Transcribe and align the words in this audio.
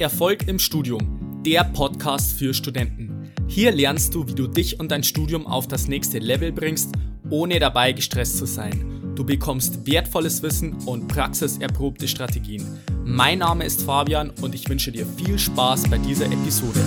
Erfolg 0.00 0.48
im 0.48 0.58
Studium, 0.58 1.42
der 1.46 1.62
Podcast 1.62 2.32
für 2.32 2.52
Studenten. 2.52 3.30
Hier 3.46 3.70
lernst 3.70 4.12
du, 4.12 4.26
wie 4.26 4.34
du 4.34 4.48
dich 4.48 4.80
und 4.80 4.90
dein 4.90 5.04
Studium 5.04 5.46
auf 5.46 5.68
das 5.68 5.86
nächste 5.86 6.18
Level 6.18 6.50
bringst, 6.50 6.90
ohne 7.30 7.60
dabei 7.60 7.92
gestresst 7.92 8.38
zu 8.38 8.44
sein. 8.44 9.12
Du 9.14 9.24
bekommst 9.24 9.86
wertvolles 9.86 10.42
Wissen 10.42 10.74
und 10.86 11.06
praxiserprobte 11.06 12.08
Strategien. 12.08 12.66
Mein 13.04 13.38
Name 13.38 13.64
ist 13.64 13.82
Fabian 13.82 14.30
und 14.42 14.56
ich 14.56 14.68
wünsche 14.68 14.90
dir 14.90 15.06
viel 15.06 15.38
Spaß 15.38 15.84
bei 15.88 15.98
dieser 15.98 16.26
Episode. 16.26 16.80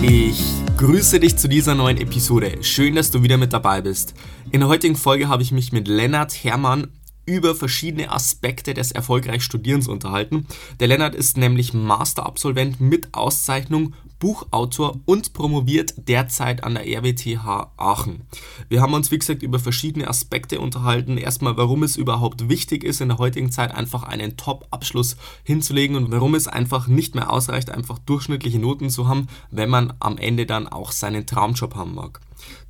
Ich 0.00 0.40
grüße 0.76 1.18
dich 1.18 1.36
zu 1.36 1.48
dieser 1.48 1.74
neuen 1.74 1.96
Episode. 1.96 2.58
Schön, 2.62 2.94
dass 2.94 3.10
du 3.10 3.24
wieder 3.24 3.38
mit 3.38 3.52
dabei 3.52 3.80
bist. 3.80 4.14
In 4.52 4.60
der 4.60 4.68
heutigen 4.68 4.94
Folge 4.94 5.28
habe 5.28 5.42
ich 5.42 5.50
mich 5.50 5.72
mit 5.72 5.88
Lennart 5.88 6.44
Hermann 6.44 6.92
über 7.26 7.54
verschiedene 7.54 8.10
Aspekte 8.10 8.74
des 8.74 8.92
erfolgreichen 8.92 9.40
Studierens 9.40 9.88
unterhalten. 9.88 10.46
Der 10.80 10.88
Lennart 10.88 11.14
ist 11.14 11.36
nämlich 11.36 11.72
Masterabsolvent 11.72 12.80
mit 12.80 13.14
Auszeichnung, 13.14 13.94
Buchautor 14.18 15.00
und 15.04 15.32
promoviert 15.32 15.94
derzeit 15.96 16.62
an 16.62 16.74
der 16.74 16.86
RWTH 16.86 17.72
Aachen. 17.76 18.22
Wir 18.68 18.80
haben 18.80 18.94
uns, 18.94 19.10
wie 19.10 19.18
gesagt, 19.18 19.42
über 19.42 19.58
verschiedene 19.58 20.06
Aspekte 20.06 20.60
unterhalten. 20.60 21.18
Erstmal, 21.18 21.56
warum 21.56 21.82
es 21.82 21.96
überhaupt 21.96 22.48
wichtig 22.48 22.84
ist, 22.84 23.00
in 23.00 23.08
der 23.08 23.18
heutigen 23.18 23.50
Zeit 23.50 23.74
einfach 23.74 24.04
einen 24.04 24.36
Top-Abschluss 24.36 25.16
hinzulegen 25.42 25.96
und 25.96 26.12
warum 26.12 26.36
es 26.36 26.46
einfach 26.46 26.86
nicht 26.86 27.16
mehr 27.16 27.32
ausreicht, 27.32 27.70
einfach 27.70 27.98
durchschnittliche 27.98 28.60
Noten 28.60 28.90
zu 28.90 29.08
haben, 29.08 29.26
wenn 29.50 29.70
man 29.70 29.92
am 29.98 30.18
Ende 30.18 30.46
dann 30.46 30.68
auch 30.68 30.92
seinen 30.92 31.26
Traumjob 31.26 31.74
haben 31.74 31.96
mag. 31.96 32.20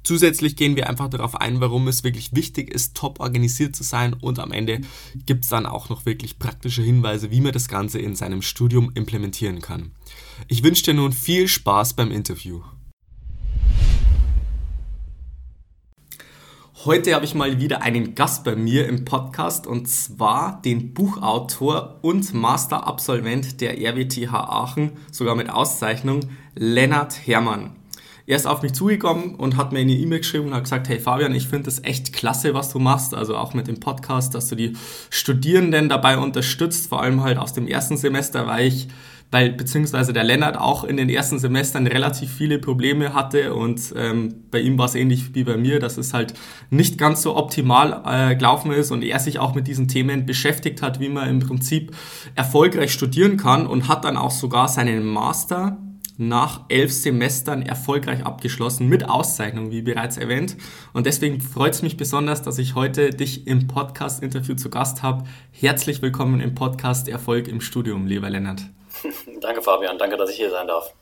Zusätzlich 0.04 0.56
gehen 0.56 0.74
wir 0.74 0.88
einfach 0.88 1.08
darauf 1.08 1.36
ein, 1.36 1.60
warum 1.60 1.86
es 1.86 2.02
wirklich 2.02 2.34
wichtig 2.34 2.72
ist, 2.74 2.96
top 2.96 3.20
organisiert 3.20 3.76
zu 3.76 3.84
sein 3.84 4.14
und 4.14 4.40
am 4.40 4.50
Ende 4.50 4.80
gibt 5.26 5.44
es 5.44 5.50
dann 5.50 5.64
auch 5.64 5.88
noch 5.90 6.06
wirklich 6.06 6.38
praktische 6.38 6.82
Hinweise, 6.82 7.30
wie 7.30 7.40
man 7.40 7.52
das 7.52 7.68
Ganze 7.68 8.00
in 8.00 8.16
seinem 8.16 8.42
Studium 8.42 8.90
implementieren 8.94 9.60
kann. 9.60 9.92
Ich 10.48 10.64
wünsche 10.64 10.82
dir 10.82 10.94
nun 10.94 11.12
viel 11.12 11.46
Spaß 11.46 11.94
beim 11.94 12.10
Interview. 12.10 12.62
Heute 16.84 17.14
habe 17.14 17.24
ich 17.24 17.36
mal 17.36 17.60
wieder 17.60 17.82
einen 17.82 18.16
Gast 18.16 18.42
bei 18.42 18.56
mir 18.56 18.88
im 18.88 19.04
Podcast 19.04 19.68
und 19.68 19.88
zwar 19.88 20.60
den 20.62 20.92
Buchautor 20.94 22.00
und 22.02 22.34
Masterabsolvent 22.34 23.60
der 23.60 23.78
RWTH 23.78 24.34
Aachen, 24.34 24.90
sogar 25.12 25.36
mit 25.36 25.48
Auszeichnung, 25.48 26.20
Lennart 26.56 27.24
Hermann 27.24 27.76
er 28.26 28.36
ist 28.36 28.46
auf 28.46 28.62
mich 28.62 28.72
zugekommen 28.72 29.34
und 29.34 29.56
hat 29.56 29.72
mir 29.72 29.80
eine 29.80 29.92
E-Mail 29.92 30.18
geschrieben 30.18 30.46
und 30.46 30.54
hat 30.54 30.64
gesagt, 30.64 30.88
hey 30.88 30.98
Fabian, 30.98 31.34
ich 31.34 31.48
finde 31.48 31.64
das 31.64 31.82
echt 31.84 32.12
klasse, 32.12 32.54
was 32.54 32.70
du 32.70 32.78
machst, 32.78 33.14
also 33.14 33.36
auch 33.36 33.54
mit 33.54 33.68
dem 33.68 33.80
Podcast, 33.80 34.34
dass 34.34 34.48
du 34.48 34.56
die 34.56 34.74
Studierenden 35.10 35.88
dabei 35.88 36.18
unterstützt, 36.18 36.88
vor 36.88 37.02
allem 37.02 37.22
halt 37.22 37.38
aus 37.38 37.52
dem 37.52 37.66
ersten 37.66 37.96
Semester, 37.96 38.46
weil 38.46 38.66
ich 38.66 38.88
weil 39.32 39.50
beziehungsweise 39.50 40.12
der 40.12 40.24
Lennart 40.24 40.58
auch 40.58 40.84
in 40.84 40.98
den 40.98 41.08
ersten 41.08 41.38
Semestern 41.38 41.86
relativ 41.86 42.30
viele 42.30 42.58
Probleme 42.58 43.14
hatte 43.14 43.54
und 43.54 43.80
ähm, 43.96 44.44
bei 44.50 44.60
ihm 44.60 44.78
war 44.78 44.84
es 44.84 44.94
ähnlich 44.94 45.34
wie 45.34 45.42
bei 45.42 45.56
mir, 45.56 45.80
dass 45.80 45.96
es 45.96 46.12
halt 46.12 46.34
nicht 46.68 46.98
ganz 46.98 47.22
so 47.22 47.34
optimal 47.34 48.02
äh, 48.04 48.36
gelaufen 48.36 48.72
ist 48.72 48.90
und 48.90 49.02
er 49.02 49.18
sich 49.18 49.38
auch 49.38 49.54
mit 49.54 49.66
diesen 49.66 49.88
Themen 49.88 50.26
beschäftigt 50.26 50.82
hat, 50.82 51.00
wie 51.00 51.08
man 51.08 51.30
im 51.30 51.38
Prinzip 51.38 51.96
erfolgreich 52.34 52.92
studieren 52.92 53.38
kann 53.38 53.66
und 53.66 53.88
hat 53.88 54.04
dann 54.04 54.18
auch 54.18 54.30
sogar 54.30 54.68
seinen 54.68 55.06
Master 55.06 55.78
nach 56.28 56.62
elf 56.68 56.92
Semestern 56.92 57.62
erfolgreich 57.62 58.24
abgeschlossen 58.24 58.88
mit 58.88 59.08
Auszeichnung, 59.08 59.70
wie 59.70 59.82
bereits 59.82 60.16
erwähnt. 60.16 60.56
Und 60.92 61.06
deswegen 61.06 61.40
freut 61.40 61.74
es 61.74 61.82
mich 61.82 61.96
besonders, 61.96 62.42
dass 62.42 62.58
ich 62.58 62.74
heute 62.74 63.10
dich 63.10 63.46
im 63.46 63.66
Podcast-Interview 63.66 64.54
zu 64.54 64.70
Gast 64.70 65.02
habe. 65.02 65.24
Herzlich 65.50 66.02
willkommen 66.02 66.40
im 66.40 66.54
Podcast 66.54 67.08
Erfolg 67.08 67.48
im 67.48 67.60
Studium, 67.60 68.06
lieber 68.06 68.30
Lennart. 68.30 68.62
Danke, 69.40 69.62
Fabian. 69.62 69.98
Danke, 69.98 70.16
dass 70.16 70.30
ich 70.30 70.36
hier 70.36 70.50
sein 70.50 70.66
darf. 70.66 70.92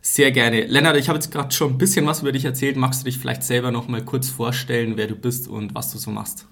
Sehr 0.00 0.30
gerne. 0.30 0.66
Lennart, 0.66 0.96
ich 0.96 1.08
habe 1.08 1.18
jetzt 1.18 1.32
gerade 1.32 1.52
schon 1.52 1.72
ein 1.72 1.78
bisschen 1.78 2.06
was 2.06 2.20
über 2.20 2.32
dich 2.32 2.44
erzählt. 2.44 2.76
Magst 2.76 3.00
du 3.00 3.04
dich 3.06 3.18
vielleicht 3.18 3.42
selber 3.42 3.70
noch 3.70 3.88
mal 3.88 4.04
kurz 4.04 4.28
vorstellen, 4.28 4.96
wer 4.96 5.06
du 5.06 5.16
bist 5.16 5.48
und 5.48 5.74
was 5.74 5.92
du 5.92 5.98
so 5.98 6.10
machst? 6.10 6.46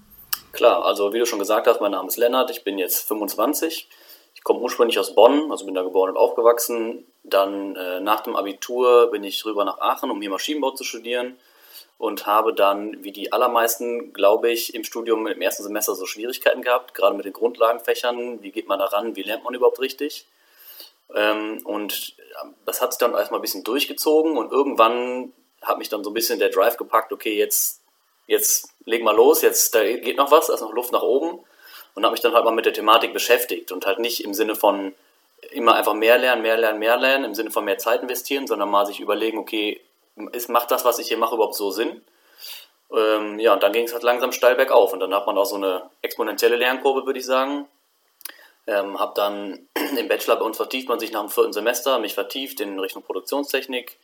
Klar, 0.51 0.83
also 0.85 1.13
wie 1.13 1.19
du 1.19 1.25
schon 1.25 1.39
gesagt 1.39 1.67
hast, 1.67 1.81
mein 1.81 1.91
Name 1.91 2.07
ist 2.07 2.17
Lennart, 2.17 2.49
ich 2.49 2.63
bin 2.63 2.77
jetzt 2.77 3.07
25 3.07 3.87
ich 4.37 4.43
komme 4.43 4.59
ursprünglich 4.59 4.99
aus 4.99 5.15
Bonn, 5.15 5.51
also 5.51 5.65
bin 5.65 5.73
da 5.73 5.81
geboren 5.81 6.11
und 6.11 6.17
aufgewachsen. 6.17 7.07
Dann 7.23 7.75
äh, 7.75 7.99
nach 7.99 8.21
dem 8.21 8.35
Abitur 8.35 9.09
bin 9.09 9.23
ich 9.23 9.43
rüber 9.45 9.65
nach 9.65 9.79
Aachen, 9.79 10.11
um 10.11 10.21
hier 10.21 10.29
Maschinenbau 10.29 10.71
zu 10.71 10.83
studieren 10.83 11.39
und 11.97 12.27
habe 12.27 12.53
dann, 12.53 13.03
wie 13.03 13.11
die 13.11 13.33
allermeisten, 13.33 14.13
glaube 14.13 14.51
ich, 14.51 14.75
im 14.75 14.83
Studium 14.83 15.25
im 15.25 15.41
ersten 15.41 15.63
Semester 15.63 15.95
so 15.95 16.05
Schwierigkeiten 16.05 16.61
gehabt, 16.61 16.93
gerade 16.93 17.15
mit 17.15 17.25
den 17.25 17.33
Grundlagenfächern. 17.33 18.43
Wie 18.43 18.51
geht 18.51 18.67
man 18.67 18.77
da 18.77 18.85
ran? 18.85 19.15
Wie 19.15 19.23
lernt 19.23 19.43
man 19.43 19.55
überhaupt 19.55 19.79
richtig? 19.79 20.27
Ähm, 21.15 21.61
und 21.65 22.15
das 22.67 22.79
hat 22.79 22.93
sich 22.93 22.99
dann 22.99 23.15
erstmal 23.15 23.39
ein 23.39 23.41
bisschen 23.41 23.63
durchgezogen 23.63 24.37
und 24.37 24.51
irgendwann 24.51 25.33
hat 25.63 25.79
mich 25.79 25.89
dann 25.89 26.03
so 26.03 26.11
ein 26.11 26.13
bisschen 26.13 26.37
der 26.37 26.49
Drive 26.49 26.77
gepackt, 26.77 27.11
okay, 27.11 27.35
jetzt, 27.35 27.81
jetzt 28.27 28.69
leg 28.85 29.03
mal 29.03 29.15
los, 29.15 29.41
jetzt 29.41 29.73
da 29.73 29.83
geht 29.83 30.17
noch 30.17 30.29
was, 30.29 30.45
da 30.45 30.53
ist 30.53 30.61
noch 30.61 30.73
Luft 30.73 30.91
nach 30.91 31.01
oben 31.01 31.39
und 31.97 32.03
habe 32.03 32.11
mich 32.11 32.21
dann 32.21 32.35
halt 32.35 32.45
mal 32.45 32.51
mit 32.51 32.67
der 32.67 32.73
Thematik 32.73 33.11
beschäftigt 33.11 33.71
und 33.71 33.87
halt 33.87 33.97
nicht 33.97 34.23
im 34.23 34.35
Sinne 34.35 34.53
von 34.53 34.93
immer 35.49 35.73
einfach 35.73 35.95
mehr 35.95 36.19
lernen, 36.19 36.43
mehr 36.43 36.55
lernen, 36.55 36.77
mehr 36.77 36.95
lernen, 36.95 37.25
im 37.25 37.33
Sinne 37.33 37.49
von 37.49 37.65
mehr 37.65 37.79
Zeit 37.79 38.03
investieren, 38.03 38.45
sondern 38.45 38.69
mal 38.69 38.85
sich 38.85 38.99
überlegen, 38.99 39.39
okay, 39.39 39.81
ist, 40.31 40.47
macht 40.47 40.69
das, 40.69 40.85
was 40.85 40.99
ich 40.99 41.07
hier 41.07 41.17
mache, 41.17 41.33
überhaupt 41.33 41.55
so 41.55 41.71
Sinn? 41.71 42.03
Ähm, 42.95 43.39
ja, 43.39 43.51
und 43.51 43.63
dann 43.63 43.73
ging 43.73 43.85
es 43.85 43.93
halt 43.93 44.03
langsam 44.03 44.31
steil 44.31 44.53
bergauf 44.53 44.93
und 44.93 44.99
dann 44.99 45.11
hat 45.11 45.25
man 45.25 45.39
auch 45.39 45.45
so 45.45 45.55
eine 45.55 45.89
exponentielle 46.03 46.57
Lernkurve, 46.57 47.07
würde 47.07 47.17
ich 47.17 47.25
sagen. 47.25 47.67
Ähm, 48.67 48.99
habe 48.99 49.13
dann 49.15 49.67
im 49.97 50.07
Bachelor 50.07 50.35
bei 50.35 50.45
uns 50.45 50.57
vertieft 50.57 50.89
man 50.89 50.99
sich 50.99 51.11
nach 51.11 51.21
dem 51.21 51.29
vierten 51.29 51.53
Semester, 51.53 51.97
mich 51.97 52.13
vertieft 52.13 52.59
in 52.59 52.79
Richtung 52.79 53.01
Produktionstechnik, 53.01 53.97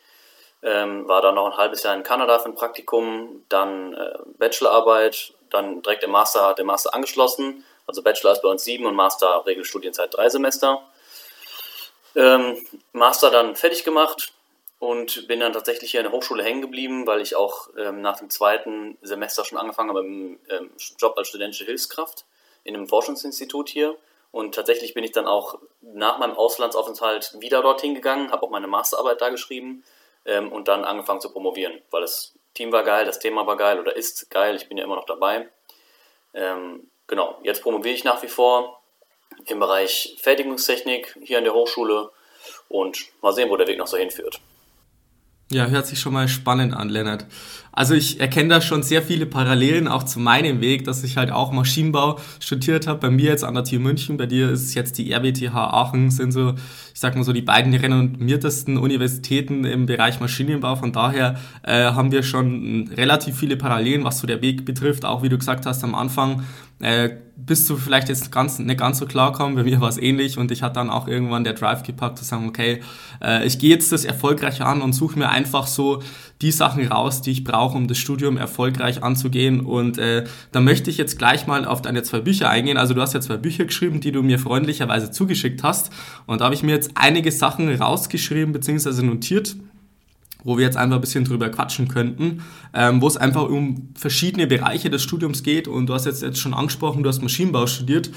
ähm, 0.64 1.08
war 1.08 1.22
dann 1.22 1.36
noch 1.36 1.46
ein 1.46 1.58
halbes 1.58 1.84
Jahr 1.84 1.94
in 1.94 2.02
Kanada 2.02 2.40
für 2.40 2.50
ein 2.50 2.56
Praktikum, 2.56 3.46
dann 3.50 3.94
äh, 3.94 4.18
Bachelorarbeit, 4.40 5.36
dann 5.52 5.84
direkt 5.84 6.04
im 6.04 6.10
Master, 6.10 6.56
der 6.56 6.66
Master 6.66 6.96
angeschlossen 6.96 7.64
also 7.88 8.02
Bachelor 8.02 8.34
ist 8.34 8.42
bei 8.42 8.50
uns 8.50 8.64
sieben 8.64 8.86
und 8.86 8.96
Master 8.96 9.46
Regelstudienzeit 9.46 10.14
drei 10.14 10.30
Semester. 10.30 10.82
Ähm, 12.16 12.58
Master 12.92 13.32
dann 13.32 13.56
fertig 13.56 13.84
gemacht 13.84 14.34
und 14.80 15.28
bin 15.28 15.40
dann 15.40 15.54
tatsächlich 15.54 15.92
hier 15.92 16.02
in 16.02 16.06
der 16.06 16.14
Hochschule 16.14 16.44
hängen 16.44 16.62
geblieben, 16.62 17.08
weil 17.08 17.22
ich 17.22 17.36
auch 17.36 17.70
ähm, 17.78 18.02
nach 18.02 18.20
dem 18.20 18.30
zweiten 18.30 18.98
Semester 19.02 19.46
schon 19.46 19.58
angefangen 19.58 19.90
habe 19.90 20.02
im 20.02 20.40
ähm, 20.50 20.72
Job 21.00 21.18
als 21.18 21.30
studentische 21.30 21.66
Hilfskraft 21.66 22.26
in 22.64 22.76
einem 22.76 22.88
Forschungsinstitut 22.88 23.70
hier. 23.70 23.98
Und 24.32 24.56
tatsächlich 24.56 24.94
bin 24.94 25.04
ich 25.04 25.12
dann 25.12 25.28
auch 25.28 25.60
nach 25.82 26.18
meinem 26.18 26.36
Auslandsaufenthalt 26.36 27.40
wieder 27.40 27.62
dorthin 27.62 27.94
gegangen, 27.96 28.32
habe 28.32 28.44
auch 28.44 28.50
meine 28.50 28.68
Masterarbeit 28.68 29.22
da 29.22 29.30
geschrieben 29.30 29.84
ähm, 30.26 30.52
und 30.52 30.68
dann 30.68 30.84
angefangen 30.84 31.22
zu 31.22 31.32
promovieren, 31.32 31.82
weil 31.92 32.02
das 32.02 32.34
Team 32.54 32.72
war 32.72 32.84
geil, 32.84 33.06
das 33.06 33.20
Thema 33.20 33.48
war 33.48 33.58
geil 33.58 33.80
oder 33.80 33.96
ist 33.96 34.30
geil, 34.30 34.56
ich 34.56 34.68
bin 34.68 34.78
ja 34.78 34.84
immer 34.84 34.96
noch 34.96 35.06
dabei. 35.06 35.50
Ähm, 36.34 36.90
genau, 37.08 37.40
jetzt 37.44 37.62
promoviere 37.62 37.96
ich 37.96 38.04
nach 38.04 38.22
wie 38.24 38.28
vor 38.28 38.82
im 39.48 39.60
Bereich 39.60 40.18
Fertigungstechnik 40.22 41.18
hier 41.24 41.38
an 41.38 41.44
der 41.44 41.54
Hochschule 41.54 42.12
und 42.70 43.06
mal 43.22 43.34
sehen, 43.34 43.50
wo 43.50 43.58
der 43.58 43.68
Weg 43.68 43.78
noch 43.78 43.88
so 43.88 43.98
hinführt. 43.98 44.40
Ja, 45.52 45.68
hört 45.68 45.86
sich 45.86 46.00
schon 46.00 46.14
mal 46.14 46.28
spannend 46.28 46.74
an, 46.74 46.90
Lennart. 46.90 47.28
Also 47.72 47.94
ich 47.94 48.20
erkenne 48.20 48.50
da 48.50 48.62
schon 48.62 48.82
sehr 48.82 49.04
viele 49.04 49.26
Parallelen 49.26 49.88
auch 49.88 50.04
zu 50.04 50.20
meinem 50.20 50.62
Weg, 50.62 50.84
dass 50.86 51.04
ich 51.04 51.18
halt 51.18 51.32
auch 51.32 51.52
Maschinenbau 51.52 52.20
studiert 52.40 52.88
habe. 52.88 53.00
Bei 53.00 53.10
mir 53.12 53.30
jetzt 53.30 53.44
an 53.44 53.54
der 53.54 53.64
TU 53.64 53.80
München, 53.80 54.18
bei 54.18 54.26
dir 54.26 54.50
ist 54.50 54.64
es 54.64 54.74
jetzt 54.74 54.98
die 54.98 55.12
RWTH 55.12 55.54
Aachen, 55.54 56.10
sind 56.10 56.32
so, 56.32 56.56
ich 56.94 57.00
sag 57.00 57.16
mal 57.16 57.24
so, 57.24 57.34
die 57.34 57.42
beiden 57.42 57.74
renommiertesten 57.74 58.78
Universitäten 58.78 59.64
im 59.66 59.86
Bereich 59.86 60.20
Maschinenbau. 60.20 60.76
Von 60.76 60.92
daher 60.92 61.40
äh, 61.62 61.84
haben 61.92 62.12
wir 62.12 62.24
schon 62.24 62.90
relativ 62.96 63.38
viele 63.38 63.58
Parallelen, 63.58 64.04
was 64.04 64.20
so 64.20 64.28
der 64.28 64.42
Weg 64.42 64.66
betrifft. 64.66 65.06
Auch 65.06 65.22
wie 65.22 65.30
du 65.30 65.38
gesagt 65.38 65.66
hast 65.66 65.84
am 65.84 65.94
Anfang, 65.94 66.44
äh, 66.84 67.18
bist 67.36 67.70
du 67.70 67.78
vielleicht 67.78 68.10
jetzt 68.10 68.32
ganz, 68.32 68.60
nicht 68.60 68.78
ganz 68.78 69.00
so 69.00 69.06
klar 69.06 69.32
kommen. 69.32 69.56
Bei 69.56 69.64
mir 69.64 69.82
war 69.82 69.90
es 69.90 69.98
ähnlich 69.98 70.38
und 70.38 70.52
ich 70.52 70.62
hatte 70.62 70.76
dann 70.76 70.90
auch 70.90 71.08
irgendwann 71.08 71.44
der 71.44 71.54
Drive 71.54 71.84
gepackt 71.84 72.18
zu 72.18 72.26
sagen, 72.26 72.48
okay, 72.48 72.82
äh, 73.24 73.46
ich 73.46 73.58
gehe 73.58 73.70
jetzt 73.70 73.92
das 73.92 74.06
erfolgreich 74.06 74.62
an 74.62 74.82
und 74.82 74.94
suche 74.94 75.18
mir 75.18 75.30
einfach 75.30 75.66
so 75.66 76.04
die 76.42 76.52
Sachen 76.52 76.86
raus, 76.86 77.22
die 77.22 77.32
ich 77.32 77.44
brauche, 77.44 77.78
um 77.78 77.88
das 77.88 77.98
Studium 77.98 78.38
erfolgreich 78.38 79.02
anzugehen. 79.02 79.62
Und 79.62 79.98
äh, 79.98 80.26
da 80.52 80.60
möchte 80.60 80.90
ich 80.90 80.98
jetzt 80.98 81.18
gleich 81.18 81.48
mal 81.48 81.66
auf 81.66 81.82
deine 81.82 82.04
zwei 82.04 82.20
Bücher 82.20 82.50
eingehen. 82.50 82.78
Also 82.78 82.94
du 82.94 83.02
hast 83.02 83.14
ja 83.14 83.22
zwei 83.22 83.38
Bücher 83.38 83.66
geschrieben, 83.66 84.02
die 84.02 84.12
du 84.12 84.22
mir 84.22 84.38
freundlicherweise 84.38 85.10
zugeschickt 85.10 85.64
hast. 85.64 85.90
Und 86.26 86.42
da 86.42 86.46
habe 86.46 86.56
ich 86.56 86.64
mir 86.64 86.74
jetzt 86.74 86.92
einige 86.96 87.32
Sachen 87.32 87.74
rausgeschrieben 87.74 88.54
bzw. 88.54 89.04
notiert 89.04 89.56
wo 90.44 90.58
wir 90.58 90.66
jetzt 90.66 90.78
einfach 90.78 90.96
ein 90.96 91.02
bisschen 91.02 91.26
drüber 91.26 91.50
quatschen 91.50 91.88
könnten, 91.88 92.44
ähm, 92.74 93.02
wo 93.02 93.08
es 93.08 93.18
einfach 93.18 93.44
um 93.44 93.90
verschiedene 93.96 94.48
Bereiche 94.48 94.90
des 94.90 95.04
Studiums 95.04 95.44
geht. 95.44 95.68
Und 95.68 95.88
du 95.88 95.94
hast 95.94 96.06
jetzt, 96.06 96.22
jetzt 96.22 96.40
schon 96.40 96.54
angesprochen, 96.54 97.04
du 97.04 97.10
hast 97.10 97.22
Maschinenbau 97.22 97.68
studiert. 97.68 98.10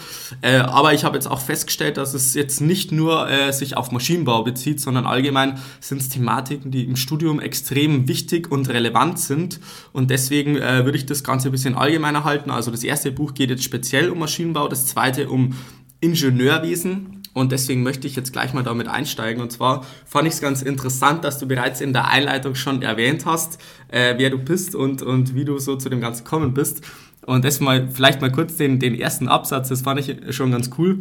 Äh, 0.43 0.59
aber 0.59 0.95
ich 0.95 1.05
habe 1.05 1.17
jetzt 1.17 1.27
auch 1.27 1.41
festgestellt, 1.41 1.97
dass 1.97 2.15
es 2.15 2.35
jetzt 2.35 2.61
nicht 2.61 2.93
nur 2.93 3.29
äh, 3.29 3.53
sich 3.53 3.77
auf 3.77 3.93
Maschinenbau 3.93 4.43
bezieht, 4.43 4.81
sondern 4.81 5.07
allgemein 5.07 5.59
sind 5.81 6.01
es 6.01 6.09
Thematiken, 6.09 6.71
die 6.71 6.85
im 6.85 6.97
Studium 6.97 7.41
extrem 7.41 8.09
wichtig 8.09 8.51
und 8.51 8.69
relevant 8.69 9.19
sind. 9.19 9.61
Und 9.93 10.11
deswegen 10.11 10.57
äh, 10.57 10.85
würde 10.85 10.99
ich 10.99 11.07
das 11.07 11.25
Ganze 11.25 11.49
ein 11.49 11.53
bisschen 11.53 11.75
allgemeiner 11.75 12.25
halten. 12.25 12.51
Also 12.51 12.71
das 12.71 12.85
erste 12.85 13.13
Buch 13.13 13.35
geht 13.35 13.51
jetzt 13.51 13.65
speziell 13.65 14.11
um 14.11 14.19
Maschinenbau, 14.19 14.69
das 14.69 14.87
zweite 14.87 15.29
um 15.29 15.55
Ingenieurwesen 16.01 17.16
und 17.37 17.53
deswegen 17.53 17.83
möchte 17.83 18.07
ich 18.07 18.17
jetzt 18.17 18.33
gleich 18.33 18.55
mal 18.55 18.63
damit 18.63 18.89
einsteigen. 18.89 19.43
Und 19.43 19.53
zwar 19.53 19.85
fand 20.07 20.27
ich 20.27 20.33
es 20.33 20.41
ganz 20.41 20.63
interessant, 20.63 21.23
dass 21.23 21.39
du 21.39 21.47
bereits 21.47 21.83
in 21.83 21.93
der 21.93 22.09
Einleitung 22.09 22.55
schon 22.55 22.81
erwähnt 22.81 23.27
hast, 23.27 23.61
äh, 23.89 24.15
wer 24.17 24.31
du 24.31 24.39
bist 24.39 24.75
und, 24.75 25.03
und 25.03 25.35
wie 25.35 25.45
du 25.45 25.59
so 25.59 25.77
zu 25.77 25.91
dem 25.91 26.01
Ganzen 26.01 26.25
gekommen 26.25 26.55
bist. 26.55 26.81
Und 27.27 27.45
das 27.45 27.61
mal, 27.61 27.91
vielleicht 27.93 28.23
mal 28.23 28.33
kurz 28.33 28.57
den, 28.57 28.79
den 28.79 28.99
ersten 28.99 29.29
Absatz, 29.29 29.69
das 29.69 29.83
fand 29.83 30.01
ich 30.01 30.35
schon 30.35 30.51
ganz 30.51 30.71
cool. 30.79 30.99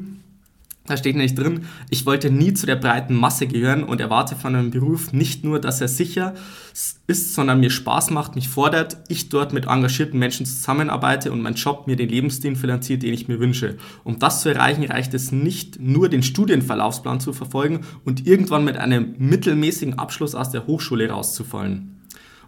Da 0.88 0.98
steht 0.98 1.16
nämlich 1.16 1.34
drin, 1.34 1.66
ich 1.90 2.06
wollte 2.06 2.30
nie 2.30 2.54
zu 2.54 2.68
der 2.68 2.76
breiten 2.76 3.16
Masse 3.16 3.48
gehören 3.48 3.84
und 3.84 4.00
erwarte 4.00 4.36
von 4.36 4.56
einem 4.56 4.70
Beruf 4.70 5.14
nicht 5.14 5.44
nur, 5.44 5.60
dass 5.60 5.82
er 5.82 5.88
sicher 5.88 6.36
ist, 7.08 7.34
sondern 7.34 7.60
mir 7.60 7.72
Spaß 7.72 8.12
macht, 8.12 8.36
mich 8.36 8.50
fordert, 8.50 8.98
ich 9.08 9.30
dort 9.30 9.52
mit 9.52 9.66
engagierten 9.66 10.20
Menschen 10.20 10.46
zusammenarbeite 10.46 11.32
und 11.32 11.42
mein 11.42 11.56
Job 11.56 11.88
mir 11.88 11.96
den 11.96 12.10
Lebensstil 12.10 12.56
finanziert, 12.56 13.02
den 13.02 13.16
ich 13.16 13.28
mir 13.28 13.40
wünsche. 13.40 13.78
Um 14.04 14.20
das 14.20 14.42
zu 14.42 14.50
erreichen, 14.50 14.84
reicht 14.84 15.16
es 15.16 15.32
nicht 15.32 15.80
nur, 15.80 16.08
den 16.08 16.22
Studienverlaufsplan 16.22 17.20
zu 17.20 17.34
verfolgen 17.34 17.82
und 18.04 18.28
irgendwann 18.28 18.64
mit 18.64 18.78
einem 18.78 19.16
mittelmäßigen 19.18 19.98
Abschluss 19.98 20.36
aus 20.36 20.52
der 20.52 20.68
Hochschule 20.68 21.10
rauszufallen. 21.10 21.96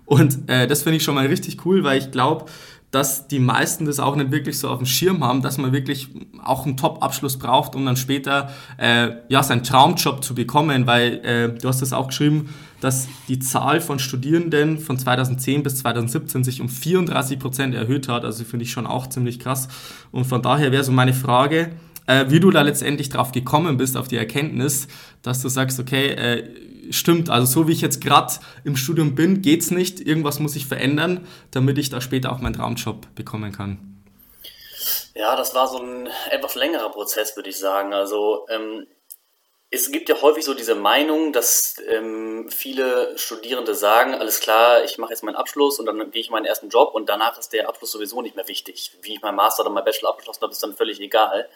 Und 0.06 0.48
äh, 0.48 0.68
das 0.68 0.84
finde 0.84 0.98
ich 0.98 1.04
schon 1.04 1.16
mal 1.16 1.26
richtig 1.26 1.66
cool, 1.66 1.84
weil 1.84 2.00
ich 2.00 2.12
glaube, 2.12 2.46
dass 2.92 3.28
die 3.28 3.40
meisten 3.40 3.86
das 3.86 4.00
auch 4.00 4.16
nicht 4.16 4.32
wirklich 4.32 4.58
so 4.60 4.70
auf 4.70 4.78
dem 4.78 4.86
Schirm 4.86 5.24
haben, 5.24 5.42
dass 5.42 5.58
man 5.58 5.74
wirklich 5.74 6.08
auch 6.44 6.66
einen 6.66 6.78
Top-Abschluss 6.78 7.38
braucht, 7.38 7.76
um 7.76 7.86
dann 7.86 7.98
später 7.98 8.50
äh, 8.78 9.12
ja, 9.28 9.44
seinen 9.44 9.64
Traumjob 9.64 10.24
zu 10.24 10.34
bekommen, 10.36 10.88
weil 10.88 11.26
äh, 11.26 11.50
du 11.60 11.68
hast 11.68 11.82
das 11.82 11.92
auch 11.92 12.08
geschrieben, 12.08 12.50
dass 12.80 13.08
die 13.28 13.40
Zahl 13.40 13.82
von 13.82 14.00
Studierenden 14.00 14.80
von 14.80 14.98
2010 14.98 15.64
bis 15.64 15.78
2017 15.80 16.44
sich 16.44 16.62
um 16.62 16.70
34 16.70 17.40
Prozent 17.40 17.76
erhöht 17.76 18.08
hat. 18.08 18.24
Also 18.24 18.46
finde 18.46 18.64
ich 18.64 18.72
schon 18.72 18.88
auch 18.88 19.08
ziemlich 19.08 19.40
krass. 19.40 19.68
Und 20.12 20.26
von 20.26 20.42
daher 20.42 20.72
wäre 20.72 20.84
so 20.84 20.92
meine 20.92 21.14
Frage, 21.14 21.72
äh, 22.06 22.26
wie 22.30 22.40
du 22.40 22.52
da 22.52 22.62
letztendlich 22.62 23.10
drauf 23.10 23.32
gekommen 23.32 23.78
bist, 23.78 23.98
auf 23.98 24.08
die 24.08 24.16
Erkenntnis, 24.16 24.88
dass 25.24 25.42
du 25.42 25.50
sagst, 25.50 25.80
okay, 25.80 26.08
äh, 26.08 26.50
stimmt. 26.92 27.30
Also 27.30 27.62
so 27.62 27.68
wie 27.68 27.74
ich 27.74 27.82
jetzt 27.82 28.02
gerade 28.02 28.34
im 28.64 28.76
Studium 28.76 29.16
bin, 29.16 29.42
geht 29.42 29.62
es 29.62 29.72
nicht. 29.72 30.00
Irgendwas 30.00 30.40
muss 30.40 30.56
ich 30.56 30.66
verändern, 30.66 31.28
damit 31.52 31.78
ich 31.78 31.90
da 31.90 32.02
später 32.02 32.32
auch 32.32 32.40
meinen 32.40 32.54
Traumjob 32.54 33.16
bekommen 33.16 33.52
kann. 33.52 34.04
Ja, 35.16 35.36
das 35.36 35.56
war 35.56 35.68
so 35.68 35.80
ein 35.80 36.10
etwas 36.30 36.56
längerer 36.56 36.90
Prozess, 36.90 37.36
würde 37.36 37.50
ich 37.50 37.58
sagen. 37.58 37.94
Also 37.94 38.46
ähm, 38.50 38.86
es 39.70 39.92
gibt 39.92 40.08
ja 40.08 40.22
häufig 40.22 40.46
so 40.46 40.54
diese 40.54 40.76
Meinung, 40.76 41.34
dass 41.34 41.76
ähm, 41.90 42.50
viele 42.50 43.18
Studierende 43.18 43.76
sagen, 43.76 44.16
alles 44.16 44.40
klar, 44.40 44.84
ich 44.84 44.98
mache 44.98 45.12
jetzt 45.12 45.24
meinen 45.24 45.36
Abschluss 45.36 45.80
und 45.80 45.88
dann 45.88 46.12
gehe 46.12 46.22
ich 46.22 46.30
meinen 46.30 46.46
ersten 46.46 46.70
Job 46.70 46.94
und 46.94 47.10
danach 47.10 47.38
ist 47.38 47.52
der 47.52 47.68
Abschluss 47.68 47.92
sowieso 47.92 48.22
nicht 48.22 48.36
mehr 48.36 48.48
wichtig. 48.48 48.92
Wie 49.02 49.16
ich 49.16 49.22
meinen 49.22 49.36
Master 49.36 49.64
oder 49.64 49.72
meinen 49.72 49.86
Bachelor 49.86 50.12
abgeschlossen 50.12 50.42
habe, 50.44 50.54
ist 50.54 50.64
dann 50.64 50.76
völlig 50.76 51.00
egal. 51.02 51.50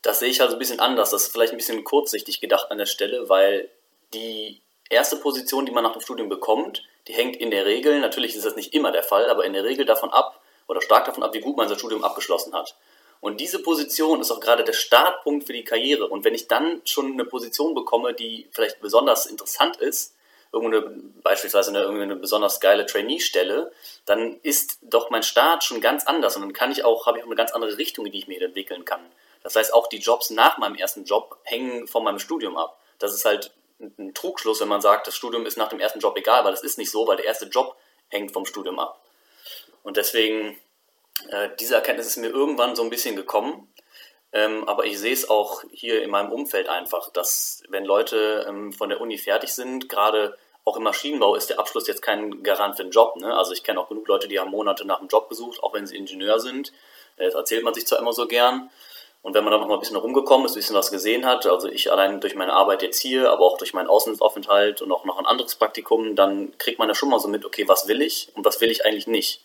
Das 0.00 0.18
sehe 0.18 0.30
ich 0.30 0.40
also 0.40 0.54
ein 0.54 0.58
bisschen 0.58 0.80
anders. 0.80 1.10
Das 1.10 1.24
ist 1.24 1.32
vielleicht 1.32 1.52
ein 1.52 1.58
bisschen 1.58 1.84
kurzsichtig 1.84 2.40
gedacht 2.40 2.70
an 2.70 2.78
der 2.78 2.86
Stelle, 2.86 3.28
weil 3.28 3.68
die 4.14 4.62
erste 4.88 5.16
Position, 5.16 5.66
die 5.66 5.72
man 5.72 5.84
nach 5.84 5.92
dem 5.92 6.02
Studium 6.02 6.28
bekommt, 6.28 6.84
die 7.08 7.14
hängt 7.14 7.36
in 7.36 7.50
der 7.50 7.66
Regel, 7.66 8.00
natürlich 8.00 8.36
ist 8.36 8.44
das 8.44 8.56
nicht 8.56 8.74
immer 8.74 8.92
der 8.92 9.02
Fall, 9.02 9.28
aber 9.28 9.44
in 9.44 9.52
der 9.52 9.64
Regel 9.64 9.84
davon 9.84 10.10
ab 10.10 10.40
oder 10.68 10.80
stark 10.80 11.04
davon 11.04 11.22
ab, 11.22 11.34
wie 11.34 11.40
gut 11.40 11.56
man 11.56 11.68
sein 11.68 11.78
Studium 11.78 12.04
abgeschlossen 12.04 12.54
hat. 12.54 12.76
Und 13.20 13.40
diese 13.40 13.62
Position 13.62 14.20
ist 14.20 14.32
auch 14.32 14.40
gerade 14.40 14.64
der 14.64 14.72
Startpunkt 14.72 15.46
für 15.46 15.52
die 15.52 15.64
Karriere. 15.64 16.08
Und 16.08 16.24
wenn 16.24 16.34
ich 16.34 16.48
dann 16.48 16.80
schon 16.84 17.12
eine 17.12 17.24
Position 17.24 17.74
bekomme, 17.74 18.14
die 18.14 18.48
vielleicht 18.50 18.80
besonders 18.80 19.26
interessant 19.26 19.76
ist, 19.76 20.16
irgendeine, 20.52 21.00
beispielsweise 21.22 21.70
eine, 21.70 21.80
irgendeine 21.80 22.16
besonders 22.16 22.60
geile 22.60 22.84
Trainee-Stelle, 22.84 23.72
dann 24.06 24.40
ist 24.42 24.78
doch 24.82 25.10
mein 25.10 25.22
Start 25.22 25.64
schon 25.64 25.80
ganz 25.80 26.04
anders 26.04 26.36
und 26.36 26.42
dann 26.42 26.52
kann 26.52 26.72
ich 26.72 26.84
auch, 26.84 27.06
habe 27.06 27.18
ich 27.18 27.24
auch 27.24 27.28
eine 27.28 27.36
ganz 27.36 27.52
andere 27.52 27.78
Richtung, 27.78 28.06
in 28.06 28.12
die 28.12 28.18
ich 28.18 28.28
mir 28.28 28.42
entwickeln 28.42 28.84
kann. 28.84 29.00
Das 29.42 29.56
heißt, 29.56 29.72
auch 29.72 29.86
die 29.86 29.98
Jobs 29.98 30.30
nach 30.30 30.58
meinem 30.58 30.74
ersten 30.74 31.04
Job 31.04 31.38
hängen 31.44 31.86
von 31.86 32.04
meinem 32.04 32.18
Studium 32.18 32.56
ab. 32.56 32.78
Das 32.98 33.14
ist 33.14 33.24
halt 33.24 33.52
ein 33.98 34.14
Trugschluss, 34.14 34.60
wenn 34.60 34.68
man 34.68 34.80
sagt, 34.80 35.06
das 35.06 35.16
Studium 35.16 35.46
ist 35.46 35.58
nach 35.58 35.68
dem 35.68 35.80
ersten 35.80 36.00
Job 36.00 36.16
egal, 36.16 36.44
weil 36.44 36.52
das 36.52 36.62
ist 36.62 36.78
nicht 36.78 36.90
so, 36.90 37.06
weil 37.06 37.16
der 37.16 37.26
erste 37.26 37.46
Job 37.46 37.76
hängt 38.08 38.32
vom 38.32 38.46
Studium 38.46 38.78
ab. 38.78 39.00
Und 39.82 39.96
deswegen, 39.96 40.58
äh, 41.28 41.50
diese 41.58 41.74
Erkenntnis 41.74 42.06
ist 42.06 42.16
mir 42.16 42.28
irgendwann 42.28 42.76
so 42.76 42.82
ein 42.82 42.90
bisschen 42.90 43.16
gekommen. 43.16 43.68
Ähm, 44.32 44.66
aber 44.66 44.86
ich 44.86 44.98
sehe 44.98 45.12
es 45.12 45.28
auch 45.28 45.62
hier 45.70 46.02
in 46.02 46.10
meinem 46.10 46.32
Umfeld 46.32 46.68
einfach, 46.68 47.10
dass 47.10 47.62
wenn 47.68 47.84
Leute 47.84 48.46
ähm, 48.48 48.72
von 48.72 48.88
der 48.88 49.00
Uni 49.00 49.18
fertig 49.18 49.52
sind, 49.52 49.90
gerade 49.90 50.38
auch 50.64 50.76
im 50.76 50.84
Maschinenbau 50.84 51.34
ist 51.34 51.50
der 51.50 51.58
Abschluss 51.58 51.86
jetzt 51.86 52.02
kein 52.02 52.42
Garant 52.42 52.76
für 52.76 52.82
einen 52.82 52.92
Job. 52.92 53.16
Ne? 53.16 53.36
Also 53.36 53.52
ich 53.52 53.62
kenne 53.62 53.80
auch 53.80 53.88
genug 53.88 54.06
Leute, 54.08 54.28
die 54.28 54.38
haben 54.38 54.50
Monate 54.50 54.86
nach 54.86 55.00
einem 55.00 55.08
Job 55.08 55.28
gesucht, 55.28 55.62
auch 55.62 55.74
wenn 55.74 55.86
sie 55.86 55.96
Ingenieur 55.96 56.38
sind. 56.40 56.72
Das 57.16 57.34
erzählt 57.34 57.64
man 57.64 57.74
sich 57.74 57.86
zwar 57.86 57.98
immer 57.98 58.12
so 58.12 58.26
gern. 58.26 58.70
Und 59.22 59.34
wenn 59.34 59.44
man 59.44 59.52
dann 59.52 59.60
noch 59.60 59.68
mal 59.68 59.74
ein 59.74 59.80
bisschen 59.80 59.96
rumgekommen 59.96 60.46
ist, 60.46 60.52
ein 60.52 60.56
bisschen 60.56 60.76
was 60.76 60.90
gesehen 60.90 61.24
hat, 61.24 61.46
also 61.46 61.68
ich 61.68 61.92
allein 61.92 62.20
durch 62.20 62.34
meine 62.34 62.52
Arbeit 62.52 62.82
jetzt 62.82 63.00
hier, 63.00 63.30
aber 63.30 63.44
auch 63.44 63.56
durch 63.56 63.72
meinen 63.72 63.86
Auslandsaufenthalt 63.88 64.82
und 64.82 64.90
auch 64.90 65.04
noch 65.04 65.18
ein 65.18 65.26
anderes 65.26 65.54
Praktikum, 65.54 66.16
dann 66.16 66.58
kriegt 66.58 66.80
man 66.80 66.88
ja 66.88 66.94
schon 66.94 67.08
mal 67.08 67.20
so 67.20 67.28
mit, 67.28 67.44
okay, 67.44 67.68
was 67.68 67.86
will 67.86 68.02
ich 68.02 68.32
und 68.34 68.44
was 68.44 68.60
will 68.60 68.70
ich 68.70 68.84
eigentlich 68.84 69.06
nicht. 69.06 69.44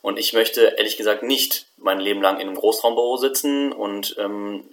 Und 0.00 0.18
ich 0.18 0.32
möchte 0.32 0.62
ehrlich 0.78 0.96
gesagt 0.96 1.22
nicht 1.22 1.66
mein 1.76 2.00
Leben 2.00 2.22
lang 2.22 2.40
in 2.40 2.48
einem 2.48 2.56
Großraumbüro 2.56 3.18
sitzen 3.18 3.72
und 3.72 4.16
ähm, 4.18 4.68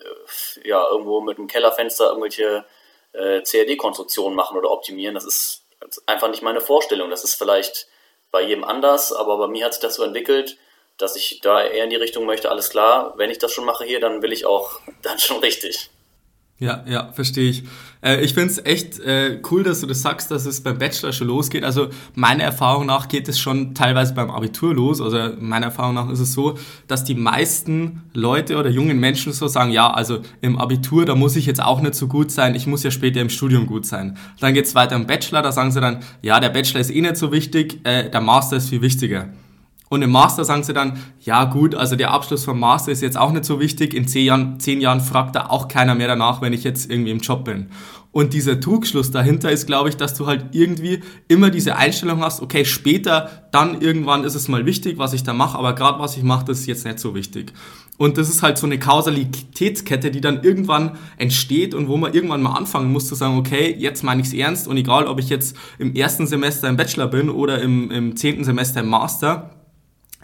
ja, 0.63 0.89
irgendwo 0.89 1.21
mit 1.21 1.37
einem 1.37 1.47
Kellerfenster 1.47 2.07
irgendwelche 2.07 2.65
äh, 3.11 3.41
CAD-Konstruktionen 3.41 4.35
machen 4.35 4.57
oder 4.57 4.71
optimieren. 4.71 5.15
Das 5.15 5.25
ist 5.25 5.63
einfach 6.05 6.29
nicht 6.29 6.41
meine 6.41 6.61
Vorstellung. 6.61 7.09
Das 7.09 7.23
ist 7.23 7.35
vielleicht 7.35 7.87
bei 8.31 8.41
jedem 8.41 8.63
anders, 8.63 9.11
aber 9.13 9.37
bei 9.37 9.47
mir 9.47 9.65
hat 9.65 9.73
sich 9.73 9.81
das 9.81 9.95
so 9.95 10.03
entwickelt, 10.03 10.57
dass 10.99 11.15
ich 11.15 11.39
da 11.41 11.63
eher 11.63 11.85
in 11.85 11.89
die 11.89 11.95
Richtung 11.95 12.25
möchte, 12.25 12.51
alles 12.51 12.69
klar, 12.69 13.13
wenn 13.17 13.31
ich 13.31 13.39
das 13.39 13.51
schon 13.51 13.65
mache 13.65 13.85
hier, 13.85 13.99
dann 13.99 14.21
will 14.21 14.31
ich 14.31 14.45
auch 14.45 14.79
dann 15.01 15.17
schon 15.17 15.39
richtig. 15.39 15.89
Ja, 16.59 16.83
ja, 16.85 17.09
verstehe 17.13 17.49
ich. 17.49 17.63
Äh, 18.01 18.21
ich 18.21 18.33
finde 18.33 18.49
es 18.49 18.65
echt 18.65 18.99
äh, 18.99 19.41
cool, 19.49 19.63
dass 19.63 19.79
du 19.79 19.87
das 19.87 20.01
sagst, 20.01 20.29
dass 20.29 20.45
es 20.45 20.61
beim 20.61 20.77
Bachelor 20.77 21.13
schon 21.13 21.27
losgeht. 21.27 21.63
Also 21.63 21.87
meiner 22.15 22.43
Erfahrung 22.43 22.85
nach 22.85 23.07
geht 23.07 23.29
es 23.29 23.39
schon 23.39 23.73
teilweise 23.73 24.13
beim 24.13 24.29
Abitur 24.29 24.75
los. 24.75 24.99
Also 24.99 25.35
meiner 25.39 25.67
Erfahrung 25.67 25.95
nach 25.95 26.09
ist 26.09 26.19
es 26.19 26.33
so, 26.33 26.57
dass 26.87 27.05
die 27.05 27.15
meisten 27.15 28.03
Leute 28.13 28.57
oder 28.57 28.69
jungen 28.69 28.99
Menschen 28.99 29.31
so 29.31 29.47
sagen, 29.47 29.71
ja, 29.71 29.89
also 29.89 30.19
im 30.41 30.57
Abitur, 30.57 31.05
da 31.05 31.15
muss 31.15 31.37
ich 31.37 31.45
jetzt 31.45 31.63
auch 31.63 31.79
nicht 31.79 31.95
so 31.95 32.07
gut 32.07 32.29
sein, 32.29 32.55
ich 32.55 32.67
muss 32.67 32.83
ja 32.83 32.91
später 32.91 33.21
im 33.21 33.29
Studium 33.29 33.65
gut 33.65 33.85
sein. 33.85 34.17
Dann 34.41 34.53
geht 34.53 34.65
es 34.65 34.75
weiter 34.75 34.97
im 34.97 35.07
Bachelor, 35.07 35.41
da 35.41 35.53
sagen 35.53 35.71
sie 35.71 35.79
dann, 35.79 36.03
ja, 36.21 36.41
der 36.41 36.49
Bachelor 36.49 36.81
ist 36.81 36.91
eh 36.91 36.99
nicht 36.99 37.15
so 37.15 37.31
wichtig, 37.31 37.79
äh, 37.85 38.09
der 38.09 38.19
Master 38.19 38.57
ist 38.57 38.67
viel 38.67 38.81
wichtiger. 38.81 39.29
Und 39.89 40.03
im 40.03 40.11
Master 40.11 40.45
sagen 40.45 40.63
sie 40.63 40.73
dann, 40.73 40.99
ja 41.19 41.45
gut, 41.45 41.73
also 41.73 41.95
der 41.95 42.11
Abschluss 42.11 42.45
vom 42.45 42.59
Master 42.59 42.91
ist 42.91 43.01
jetzt 43.01 43.17
auch 43.17 43.31
nicht 43.31 43.45
so 43.45 43.59
wichtig. 43.59 43.95
In 43.95 44.07
zehn 44.07 44.25
Jahren, 44.25 44.59
zehn 44.59 44.81
Jahren 44.81 45.01
fragt 45.01 45.35
da 45.35 45.47
auch 45.47 45.67
keiner 45.67 45.95
mehr 45.95 46.07
danach, 46.07 46.41
wenn 46.41 46.53
ich 46.53 46.63
jetzt 46.63 46.89
irgendwie 46.89 47.11
im 47.11 47.19
Job 47.19 47.43
bin. 47.43 47.69
Und 48.11 48.33
dieser 48.33 48.59
Trugschluss 48.59 49.11
dahinter 49.11 49.51
ist, 49.51 49.67
glaube 49.67 49.89
ich, 49.89 49.97
dass 49.97 50.15
du 50.15 50.25
halt 50.25 50.45
irgendwie 50.51 51.01
immer 51.27 51.51
diese 51.51 51.75
Einstellung 51.75 52.21
hast, 52.21 52.41
okay, 52.41 52.65
später, 52.65 53.47
dann 53.51 53.81
irgendwann 53.81 54.23
ist 54.23 54.33
es 54.33 54.47
mal 54.47 54.65
wichtig, 54.65 54.97
was 54.97 55.13
ich 55.13 55.21
da 55.23 55.33
mache, 55.33 55.57
aber 55.57 55.73
gerade 55.73 55.99
was 55.99 56.17
ich 56.17 56.23
mache, 56.23 56.45
das 56.45 56.61
ist 56.61 56.65
jetzt 56.65 56.85
nicht 56.85 56.99
so 56.99 57.13
wichtig. 57.13 57.53
Und 57.97 58.17
das 58.17 58.29
ist 58.29 58.41
halt 58.41 58.57
so 58.57 58.65
eine 58.65 58.79
Kausalitätskette, 58.79 60.09
die 60.09 60.21
dann 60.21 60.43
irgendwann 60.43 60.97
entsteht 61.17 61.75
und 61.75 61.87
wo 61.87 61.97
man 61.97 62.13
irgendwann 62.13 62.41
mal 62.41 62.53
anfangen 62.53 62.91
muss 62.91 63.07
zu 63.07 63.13
sagen, 63.13 63.37
okay, 63.37 63.75
jetzt 63.77 64.03
meine 64.03 64.21
ich 64.21 64.27
es 64.29 64.33
ernst 64.33 64.67
und 64.67 64.77
egal, 64.77 65.05
ob 65.05 65.19
ich 65.19 65.29
jetzt 65.29 65.55
im 65.77 65.93
ersten 65.93 66.25
Semester 66.25 66.67
im 66.67 66.77
Bachelor 66.77 67.07
bin 67.07 67.29
oder 67.29 67.61
im, 67.61 67.91
im 67.91 68.15
zehnten 68.15 68.43
Semester 68.43 68.79
im 68.79 68.87
Master, 68.87 69.51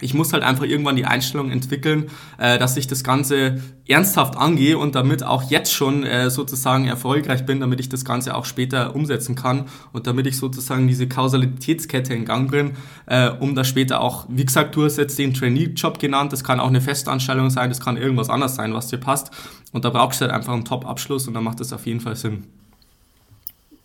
ich 0.00 0.12
muss 0.12 0.32
halt 0.32 0.42
einfach 0.42 0.64
irgendwann 0.64 0.96
die 0.96 1.06
Einstellung 1.06 1.50
entwickeln, 1.50 2.10
äh, 2.38 2.58
dass 2.58 2.76
ich 2.76 2.86
das 2.86 3.02
Ganze 3.02 3.62
ernsthaft 3.88 4.36
angehe 4.36 4.76
und 4.76 4.94
damit 4.94 5.22
auch 5.22 5.44
jetzt 5.44 5.72
schon 5.72 6.04
äh, 6.04 6.28
sozusagen 6.28 6.86
erfolgreich 6.86 7.46
bin, 7.46 7.60
damit 7.60 7.80
ich 7.80 7.88
das 7.88 8.04
Ganze 8.04 8.34
auch 8.34 8.44
später 8.44 8.94
umsetzen 8.94 9.34
kann 9.34 9.68
und 9.92 10.06
damit 10.06 10.26
ich 10.26 10.36
sozusagen 10.36 10.86
diese 10.86 11.08
Kausalitätskette 11.08 12.12
in 12.12 12.24
Gang 12.26 12.50
bringe, 12.50 12.72
äh, 13.06 13.30
um 13.30 13.54
da 13.54 13.64
später 13.64 14.00
auch, 14.00 14.26
wie 14.28 14.44
gesagt, 14.44 14.76
du 14.76 14.84
hast 14.84 14.98
jetzt 14.98 15.18
den 15.18 15.32
Trainee-Job 15.32 15.98
genannt, 15.98 16.32
das 16.32 16.44
kann 16.44 16.60
auch 16.60 16.68
eine 16.68 16.80
Festanstellung 16.82 17.48
sein, 17.48 17.70
das 17.70 17.80
kann 17.80 17.96
irgendwas 17.96 18.28
anderes 18.28 18.56
sein, 18.56 18.74
was 18.74 18.88
dir 18.88 18.98
passt 18.98 19.30
und 19.72 19.84
da 19.84 19.90
brauchst 19.90 20.20
du 20.20 20.26
halt 20.26 20.34
einfach 20.34 20.52
einen 20.52 20.64
Top-Abschluss 20.64 21.26
und 21.26 21.34
dann 21.34 21.44
macht 21.44 21.60
das 21.60 21.72
auf 21.72 21.86
jeden 21.86 22.00
Fall 22.00 22.16
Sinn. 22.16 22.44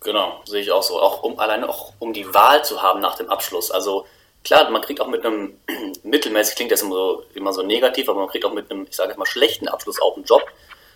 Genau, 0.04 0.40
sehe 0.44 0.60
ich 0.60 0.72
auch 0.72 0.82
so. 0.82 1.00
Auch 1.00 1.22
um 1.22 1.38
alleine 1.38 1.68
auch 1.68 1.92
um 2.00 2.12
die 2.12 2.26
Wahl 2.34 2.64
zu 2.64 2.82
haben 2.82 3.00
nach 3.00 3.16
dem 3.16 3.30
Abschluss. 3.30 3.70
Also 3.70 4.04
klar, 4.44 4.70
man 4.70 4.82
kriegt 4.82 5.00
auch 5.00 5.08
mit 5.08 5.24
einem 5.24 5.54
mittelmäßig 6.02 6.56
klingt 6.56 6.72
das 6.72 6.82
immer 6.82 6.94
so, 6.94 7.24
immer 7.34 7.52
so 7.52 7.62
negativ, 7.62 8.08
aber 8.08 8.20
man 8.20 8.28
kriegt 8.28 8.44
auch 8.44 8.54
mit 8.54 8.70
einem, 8.70 8.86
ich 8.88 8.96
sage 8.96 9.10
jetzt 9.10 9.18
mal, 9.18 9.26
schlechten 9.26 9.68
Abschluss 9.68 10.00
auch 10.00 10.16
einen 10.16 10.24
Job. 10.24 10.44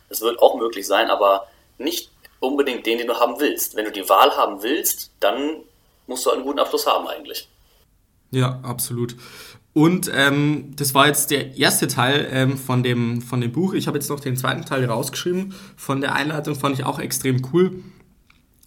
Das 0.09 0.21
wird 0.21 0.39
auch 0.39 0.57
möglich 0.57 0.87
sein, 0.87 1.11
aber 1.11 1.49
nicht 1.79 2.11
unbedingt 2.41 2.87
den, 2.87 2.99
den 2.99 3.07
du 3.07 3.15
haben 3.15 3.41
willst. 3.41 3.77
Wenn 3.77 3.85
du 3.85 3.93
die 3.93 4.09
Wahl 4.09 4.37
haben 4.37 4.63
willst, 4.63 5.11
dann 5.21 5.63
musst 6.07 6.27
du 6.27 6.31
einen 6.31 6.45
guten 6.45 6.59
Abschluss 6.59 6.87
haben 6.87 7.09
eigentlich. 7.09 7.49
Ja, 8.31 8.61
absolut. 8.63 9.17
Und 9.73 10.11
ähm, 10.15 10.73
das 10.77 10.95
war 10.95 11.07
jetzt 11.07 11.31
der 11.31 11.57
erste 11.57 11.87
Teil 11.87 12.29
ähm, 12.33 12.57
von, 12.57 12.83
dem, 12.83 13.21
von 13.21 13.41
dem 13.41 13.53
Buch. 13.53 13.75
Ich 13.75 13.87
habe 13.87 13.99
jetzt 13.99 14.09
noch 14.09 14.21
den 14.21 14.37
zweiten 14.37 14.65
Teil 14.65 14.85
rausgeschrieben. 14.87 15.55
Von 15.77 16.01
der 16.01 16.15
Einleitung 16.15 16.55
fand 16.55 16.79
ich 16.79 16.87
auch 16.87 16.99
extrem 16.99 17.47
cool 17.53 17.83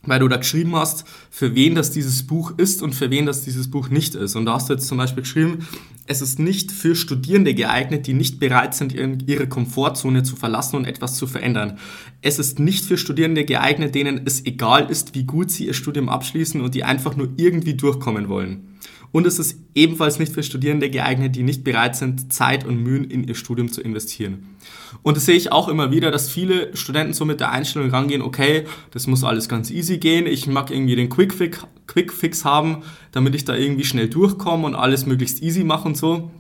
weil 0.09 0.19
du 0.19 0.27
da 0.27 0.37
geschrieben 0.37 0.75
hast, 0.75 1.05
für 1.29 1.55
wen 1.55 1.75
das 1.75 1.91
dieses 1.91 2.25
Buch 2.25 2.53
ist 2.57 2.81
und 2.81 2.93
für 2.93 3.11
wen 3.11 3.25
das 3.25 3.43
dieses 3.43 3.69
Buch 3.69 3.89
nicht 3.89 4.15
ist. 4.15 4.35
Und 4.35 4.45
da 4.45 4.55
hast 4.55 4.69
du 4.69 4.73
jetzt 4.73 4.87
zum 4.87 4.97
Beispiel 4.97 5.23
geschrieben, 5.23 5.67
es 6.07 6.21
ist 6.21 6.39
nicht 6.39 6.71
für 6.71 6.95
Studierende 6.95 7.53
geeignet, 7.53 8.07
die 8.07 8.13
nicht 8.13 8.39
bereit 8.39 8.73
sind, 8.73 8.93
ihre 8.93 9.47
Komfortzone 9.47 10.23
zu 10.23 10.35
verlassen 10.35 10.77
und 10.77 10.85
etwas 10.85 11.15
zu 11.15 11.27
verändern. 11.27 11.77
Es 12.23 12.39
ist 12.39 12.59
nicht 12.59 12.83
für 12.83 12.97
Studierende 12.97 13.45
geeignet, 13.45 13.93
denen 13.93 14.21
es 14.25 14.43
egal 14.43 14.89
ist, 14.89 15.13
wie 15.13 15.25
gut 15.25 15.51
sie 15.51 15.67
ihr 15.67 15.75
Studium 15.75 16.09
abschließen 16.09 16.59
und 16.61 16.73
die 16.73 16.83
einfach 16.83 17.15
nur 17.15 17.29
irgendwie 17.37 17.75
durchkommen 17.75 18.27
wollen. 18.27 18.79
Und 19.11 19.25
es 19.25 19.39
ist 19.39 19.59
ebenfalls 19.73 20.19
nicht 20.19 20.33
für 20.33 20.43
Studierende 20.43 20.89
geeignet, 20.89 21.35
die 21.35 21.43
nicht 21.43 21.63
bereit 21.63 21.95
sind, 21.95 22.31
Zeit 22.31 22.65
und 22.65 22.83
Mühen 22.83 23.05
in 23.05 23.23
ihr 23.23 23.35
Studium 23.35 23.71
zu 23.71 23.81
investieren. 23.81 24.55
Und 25.01 25.17
das 25.17 25.25
sehe 25.25 25.35
ich 25.35 25.51
auch 25.51 25.67
immer 25.67 25.91
wieder, 25.91 26.11
dass 26.11 26.29
viele 26.29 26.75
Studenten 26.75 27.13
so 27.13 27.25
mit 27.25 27.39
der 27.39 27.51
Einstellung 27.51 27.89
rangehen, 27.89 28.21
okay, 28.21 28.65
das 28.91 29.07
muss 29.07 29.23
alles 29.23 29.49
ganz 29.49 29.71
easy 29.71 29.97
gehen, 29.97 30.27
ich 30.27 30.47
mag 30.47 30.71
irgendwie 30.71 30.95
den 30.95 31.09
Quickfix, 31.09 31.65
Quickfix 31.87 32.45
haben, 32.45 32.83
damit 33.11 33.35
ich 33.35 33.45
da 33.45 33.55
irgendwie 33.55 33.85
schnell 33.85 34.09
durchkomme 34.09 34.65
und 34.65 34.75
alles 34.75 35.05
möglichst 35.05 35.41
easy 35.41 35.63
mache 35.63 35.87
und 35.87 35.97
so. 35.97 36.31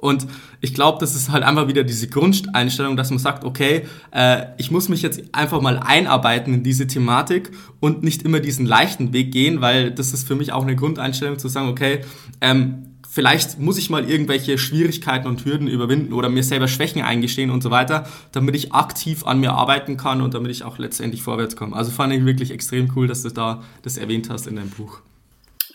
Und 0.00 0.26
ich 0.62 0.74
glaube, 0.74 0.98
das 0.98 1.14
ist 1.14 1.30
halt 1.30 1.44
einfach 1.44 1.68
wieder 1.68 1.84
diese 1.84 2.08
Grundeinstellung, 2.08 2.96
dass 2.96 3.10
man 3.10 3.18
sagt, 3.18 3.44
okay, 3.44 3.86
äh, 4.12 4.46
ich 4.56 4.70
muss 4.70 4.88
mich 4.88 5.02
jetzt 5.02 5.22
einfach 5.32 5.60
mal 5.60 5.78
einarbeiten 5.78 6.54
in 6.54 6.62
diese 6.62 6.86
Thematik 6.86 7.50
und 7.80 8.02
nicht 8.02 8.22
immer 8.22 8.40
diesen 8.40 8.64
leichten 8.64 9.12
Weg 9.12 9.30
gehen, 9.30 9.60
weil 9.60 9.90
das 9.90 10.14
ist 10.14 10.26
für 10.26 10.34
mich 10.34 10.52
auch 10.52 10.62
eine 10.62 10.74
Grundeinstellung 10.74 11.38
zu 11.38 11.48
sagen, 11.48 11.68
okay, 11.68 12.00
ähm, 12.40 12.86
vielleicht 13.10 13.58
muss 13.58 13.76
ich 13.76 13.90
mal 13.90 14.08
irgendwelche 14.08 14.56
Schwierigkeiten 14.56 15.26
und 15.26 15.44
Hürden 15.44 15.68
überwinden 15.68 16.14
oder 16.14 16.30
mir 16.30 16.44
selber 16.44 16.68
Schwächen 16.68 17.02
eingestehen 17.02 17.50
und 17.50 17.62
so 17.62 17.70
weiter, 17.70 18.06
damit 18.32 18.54
ich 18.54 18.72
aktiv 18.72 19.26
an 19.26 19.40
mir 19.40 19.52
arbeiten 19.52 19.98
kann 19.98 20.22
und 20.22 20.32
damit 20.32 20.50
ich 20.50 20.64
auch 20.64 20.78
letztendlich 20.78 21.22
vorwärts 21.22 21.56
komme. 21.56 21.76
Also 21.76 21.90
fand 21.90 22.14
ich 22.14 22.24
wirklich 22.24 22.52
extrem 22.52 22.90
cool, 22.96 23.06
dass 23.06 23.22
du 23.22 23.28
da 23.28 23.62
das 23.82 23.98
erwähnt 23.98 24.30
hast 24.30 24.46
in 24.46 24.56
deinem 24.56 24.70
Buch. 24.70 25.00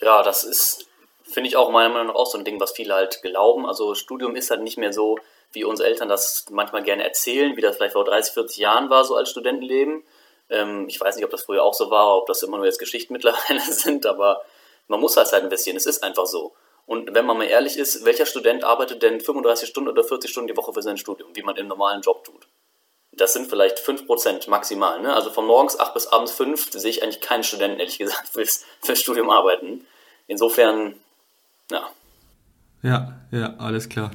Ja, 0.01 0.23
das 0.23 0.43
ist 0.43 0.87
Finde 1.35 1.49
ich 1.49 1.57
auch 1.57 1.69
meiner 1.69 1.89
Meinung 1.89 2.07
nach 2.07 2.15
auch 2.15 2.27
so 2.27 2.37
ein 2.37 2.45
Ding, 2.45 2.61
was 2.61 2.71
viele 2.71 2.93
halt 2.93 3.21
glauben. 3.21 3.65
Also 3.65 3.93
Studium 3.93 4.37
ist 4.37 4.51
halt 4.51 4.61
nicht 4.61 4.77
mehr 4.77 4.93
so, 4.93 5.19
wie 5.51 5.65
unsere 5.65 5.89
Eltern 5.89 6.07
das 6.07 6.45
manchmal 6.49 6.81
gerne 6.81 7.03
erzählen, 7.03 7.57
wie 7.57 7.61
das 7.61 7.75
vielleicht 7.75 7.91
vor 7.91 8.05
30, 8.05 8.33
40 8.33 8.55
Jahren 8.55 8.89
war, 8.89 9.03
so 9.03 9.17
als 9.17 9.31
Studentenleben. 9.31 10.05
Ähm, 10.49 10.85
ich 10.87 10.97
weiß 10.97 11.17
nicht, 11.17 11.25
ob 11.25 11.31
das 11.31 11.43
früher 11.43 11.61
auch 11.61 11.73
so 11.73 11.91
war, 11.91 12.15
ob 12.15 12.27
das 12.27 12.41
immer 12.41 12.55
nur 12.55 12.65
jetzt 12.65 12.79
Geschichten 12.79 13.11
mittlerweile 13.13 13.59
sind, 13.59 14.05
aber 14.05 14.43
man 14.87 15.01
muss 15.01 15.17
halt 15.17 15.29
investieren. 15.43 15.75
Es 15.75 15.85
ist 15.85 16.03
einfach 16.03 16.25
so. 16.25 16.53
Und 16.85 17.13
wenn 17.13 17.25
man 17.25 17.37
mal 17.37 17.43
ehrlich 17.43 17.77
ist, 17.77 18.05
welcher 18.05 18.25
Student 18.25 18.63
arbeitet 18.63 19.03
denn 19.03 19.19
35 19.19 19.67
Stunden 19.67 19.89
oder 19.89 20.05
40 20.05 20.31
Stunden 20.31 20.47
die 20.47 20.55
Woche 20.55 20.71
für 20.71 20.83
sein 20.83 20.97
Studium, 20.97 21.31
wie 21.33 21.43
man 21.43 21.57
im 21.57 21.67
normalen 21.67 21.99
Job 21.99 22.23
tut? 22.23 22.47
Das 23.11 23.33
sind 23.33 23.49
vielleicht 23.49 23.79
5% 23.79 24.49
maximal. 24.49 25.01
Ne? 25.01 25.13
Also 25.13 25.31
von 25.31 25.45
morgens 25.45 25.77
8 25.77 25.93
bis 25.93 26.07
abends 26.07 26.31
5 26.31 26.71
sehe 26.71 26.91
ich 26.91 27.03
eigentlich 27.03 27.19
keinen 27.19 27.43
Studenten, 27.43 27.81
ehrlich 27.81 27.97
gesagt, 27.97 28.29
fürs, 28.31 28.63
fürs 28.81 29.01
Studium 29.01 29.29
arbeiten. 29.29 29.85
Insofern 30.27 30.95
ja. 31.71 31.81
Ja, 32.83 33.19
ja, 33.31 33.55
alles 33.57 33.89
klar. 33.89 34.11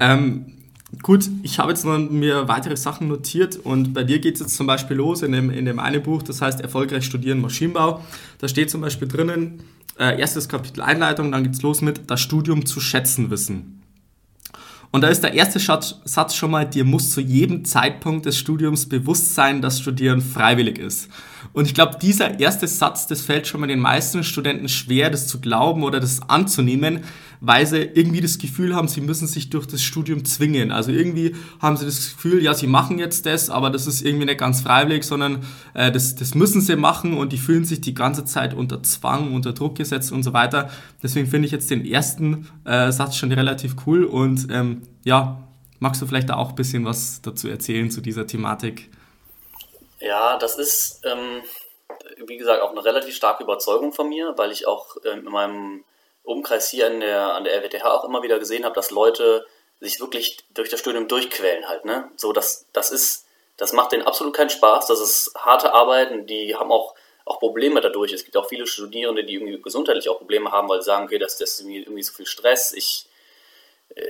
Ähm, 0.00 0.56
gut, 1.02 1.28
ich 1.42 1.58
habe 1.58 1.70
jetzt 1.70 1.84
noch 1.84 1.98
mir 1.98 2.48
weitere 2.48 2.76
Sachen 2.76 3.08
notiert 3.08 3.56
und 3.56 3.92
bei 3.92 4.02
dir 4.02 4.18
geht 4.18 4.34
es 4.34 4.40
jetzt 4.40 4.56
zum 4.56 4.66
Beispiel 4.66 4.96
los 4.96 5.22
in 5.22 5.32
dem, 5.32 5.50
in 5.50 5.64
dem 5.64 5.78
einen 5.78 6.02
Buch, 6.02 6.22
das 6.22 6.42
heißt 6.42 6.60
Erfolgreich 6.60 7.04
studieren 7.04 7.40
Maschinenbau. 7.40 8.02
Da 8.38 8.48
steht 8.48 8.70
zum 8.70 8.80
Beispiel 8.80 9.06
drinnen, 9.06 9.62
äh, 9.98 10.18
erstes 10.18 10.48
Kapitel 10.48 10.80
Einleitung, 10.80 11.30
dann 11.30 11.44
geht 11.44 11.52
es 11.54 11.62
los 11.62 11.82
mit 11.82 12.10
das 12.10 12.20
Studium 12.20 12.66
zu 12.66 12.80
schätzen 12.80 13.30
wissen. 13.30 13.82
Und 14.92 15.02
da 15.02 15.08
ist 15.08 15.22
der 15.22 15.34
erste 15.34 15.60
Satz 15.60 16.34
schon 16.34 16.50
mal, 16.50 16.66
dir 16.66 16.84
muss 16.84 17.12
zu 17.12 17.20
jedem 17.20 17.64
Zeitpunkt 17.64 18.26
des 18.26 18.36
Studiums 18.36 18.88
bewusst 18.88 19.36
sein, 19.36 19.62
dass 19.62 19.80
Studieren 19.80 20.20
freiwillig 20.20 20.78
ist. 20.78 21.08
Und 21.52 21.66
ich 21.66 21.74
glaube, 21.74 21.96
dieser 22.00 22.40
erste 22.40 22.66
Satz, 22.66 23.06
das 23.06 23.22
fällt 23.22 23.46
schon 23.46 23.60
mal 23.60 23.68
den 23.68 23.78
meisten 23.78 24.24
Studenten 24.24 24.68
schwer, 24.68 25.10
das 25.10 25.28
zu 25.28 25.40
glauben 25.40 25.84
oder 25.84 26.00
das 26.00 26.28
anzunehmen, 26.28 27.04
weil 27.40 27.66
sie 27.66 27.78
irgendwie 27.78 28.20
das 28.20 28.38
Gefühl 28.38 28.74
haben, 28.76 28.86
sie 28.86 29.00
müssen 29.00 29.26
sich 29.26 29.48
durch 29.50 29.66
das 29.66 29.82
Studium 29.82 30.24
zwingen. 30.24 30.70
Also 30.70 30.92
irgendwie 30.92 31.34
haben 31.60 31.76
sie 31.76 31.86
das 31.86 32.12
Gefühl, 32.14 32.42
ja, 32.42 32.52
sie 32.52 32.66
machen 32.66 32.98
jetzt 32.98 33.24
das, 33.26 33.48
aber 33.48 33.70
das 33.70 33.86
ist 33.86 34.02
irgendwie 34.02 34.26
nicht 34.26 34.38
ganz 34.38 34.60
freiwillig, 34.60 35.04
sondern 35.04 35.46
äh, 35.74 35.90
das, 35.90 36.14
das 36.14 36.34
müssen 36.34 36.60
sie 36.60 36.76
machen 36.76 37.16
und 37.16 37.32
die 37.32 37.38
fühlen 37.38 37.64
sich 37.64 37.80
die 37.80 37.94
ganze 37.94 38.24
Zeit 38.24 38.52
unter 38.52 38.82
Zwang, 38.82 39.32
unter 39.32 39.52
Druck 39.52 39.76
gesetzt 39.76 40.12
und 40.12 40.22
so 40.22 40.32
weiter. 40.32 40.70
Deswegen 41.02 41.26
finde 41.26 41.46
ich 41.46 41.52
jetzt 41.52 41.70
den 41.70 41.86
ersten 41.86 42.46
äh, 42.64 42.92
Satz 42.92 43.16
schon 43.16 43.32
relativ 43.32 43.76
cool 43.86 44.04
und 44.04 44.48
ähm, 44.50 44.82
ja, 45.04 45.48
magst 45.78 46.02
du 46.02 46.06
vielleicht 46.06 46.28
da 46.28 46.36
auch 46.36 46.50
ein 46.50 46.54
bisschen 46.56 46.84
was 46.84 47.22
dazu 47.22 47.48
erzählen 47.48 47.90
zu 47.90 48.02
dieser 48.02 48.26
Thematik? 48.26 48.90
Ja, 49.98 50.38
das 50.38 50.58
ist, 50.58 51.02
ähm, 51.04 51.42
wie 52.26 52.36
gesagt, 52.36 52.62
auch 52.62 52.70
eine 52.70 52.84
relativ 52.84 53.14
starke 53.14 53.44
Überzeugung 53.44 53.92
von 53.92 54.08
mir, 54.08 54.34
weil 54.36 54.50
ich 54.50 54.66
auch 54.66 54.96
ähm, 55.10 55.26
in 55.26 55.32
meinem 55.32 55.84
Umkreis 56.22 56.70
hier 56.70 56.86
an 56.86 57.00
der, 57.00 57.34
an 57.34 57.44
der 57.44 57.54
RWTH 57.54 57.84
auch 57.84 58.04
immer 58.04 58.22
wieder 58.22 58.38
gesehen 58.38 58.64
habe, 58.64 58.74
dass 58.74 58.90
Leute 58.90 59.46
sich 59.80 60.00
wirklich 60.00 60.38
durch 60.52 60.68
das 60.68 60.80
Studium 60.80 61.08
durchquälen 61.08 61.68
halt, 61.68 61.84
ne? 61.84 62.10
So, 62.16 62.32
das, 62.32 62.66
das 62.72 62.90
ist, 62.90 63.26
das 63.56 63.72
macht 63.72 63.92
denen 63.92 64.02
absolut 64.02 64.34
keinen 64.34 64.50
Spaß, 64.50 64.86
das 64.86 65.00
ist 65.00 65.32
harte 65.36 65.72
Arbeit 65.72 66.10
und 66.10 66.26
die 66.26 66.54
haben 66.54 66.70
auch, 66.70 66.94
auch 67.24 67.38
Probleme 67.38 67.80
dadurch. 67.80 68.12
Es 68.12 68.24
gibt 68.24 68.36
auch 68.36 68.48
viele 68.48 68.66
Studierende, 68.66 69.24
die 69.24 69.34
irgendwie 69.34 69.60
gesundheitlich 69.60 70.08
auch 70.08 70.18
Probleme 70.18 70.52
haben, 70.52 70.68
weil 70.68 70.80
sie 70.80 70.86
sagen, 70.86 71.04
okay, 71.04 71.18
das, 71.18 71.38
das 71.38 71.60
ist 71.60 71.66
irgendwie, 71.66 72.02
so 72.02 72.12
viel 72.12 72.26
Stress, 72.26 72.72
ich, 72.72 73.06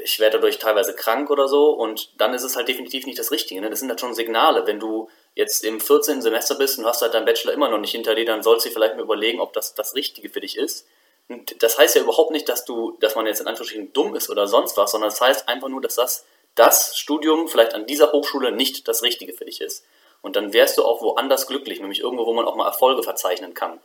ich 0.05 0.19
werde 0.19 0.39
dadurch 0.39 0.59
teilweise 0.59 0.95
krank 0.95 1.31
oder 1.31 1.47
so 1.47 1.71
und 1.71 2.21
dann 2.21 2.35
ist 2.35 2.43
es 2.43 2.57
halt 2.57 2.69
definitiv 2.69 3.07
nicht 3.07 3.19
das 3.19 3.31
Richtige. 3.31 3.61
Ne? 3.61 3.71
Das 3.71 3.79
sind 3.79 3.89
halt 3.89 4.01
schon 4.01 4.15
Signale. 4.15 4.67
Wenn 4.67 4.81
du 4.81 5.09
jetzt 5.35 5.65
im 5.65 5.81
14. 5.81 6.21
Semester 6.21 6.57
bist 6.57 6.79
und 6.79 6.87
hast 6.87 7.03
halt 7.03 7.15
deinen 7.15 7.27
Bachelor 7.27 7.53
immer 7.53 7.71
noch 7.71 7.79
nicht 7.79 7.93
hinter 7.93 8.15
dir, 8.15 8.25
dann 8.25 8.43
sollst 8.43 8.67
du 8.67 8.71
vielleicht 8.71 8.97
mal 8.97 9.03
überlegen, 9.03 9.41
ob 9.41 9.53
das 9.53 9.75
das 9.75 9.95
Richtige 9.95 10.29
für 10.29 10.41
dich 10.41 10.57
ist. 10.57 10.87
Und 11.31 11.63
das 11.63 11.79
heißt 11.79 11.95
ja 11.95 12.03
überhaupt 12.03 12.33
nicht, 12.33 12.49
dass 12.49 12.65
du, 12.65 12.97
dass 12.99 13.15
man 13.15 13.25
jetzt 13.25 13.41
in 13.41 13.47
Anführungsstrichen 13.47 13.93
dumm 13.93 14.17
ist 14.17 14.31
oder 14.31 14.49
sonst 14.49 14.77
was, 14.77 14.91
sondern 14.91 15.11
das 15.11 15.21
heißt 15.21 15.49
einfach 15.49 15.69
nur, 15.69 15.81
dass 15.81 15.95
das, 15.95 16.27
das 16.57 16.99
Studium 16.99 17.47
vielleicht 17.47 17.73
an 17.73 17.87
dieser 17.87 18.11
Hochschule 18.11 18.51
nicht 18.51 18.89
das 18.89 19.05
Richtige 19.05 19.33
für 19.33 19.45
dich 19.45 19.61
ist. 19.61 19.87
Und 20.23 20.35
dann 20.35 20.53
wärst 20.53 20.77
du 20.77 20.85
auch 20.85 21.01
woanders 21.03 21.47
glücklich, 21.47 21.79
nämlich 21.79 22.01
irgendwo, 22.01 22.27
wo 22.27 22.35
man 22.35 22.47
auch 22.47 22.57
mal 22.57 22.67
Erfolge 22.67 23.05
verzeichnen 23.05 23.55
kann. 23.55 23.81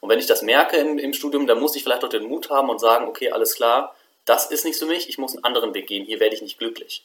Und 0.00 0.08
wenn 0.08 0.18
ich 0.18 0.26
das 0.26 0.42
merke 0.42 0.78
im, 0.78 0.98
im 0.98 1.12
Studium, 1.12 1.46
dann 1.46 1.60
muss 1.60 1.76
ich 1.76 1.84
vielleicht 1.84 2.04
auch 2.04 2.08
den 2.08 2.24
Mut 2.24 2.50
haben 2.50 2.68
und 2.70 2.80
sagen, 2.80 3.06
okay, 3.06 3.30
alles 3.30 3.54
klar, 3.54 3.94
das 4.24 4.50
ist 4.50 4.64
nichts 4.64 4.80
für 4.80 4.86
mich, 4.86 5.08
ich 5.08 5.16
muss 5.16 5.34
einen 5.34 5.44
anderen 5.44 5.74
Weg 5.74 5.86
gehen, 5.86 6.04
hier 6.04 6.18
werde 6.18 6.34
ich 6.34 6.42
nicht 6.42 6.58
glücklich. 6.58 7.04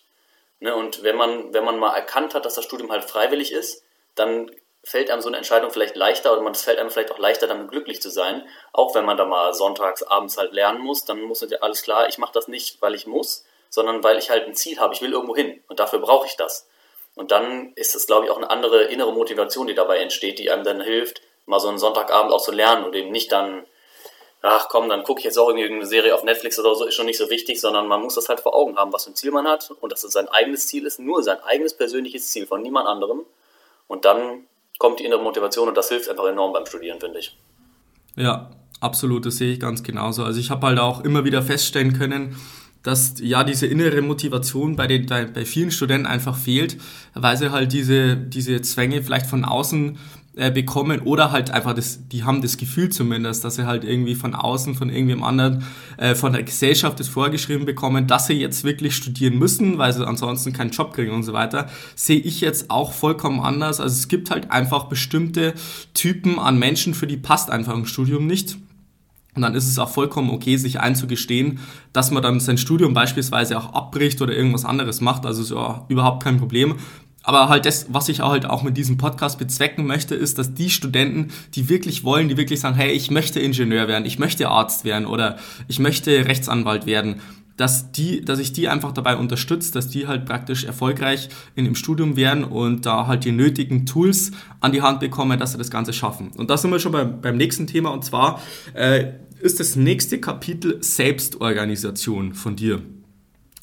Ne? 0.62 0.76
Und 0.76 1.04
wenn 1.04 1.16
man, 1.16 1.54
wenn 1.54 1.64
man 1.64 1.78
mal 1.78 1.94
erkannt 1.94 2.34
hat, 2.34 2.46
dass 2.46 2.56
das 2.56 2.66
Studium 2.66 2.92
halt 2.92 3.04
freiwillig 3.04 3.52
ist, 3.52 3.84
dann 4.16 4.50
fällt 4.86 5.10
einem 5.10 5.22
so 5.22 5.28
eine 5.28 5.38
Entscheidung 5.38 5.72
vielleicht 5.72 5.96
leichter 5.96 6.38
oder 6.38 6.50
es 6.52 6.62
fällt 6.62 6.80
einem 6.80 6.92
vielleicht 6.92 7.12
auch 7.12 7.18
leichter, 7.18 7.48
damit 7.48 7.70
glücklich 7.70 8.02
zu 8.02 8.10
sein. 8.10 8.48
Auch 8.72 8.94
wenn 8.96 9.04
man 9.04 9.18
da 9.18 9.26
mal 9.26 9.54
sonntags 9.54 10.04
abends 10.04 10.38
halt 10.38 10.54
lernen 10.54 10.80
muss, 10.80 11.06
dann 11.06 11.22
muss 11.22 11.42
ja 11.42 11.58
alles 11.62 11.82
klar, 11.82 12.08
ich 12.08 12.18
mache 12.18 12.34
das 12.34 12.48
nicht, 12.48 12.82
weil 12.82 12.94
ich 12.94 13.08
muss, 13.08 13.46
sondern 13.70 14.04
weil 14.04 14.18
ich 14.18 14.30
halt 14.30 14.46
ein 14.46 14.56
Ziel 14.56 14.80
habe, 14.80 14.94
ich 14.94 15.02
will 15.02 15.12
irgendwo 15.12 15.36
hin 15.36 15.64
und 15.68 15.80
dafür 15.80 16.00
brauche 16.00 16.28
ich 16.28 16.38
das. 16.38 16.68
Und 17.16 17.32
dann 17.32 17.74
ist 17.76 17.96
es, 17.96 18.08
glaube 18.08 18.26
ich, 18.26 18.32
auch 18.32 18.38
eine 18.38 18.50
andere 18.50 18.84
innere 18.84 19.12
Motivation, 19.12 19.68
die 19.68 19.74
dabei 19.74 19.98
entsteht, 19.98 20.38
die 20.38 20.52
einem 20.52 20.64
dann 20.64 20.82
hilft, 20.82 21.22
mal 21.46 21.60
so 21.60 21.70
einen 21.70 21.80
Sonntagabend 21.80 22.32
auch 22.32 22.42
zu 22.42 22.52
lernen 22.52 22.86
und 22.86 22.96
eben 22.96 23.12
nicht 23.12 23.32
dann 23.32 23.66
ach 24.48 24.70
komm, 24.70 24.90
dann 24.90 25.04
gucke 25.04 25.20
ich 25.20 25.26
jetzt 25.26 25.38
auch 25.38 25.50
irgendwie 25.50 25.66
eine 25.66 25.86
Serie 25.86 26.14
auf 26.14 26.24
Netflix 26.24 26.60
oder 26.60 26.76
so, 26.76 26.86
ist 26.86 26.94
schon 26.94 27.08
nicht 27.08 27.18
so 27.18 27.30
wichtig, 27.30 27.60
sondern 27.60 27.88
man 27.88 28.02
muss 28.02 28.16
das 28.16 28.30
halt 28.30 28.40
vor 28.40 28.56
Augen 28.56 28.78
haben, 28.78 28.94
was 28.94 29.06
für 29.06 29.12
ein 29.12 29.16
Ziel 29.16 29.32
man 29.32 29.48
hat 29.48 29.72
und 29.82 29.92
dass 29.92 30.04
es 30.04 30.14
sein 30.14 30.28
eigenes 30.30 30.68
Ziel 30.68 30.86
ist, 30.86 31.00
nur 31.00 31.24
sein 31.24 31.42
eigenes 31.44 31.76
persönliches 31.76 32.30
Ziel 32.30 32.46
von 32.46 32.62
niemand 32.62 32.88
anderem. 32.88 33.26
Und 33.88 34.06
dann 34.06 34.48
kommt 34.78 35.00
die 35.00 35.06
innere 35.06 35.22
Motivation 35.22 35.68
und 35.68 35.76
das 35.76 35.90
hilft 35.90 36.10
einfach 36.10 36.26
enorm 36.26 36.54
beim 36.54 36.66
Studieren, 36.66 37.00
finde 37.00 37.20
ich. 37.20 37.38
Ja, 38.16 38.52
absolut, 38.80 39.26
das 39.26 39.38
sehe 39.38 39.54
ich 39.54 39.60
ganz 39.60 39.84
genauso. 39.84 40.24
Also 40.24 40.40
ich 40.40 40.50
habe 40.50 40.68
halt 40.68 40.80
auch 40.80 41.04
immer 41.04 41.26
wieder 41.26 41.42
feststellen 41.42 41.94
können, 41.94 42.36
dass 42.84 43.16
ja 43.20 43.44
diese 43.44 43.66
innere 43.66 44.02
Motivation 44.02 44.76
bei, 44.76 44.86
den, 44.86 45.08
bei 45.08 45.46
vielen 45.46 45.72
Studenten 45.72 46.06
einfach 46.06 46.38
fehlt, 46.38 46.78
weil 47.16 47.36
sie 47.36 47.52
halt 47.52 47.74
diese, 47.74 48.16
diese 48.16 48.62
Zwänge 48.62 49.02
vielleicht 49.02 49.26
von 49.26 49.44
außen 49.44 49.98
äh, 50.38 50.52
bekommen 50.52 51.00
oder 51.02 51.32
halt 51.32 51.52
einfach 51.52 51.74
das, 51.74 52.08
die 52.10 52.26
haben 52.26 52.42
das 52.42 52.58
Gefühl 52.58 52.90
zumindest, 52.90 53.46
dass 53.46 53.56
sie 53.56 53.66
halt 53.66 53.86
irgendwie 53.86 54.16
von 54.16 54.36
außen, 54.36 54.76
von 54.76 54.90
irgendwem 54.90 55.24
anderen, 55.24 55.64
äh, 55.98 56.14
von 56.14 56.34
der 56.34 56.44
Gesellschaft 56.44 57.00
das 57.00 57.08
vorgeschrieben 57.08 57.66
bekommen, 57.66 58.06
dass 58.06 58.28
sie 58.28 58.34
jetzt 58.34 58.66
wirklich 58.66 58.96
studieren 58.96 59.40
müssen, 59.40 59.78
weil 59.78 59.94
sie 59.94 60.06
ansonsten 60.06 60.52
keinen 60.52 60.72
Job 60.72 60.94
kriegen 60.94 61.12
und 61.12 61.24
so 61.24 61.32
weiter, 61.32 61.70
sehe 61.96 62.20
ich 62.20 62.42
jetzt 62.42 62.70
auch 62.70 62.92
vollkommen 62.92 63.40
anders. 63.40 63.80
Also 63.80 63.94
es 63.94 64.10
gibt 64.10 64.30
halt 64.30 64.52
einfach 64.52 64.86
bestimmte 64.86 65.54
Typen 65.94 66.38
an 66.38 66.60
Menschen, 66.60 66.94
für 66.94 67.08
die 67.08 67.18
passt 67.18 67.50
einfach 67.50 67.74
ein 67.74 67.86
Studium 67.86 68.28
nicht. 68.28 68.58
Und 69.36 69.42
dann 69.42 69.54
ist 69.54 69.68
es 69.68 69.80
auch 69.80 69.90
vollkommen 69.90 70.30
okay, 70.30 70.56
sich 70.56 70.80
einzugestehen, 70.80 71.60
dass 71.92 72.10
man 72.10 72.24
dann 72.24 72.40
sein 72.40 72.58
Studium 72.58 72.94
beispielsweise 72.94 73.58
auch 73.58 73.74
abbricht 73.74 74.22
oder 74.22 74.34
irgendwas 74.34 74.64
anderes 74.64 75.02
macht. 75.02 75.26
Also 75.26 75.42
ist 75.42 75.52
ja 75.52 75.86
überhaupt 75.90 76.24
kein 76.24 76.38
Problem. 76.38 76.76
Aber 77.26 77.50
halt 77.50 77.66
das, 77.66 77.88
was 77.90 78.08
ich 78.08 78.20
halt 78.22 78.46
auch 78.46 78.62
mit 78.62 78.78
diesem 78.78 78.98
Podcast 78.98 79.40
bezwecken 79.40 79.86
möchte, 79.86 80.14
ist, 80.14 80.38
dass 80.38 80.54
die 80.54 80.70
Studenten, 80.70 81.30
die 81.56 81.68
wirklich 81.70 82.04
wollen, 82.04 82.30
die 82.30 82.38
wirklich 82.38 82.60
sagen, 82.60 82.76
hey, 82.76 82.92
ich 82.92 83.10
möchte 83.10 83.40
Ingenieur 83.40 83.88
werden, 83.88 84.06
ich 84.06 84.20
möchte 84.20 84.48
Arzt 84.48 84.86
werden 84.86 85.08
oder 85.08 85.38
ich 85.68 85.80
möchte 85.80 86.12
Rechtsanwalt 86.26 86.86
werden, 86.86 87.16
dass, 87.58 87.92
die, 87.92 88.22
dass 88.22 88.38
ich 88.38 88.54
die 88.54 88.70
einfach 88.70 88.92
dabei 88.92 89.16
unterstütze, 89.18 89.74
dass 89.74 89.88
die 89.88 90.08
halt 90.08 90.26
praktisch 90.26 90.66
erfolgreich 90.66 91.30
in 91.56 91.66
dem 91.66 91.74
Studium 91.74 92.16
werden 92.16 92.44
und 92.44 92.86
da 92.86 93.08
halt 93.08 93.26
die 93.26 93.32
nötigen 93.32 93.88
Tools 93.88 94.32
an 94.60 94.72
die 94.72 94.84
Hand 94.84 95.00
bekommen, 95.00 95.40
dass 95.40 95.54
sie 95.54 95.58
das 95.58 95.72
Ganze 95.72 95.94
schaffen. 95.94 96.32
Und 96.38 96.52
da 96.52 96.58
sind 96.58 96.70
wir 96.70 96.80
schon 96.80 96.92
beim, 96.92 97.22
beim 97.22 97.38
nächsten 97.38 97.66
Thema 97.66 97.90
und 97.92 98.06
zwar 98.06 98.40
äh, 98.76 99.14
ist 99.40 99.60
das 99.60 99.76
nächste 99.76 100.20
Kapitel 100.20 100.84
Selbstorganisation 100.84 102.36
von 102.36 102.56
dir. 102.56 102.82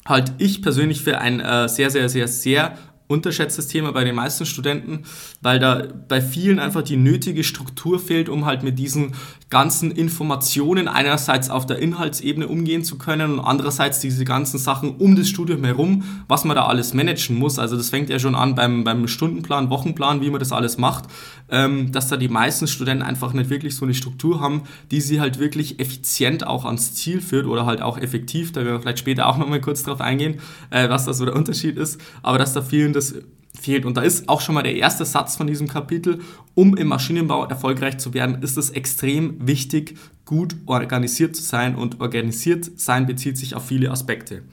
Halt 0.05 0.33
ich 0.37 0.61
persönlich 0.61 1.01
für 1.01 1.19
ein 1.19 1.39
äh, 1.39 1.69
sehr, 1.69 1.89
sehr, 1.89 2.09
sehr, 2.09 2.27
sehr 2.27 2.77
unterschätztes 3.07 3.67
Thema 3.67 3.91
bei 3.91 4.03
den 4.03 4.15
meisten 4.15 4.45
Studenten, 4.45 5.03
weil 5.41 5.59
da 5.59 5.83
bei 6.07 6.21
vielen 6.21 6.59
einfach 6.59 6.81
die 6.81 6.95
nötige 6.95 7.43
Struktur 7.43 7.99
fehlt, 7.99 8.29
um 8.29 8.45
halt 8.45 8.63
mit 8.63 8.79
diesen 8.79 9.13
ganzen 9.49 9.91
Informationen 9.91 10.87
einerseits 10.87 11.49
auf 11.49 11.65
der 11.65 11.79
Inhaltsebene 11.79 12.47
umgehen 12.47 12.83
zu 12.83 12.97
können 12.97 13.33
und 13.33 13.39
andererseits 13.39 13.99
diese 13.99 14.25
ganzen 14.25 14.57
Sachen 14.57 14.95
um 14.95 15.15
das 15.15 15.29
Studium 15.29 15.63
herum, 15.63 16.03
was 16.27 16.43
man 16.43 16.55
da 16.55 16.65
alles 16.65 16.93
managen 16.93 17.37
muss. 17.37 17.59
Also 17.59 17.77
das 17.77 17.89
fängt 17.89 18.09
ja 18.09 18.17
schon 18.17 18.35
an 18.35 18.55
beim, 18.55 18.83
beim 18.83 19.07
Stundenplan, 19.07 19.69
Wochenplan, 19.69 20.21
wie 20.21 20.31
man 20.31 20.39
das 20.39 20.51
alles 20.51 20.77
macht, 20.77 21.05
ähm, 21.49 21.91
dass 21.91 22.07
da 22.07 22.17
die 22.17 22.29
meisten 22.29 22.67
Studenten 22.67 23.03
einfach 23.03 23.33
nicht 23.33 23.49
wirklich 23.49 23.75
so 23.75 23.85
eine 23.85 23.93
Struktur 23.93 24.39
haben, 24.39 24.63
die 24.89 25.01
sie 25.01 25.19
halt 25.19 25.37
wirklich 25.37 25.79
effizient 25.79 26.47
auch 26.47 26.65
ans 26.65 26.95
Ziel 26.95 27.21
führt 27.21 27.45
oder 27.45 27.65
halt 27.65 27.81
auch 27.81 27.97
effektiv. 27.97 28.53
Da 28.53 28.61
werden 28.61 28.77
wir 28.77 28.81
vielleicht 28.81 28.99
später 28.99 29.27
auch 29.27 29.37
nochmal 29.37 29.61
kurz 29.61 29.83
drauf 29.83 30.01
eingehen, 30.01 30.39
äh, 30.71 30.89
was 30.89 31.05
da 31.05 31.13
so 31.13 31.25
der 31.25 31.35
Unterschied 31.35 31.77
ist. 31.77 32.01
Aber 32.23 32.39
dass 32.39 32.53
da 32.53 32.63
vielen 32.63 32.92
das 32.93 33.15
fehlt. 33.59 33.85
Und 33.85 33.97
da 33.97 34.01
ist 34.01 34.29
auch 34.29 34.41
schon 34.41 34.55
mal 34.55 34.63
der 34.63 34.75
erste 34.75 35.05
Satz 35.05 35.35
von 35.35 35.47
diesem 35.47 35.67
Kapitel, 35.67 36.21
um 36.55 36.75
im 36.75 36.87
Maschinenbau 36.87 37.45
erfolgreich 37.45 37.97
zu 37.97 38.13
werden, 38.13 38.41
ist 38.41 38.57
es 38.57 38.71
extrem 38.71 39.47
wichtig, 39.47 39.97
gut 40.25 40.55
organisiert 40.65 41.35
zu 41.35 41.43
sein. 41.43 41.75
Und 41.75 42.01
organisiert 42.01 42.79
sein 42.79 43.05
bezieht 43.05 43.37
sich 43.37 43.55
auf 43.55 43.65
viele 43.65 43.91
Aspekte. 43.91 44.43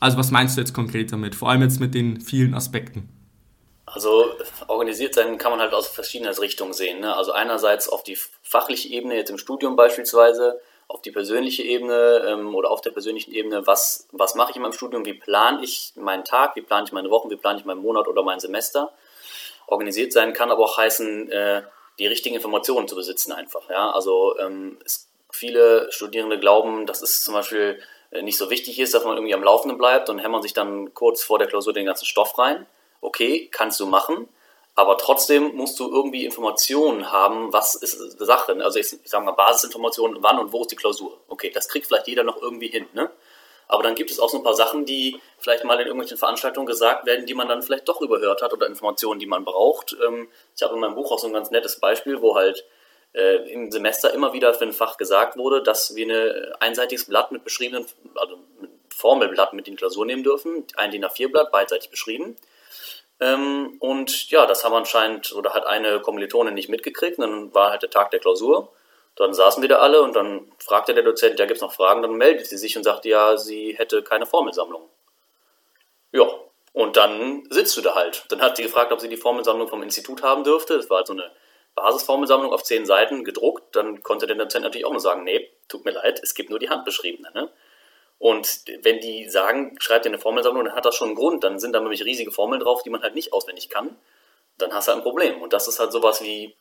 Also 0.00 0.18
was 0.18 0.30
meinst 0.30 0.56
du 0.56 0.60
jetzt 0.60 0.74
konkret 0.74 1.12
damit? 1.12 1.34
Vor 1.34 1.50
allem 1.50 1.62
jetzt 1.62 1.80
mit 1.80 1.94
den 1.94 2.20
vielen 2.20 2.54
Aspekten. 2.54 3.08
Also 3.86 4.24
organisiert 4.66 5.14
sein 5.14 5.38
kann 5.38 5.52
man 5.52 5.60
halt 5.60 5.72
aus 5.72 5.86
verschiedenen 5.86 6.34
Richtungen 6.34 6.72
sehen. 6.72 7.00
Ne? 7.00 7.14
Also 7.14 7.32
einerseits 7.32 7.88
auf 7.88 8.02
die 8.02 8.18
fachliche 8.42 8.88
Ebene, 8.88 9.14
jetzt 9.14 9.30
im 9.30 9.38
Studium 9.38 9.76
beispielsweise, 9.76 10.60
auf 10.88 11.02
die 11.02 11.10
persönliche 11.10 11.62
Ebene 11.62 12.24
ähm, 12.28 12.54
oder 12.54 12.70
auf 12.70 12.80
der 12.80 12.90
persönlichen 12.90 13.32
Ebene, 13.32 13.66
was, 13.66 14.08
was 14.12 14.34
mache 14.34 14.50
ich 14.50 14.56
in 14.56 14.62
meinem 14.62 14.72
Studium, 14.72 15.04
wie 15.04 15.14
plane 15.14 15.62
ich 15.62 15.92
meinen 15.96 16.24
Tag, 16.24 16.54
wie 16.56 16.62
plane 16.62 16.86
ich 16.86 16.92
meine 16.92 17.10
Wochen, 17.10 17.30
wie 17.30 17.36
plane 17.36 17.58
ich 17.58 17.64
meinen 17.64 17.82
Monat 17.82 18.06
oder 18.06 18.22
mein 18.22 18.40
Semester. 18.40 18.92
Organisiert 19.66 20.12
sein 20.12 20.32
kann 20.32 20.50
aber 20.50 20.64
auch 20.64 20.78
heißen, 20.78 21.30
äh, 21.30 21.62
die 21.98 22.06
richtigen 22.06 22.36
Informationen 22.36 22.86
zu 22.86 22.94
besitzen 22.94 23.32
einfach. 23.32 23.68
Ja? 23.68 23.90
Also 23.90 24.38
ähm, 24.38 24.78
es, 24.84 25.08
viele 25.30 25.90
Studierende 25.90 26.38
glauben, 26.38 26.86
dass 26.86 27.02
es 27.02 27.22
zum 27.22 27.34
Beispiel 27.34 27.80
äh, 28.10 28.22
nicht 28.22 28.38
so 28.38 28.50
wichtig 28.50 28.78
ist, 28.78 28.94
dass 28.94 29.04
man 29.04 29.16
irgendwie 29.16 29.34
am 29.34 29.42
Laufenden 29.42 29.78
bleibt 29.78 30.08
und 30.08 30.18
hämmern 30.18 30.42
sich 30.42 30.52
dann 30.52 30.94
kurz 30.94 31.24
vor 31.24 31.38
der 31.38 31.48
Klausur 31.48 31.72
den 31.72 31.86
ganzen 31.86 32.06
Stoff 32.06 32.38
rein. 32.38 32.66
Okay, 33.00 33.48
kannst 33.50 33.80
du 33.80 33.86
machen, 33.86 34.28
aber 34.76 34.98
trotzdem 34.98 35.56
musst 35.56 35.80
du 35.80 35.90
irgendwie 35.90 36.26
Informationen 36.26 37.10
haben, 37.10 37.50
was 37.50 37.74
ist 37.74 38.18
Sache. 38.18 38.56
Also 38.62 38.78
ich, 38.78 38.92
ich 38.92 39.10
sage 39.10 39.24
mal 39.24 39.32
Basisinformationen, 39.32 40.22
wann 40.22 40.38
und 40.38 40.52
wo 40.52 40.60
ist 40.60 40.70
die 40.70 40.76
Klausur. 40.76 41.18
Okay, 41.28 41.50
das 41.52 41.68
kriegt 41.68 41.86
vielleicht 41.86 42.08
jeder 42.08 42.24
noch 42.24 42.40
irgendwie 42.42 42.68
hin. 42.68 42.86
Ne? 42.92 43.10
Aber 43.68 43.82
dann 43.82 43.94
gibt 43.94 44.10
es 44.10 44.20
auch 44.20 44.28
so 44.28 44.36
ein 44.36 44.44
paar 44.44 44.54
Sachen, 44.54 44.84
die 44.84 45.18
vielleicht 45.38 45.64
mal 45.64 45.80
in 45.80 45.86
irgendwelchen 45.86 46.18
Veranstaltungen 46.18 46.66
gesagt 46.66 47.06
werden, 47.06 47.24
die 47.24 47.32
man 47.32 47.48
dann 47.48 47.62
vielleicht 47.62 47.88
doch 47.88 48.02
überhört 48.02 48.42
hat 48.42 48.52
oder 48.52 48.66
Informationen, 48.66 49.18
die 49.18 49.26
man 49.26 49.46
braucht. 49.46 49.96
Ähm, 50.06 50.28
ich 50.54 50.62
habe 50.62 50.74
in 50.74 50.80
meinem 50.80 50.94
Buch 50.94 51.10
auch 51.10 51.18
so 51.18 51.26
ein 51.26 51.32
ganz 51.32 51.50
nettes 51.50 51.80
Beispiel, 51.80 52.20
wo 52.20 52.36
halt 52.36 52.66
äh, 53.14 53.50
im 53.50 53.72
Semester 53.72 54.12
immer 54.12 54.34
wieder 54.34 54.52
für 54.52 54.64
ein 54.64 54.74
Fach 54.74 54.98
gesagt 54.98 55.38
wurde, 55.38 55.62
dass 55.62 55.96
wir 55.96 56.04
ein 56.06 56.52
einseitiges 56.60 57.06
Blatt 57.06 57.32
mit 57.32 57.44
beschriebenen, 57.44 57.86
also 58.14 58.34
ein 58.60 58.68
Formelblatt 58.94 59.54
mit 59.54 59.66
in 59.68 59.74
die 59.74 59.78
Klausur 59.78 60.04
nehmen 60.04 60.22
dürfen, 60.22 60.66
ein 60.76 60.90
DIN 60.90 61.06
A4-Blatt, 61.06 61.50
beidseitig 61.50 61.88
beschrieben. 61.88 62.36
Ähm, 63.20 63.76
und 63.80 64.30
ja, 64.30 64.46
das 64.46 64.64
haben 64.64 64.74
anscheinend 64.74 65.32
oder 65.34 65.54
hat 65.54 65.66
eine 65.66 66.00
Kommilitone 66.00 66.52
nicht 66.52 66.68
mitgekriegt. 66.68 67.18
Und 67.18 67.30
dann 67.30 67.54
war 67.54 67.70
halt 67.70 67.82
der 67.82 67.90
Tag 67.90 68.10
der 68.10 68.20
Klausur. 68.20 68.72
Dann 69.16 69.32
saßen 69.32 69.62
wir 69.62 69.68
da 69.68 69.78
alle 69.78 70.02
und 70.02 70.14
dann 70.14 70.52
fragte 70.58 70.92
der 70.92 71.02
Dozent, 71.02 71.38
ja, 71.38 71.46
gibt 71.46 71.56
es 71.56 71.62
noch 71.62 71.72
Fragen? 71.72 72.02
Dann 72.02 72.14
meldet 72.14 72.46
sie 72.46 72.58
sich 72.58 72.76
und 72.76 72.84
sagte, 72.84 73.08
ja, 73.08 73.36
sie 73.38 73.74
hätte 73.76 74.02
keine 74.02 74.26
Formelsammlung. 74.26 74.88
Ja, 76.12 76.26
und 76.74 76.98
dann 76.98 77.44
sitzt 77.48 77.76
du 77.78 77.80
da 77.80 77.94
halt. 77.94 78.26
Dann 78.28 78.42
hat 78.42 78.58
sie 78.58 78.62
gefragt, 78.62 78.92
ob 78.92 79.00
sie 79.00 79.08
die 79.08 79.16
Formelsammlung 79.16 79.68
vom 79.68 79.82
Institut 79.82 80.22
haben 80.22 80.44
dürfte. 80.44 80.76
Das 80.76 80.90
war 80.90 80.98
halt 80.98 81.06
so 81.06 81.14
eine 81.14 81.30
Basisformelsammlung 81.74 82.52
auf 82.52 82.64
zehn 82.64 82.84
Seiten 82.84 83.24
gedruckt. 83.24 83.74
Dann 83.74 84.02
konnte 84.02 84.26
der 84.26 84.36
Dozent 84.36 84.64
natürlich 84.64 84.84
auch 84.84 84.92
nur 84.92 85.00
sagen, 85.00 85.24
nee, 85.24 85.50
tut 85.68 85.86
mir 85.86 85.92
leid, 85.92 86.20
es 86.22 86.34
gibt 86.34 86.50
nur 86.50 86.58
die 86.58 86.68
handbeschriebene. 86.68 87.30
Ne? 87.32 87.50
Und 88.18 88.64
wenn 88.82 89.00
die 89.00 89.28
sagen, 89.28 89.76
schreib 89.78 90.02
dir 90.02 90.08
eine 90.08 90.18
Formelsammlung, 90.18 90.64
dann 90.64 90.74
hat 90.74 90.86
das 90.86 90.96
schon 90.96 91.08
einen 91.08 91.16
Grund. 91.16 91.44
Dann 91.44 91.58
sind 91.58 91.72
da 91.72 91.80
nämlich 91.80 92.04
riesige 92.04 92.30
Formeln 92.30 92.60
drauf, 92.60 92.82
die 92.82 92.90
man 92.90 93.02
halt 93.02 93.14
nicht 93.14 93.32
auswendig 93.32 93.68
kann. 93.68 93.96
Dann 94.58 94.72
hast 94.72 94.88
du 94.88 94.92
halt 94.92 95.00
ein 95.00 95.04
Problem. 95.04 95.42
Und 95.42 95.52
das 95.52 95.68
ist 95.68 95.78
halt 95.78 95.92
sowas 95.92 96.22
wie 96.22 96.54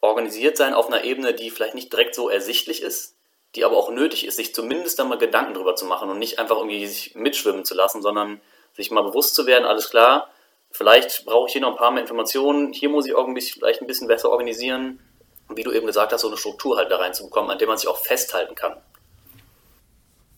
organisiert 0.00 0.56
sein 0.56 0.74
auf 0.74 0.86
einer 0.86 1.02
Ebene, 1.02 1.34
die 1.34 1.50
vielleicht 1.50 1.74
nicht 1.74 1.92
direkt 1.92 2.14
so 2.14 2.28
ersichtlich 2.28 2.82
ist, 2.82 3.16
die 3.54 3.64
aber 3.64 3.76
auch 3.76 3.90
nötig 3.90 4.26
ist, 4.26 4.36
sich 4.36 4.54
zumindest 4.54 4.98
da 4.98 5.04
mal 5.04 5.18
Gedanken 5.18 5.54
drüber 5.54 5.76
zu 5.76 5.86
machen 5.86 6.10
und 6.10 6.18
nicht 6.18 6.38
einfach 6.38 6.56
irgendwie 6.56 6.86
sich 6.86 7.14
mitschwimmen 7.14 7.64
zu 7.64 7.74
lassen, 7.74 8.02
sondern 8.02 8.40
sich 8.74 8.90
mal 8.90 9.02
bewusst 9.02 9.34
zu 9.34 9.46
werden, 9.46 9.64
alles 9.64 9.90
klar, 9.90 10.28
vielleicht 10.70 11.24
brauche 11.24 11.46
ich 11.46 11.52
hier 11.52 11.62
noch 11.62 11.70
ein 11.70 11.76
paar 11.76 11.90
mehr 11.90 12.02
Informationen, 12.02 12.72
hier 12.72 12.88
muss 12.88 13.06
ich 13.06 13.12
irgendwie 13.12 13.40
vielleicht 13.40 13.80
ein 13.80 13.86
bisschen 13.86 14.08
besser 14.08 14.30
organisieren, 14.30 15.00
wie 15.48 15.62
du 15.62 15.72
eben 15.72 15.86
gesagt 15.86 16.12
hast, 16.12 16.22
so 16.22 16.28
eine 16.28 16.36
Struktur 16.36 16.76
halt 16.76 16.90
da 16.90 16.96
reinzubekommen, 16.96 17.50
an 17.50 17.58
der 17.58 17.68
man 17.68 17.78
sich 17.78 17.88
auch 17.88 17.98
festhalten 17.98 18.54
kann. 18.54 18.76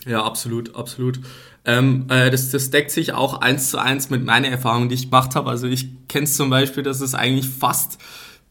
Ja, 0.06 0.24
absolut, 0.24 0.74
absolut. 0.76 1.20
Ähm, 1.64 2.06
äh, 2.08 2.30
das, 2.30 2.50
das 2.50 2.70
deckt 2.70 2.92
sich 2.92 3.12
auch 3.12 3.40
eins 3.40 3.70
zu 3.70 3.78
eins 3.78 4.08
mit 4.08 4.24
meiner 4.24 4.48
Erfahrung, 4.48 4.88
die 4.88 4.94
ich 4.94 5.10
gemacht 5.10 5.34
habe. 5.34 5.50
Also 5.50 5.66
ich 5.66 5.88
kenne 6.08 6.26
zum 6.26 6.48
Beispiel, 6.48 6.84
dass 6.84 7.00
es 7.00 7.14
eigentlich 7.14 7.48
fast 7.48 7.98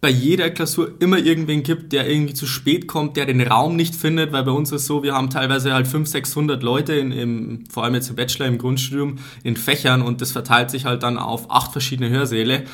bei 0.01 0.09
jeder 0.09 0.49
Klausur 0.51 0.91
immer 0.99 1.17
irgendwen 1.17 1.63
gibt, 1.63 1.93
der 1.93 2.07
irgendwie 2.07 2.33
zu 2.33 2.45
spät 2.45 2.87
kommt, 2.87 3.17
der 3.17 3.25
den 3.25 3.41
Raum 3.41 3.75
nicht 3.75 3.95
findet, 3.95 4.33
weil 4.33 4.43
bei 4.43 4.51
uns 4.51 4.71
ist 4.71 4.85
so, 4.85 5.01
wir 5.01 5.13
haben 5.13 5.29
teilweise 5.29 5.73
halt 5.73 5.87
500, 5.87 6.07
600 6.09 6.61
Leute, 6.61 6.93
in, 6.93 7.11
im, 7.11 7.63
vor 7.71 7.85
allem 7.85 7.95
jetzt 7.95 8.09
im 8.09 8.15
Bachelor, 8.15 8.45
im 8.45 8.57
Grundstudium, 8.57 9.17
in 9.43 9.55
Fächern 9.55 10.01
und 10.01 10.21
das 10.21 10.31
verteilt 10.31 10.69
sich 10.69 10.85
halt 10.85 11.01
dann 11.01 11.17
auf 11.17 11.49
acht 11.49 11.71
verschiedene 11.71 12.09
Hörsäle. 12.09 12.65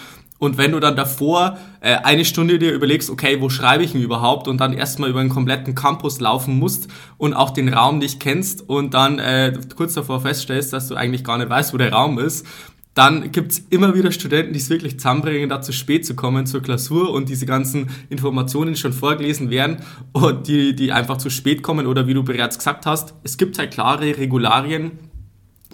Und 0.41 0.57
wenn 0.57 0.71
du 0.71 0.79
dann 0.79 0.95
davor 0.95 1.59
äh, 1.81 1.97
eine 1.97 2.25
Stunde 2.25 2.57
dir 2.57 2.73
überlegst, 2.73 3.11
okay, 3.11 3.39
wo 3.41 3.49
schreibe 3.49 3.83
ich 3.83 3.93
ihn 3.93 4.01
überhaupt? 4.01 4.47
Und 4.47 4.57
dann 4.59 4.73
erstmal 4.73 5.11
über 5.11 5.19
einen 5.19 5.29
kompletten 5.29 5.75
Campus 5.75 6.19
laufen 6.19 6.57
musst 6.57 6.87
und 7.19 7.35
auch 7.35 7.51
den 7.51 7.71
Raum 7.71 7.99
nicht 7.99 8.19
kennst 8.19 8.67
und 8.67 8.95
dann 8.95 9.19
äh, 9.19 9.53
kurz 9.75 9.93
davor 9.93 10.19
feststellst, 10.19 10.73
dass 10.73 10.87
du 10.87 10.95
eigentlich 10.95 11.23
gar 11.23 11.37
nicht 11.37 11.51
weißt, 11.51 11.75
wo 11.75 11.77
der 11.77 11.93
Raum 11.93 12.17
ist, 12.17 12.47
dann 12.95 13.31
gibt's 13.31 13.63
immer 13.69 13.93
wieder 13.93 14.11
Studenten, 14.11 14.53
die 14.53 14.59
es 14.59 14.71
wirklich 14.71 14.97
zusammenbringen, 14.97 15.47
da 15.47 15.61
zu 15.61 15.73
spät 15.73 16.07
zu 16.07 16.15
kommen 16.15 16.47
zur 16.47 16.63
Klausur 16.63 17.11
und 17.11 17.29
diese 17.29 17.45
ganzen 17.45 17.91
Informationen 18.09 18.75
schon 18.75 18.93
vorgelesen 18.93 19.51
werden 19.51 19.77
und 20.11 20.47
die, 20.47 20.75
die 20.75 20.91
einfach 20.91 21.17
zu 21.17 21.29
spät 21.29 21.61
kommen 21.61 21.85
oder 21.85 22.07
wie 22.07 22.15
du 22.15 22.23
bereits 22.23 22.57
gesagt 22.57 22.87
hast, 22.87 23.13
es 23.23 23.37
gibt 23.37 23.59
halt 23.59 23.69
klare 23.69 24.17
Regularien, 24.17 24.93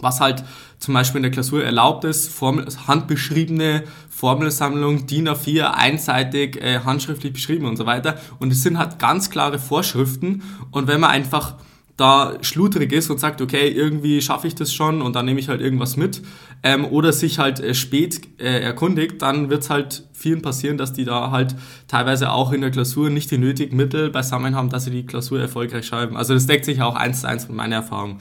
was 0.01 0.19
halt 0.19 0.43
zum 0.79 0.93
Beispiel 0.93 1.17
in 1.17 1.23
der 1.23 1.31
Klausur 1.31 1.63
erlaubt 1.63 2.03
ist, 2.03 2.31
Formel, 2.31 2.67
handbeschriebene 2.87 3.83
Formelsammlung, 4.09 5.07
DIN 5.07 5.29
A4, 5.29 5.71
einseitig, 5.71 6.61
äh, 6.61 6.79
handschriftlich 6.79 7.33
beschrieben 7.33 7.65
und 7.65 7.77
so 7.77 7.85
weiter. 7.85 8.19
Und 8.39 8.51
es 8.51 8.63
sind 8.63 8.77
halt 8.77 8.99
ganz 8.99 9.29
klare 9.29 9.59
Vorschriften. 9.59 10.43
Und 10.71 10.87
wenn 10.87 10.99
man 10.99 11.11
einfach 11.11 11.55
da 11.97 12.37
schludrig 12.41 12.93
ist 12.93 13.09
und 13.09 13.19
sagt, 13.19 13.41
okay, 13.41 13.67
irgendwie 13.69 14.21
schaffe 14.21 14.47
ich 14.47 14.53
das 14.53 14.71
schon 14.71 15.01
und 15.01 15.15
dann 15.15 15.25
nehme 15.25 15.39
ich 15.39 15.49
halt 15.49 15.61
irgendwas 15.61 15.97
mit, 15.97 16.21
ähm, 16.61 16.85
oder 16.85 17.11
sich 17.11 17.39
halt 17.39 17.59
äh, 17.59 17.73
spät 17.73 18.21
äh, 18.39 18.61
erkundigt, 18.61 19.21
dann 19.23 19.49
wird 19.49 19.63
es 19.63 19.71
halt 19.71 20.03
vielen 20.13 20.43
passieren, 20.43 20.77
dass 20.77 20.93
die 20.93 21.05
da 21.05 21.31
halt 21.31 21.55
teilweise 21.87 22.31
auch 22.31 22.51
in 22.51 22.61
der 22.61 22.69
Klausur 22.69 23.09
nicht 23.09 23.31
die 23.31 23.39
nötigen 23.39 23.75
Mittel 23.75 24.11
beisammen 24.11 24.55
haben, 24.55 24.69
dass 24.69 24.85
sie 24.85 24.91
die 24.91 25.05
Klausur 25.07 25.39
erfolgreich 25.39 25.87
schreiben. 25.87 26.15
Also 26.15 26.35
das 26.35 26.45
deckt 26.45 26.65
sich 26.65 26.81
auch 26.81 26.95
eins 26.95 27.21
zu 27.21 27.27
eins 27.27 27.47
mit 27.47 27.57
meiner 27.57 27.77
Erfahrung. 27.77 28.19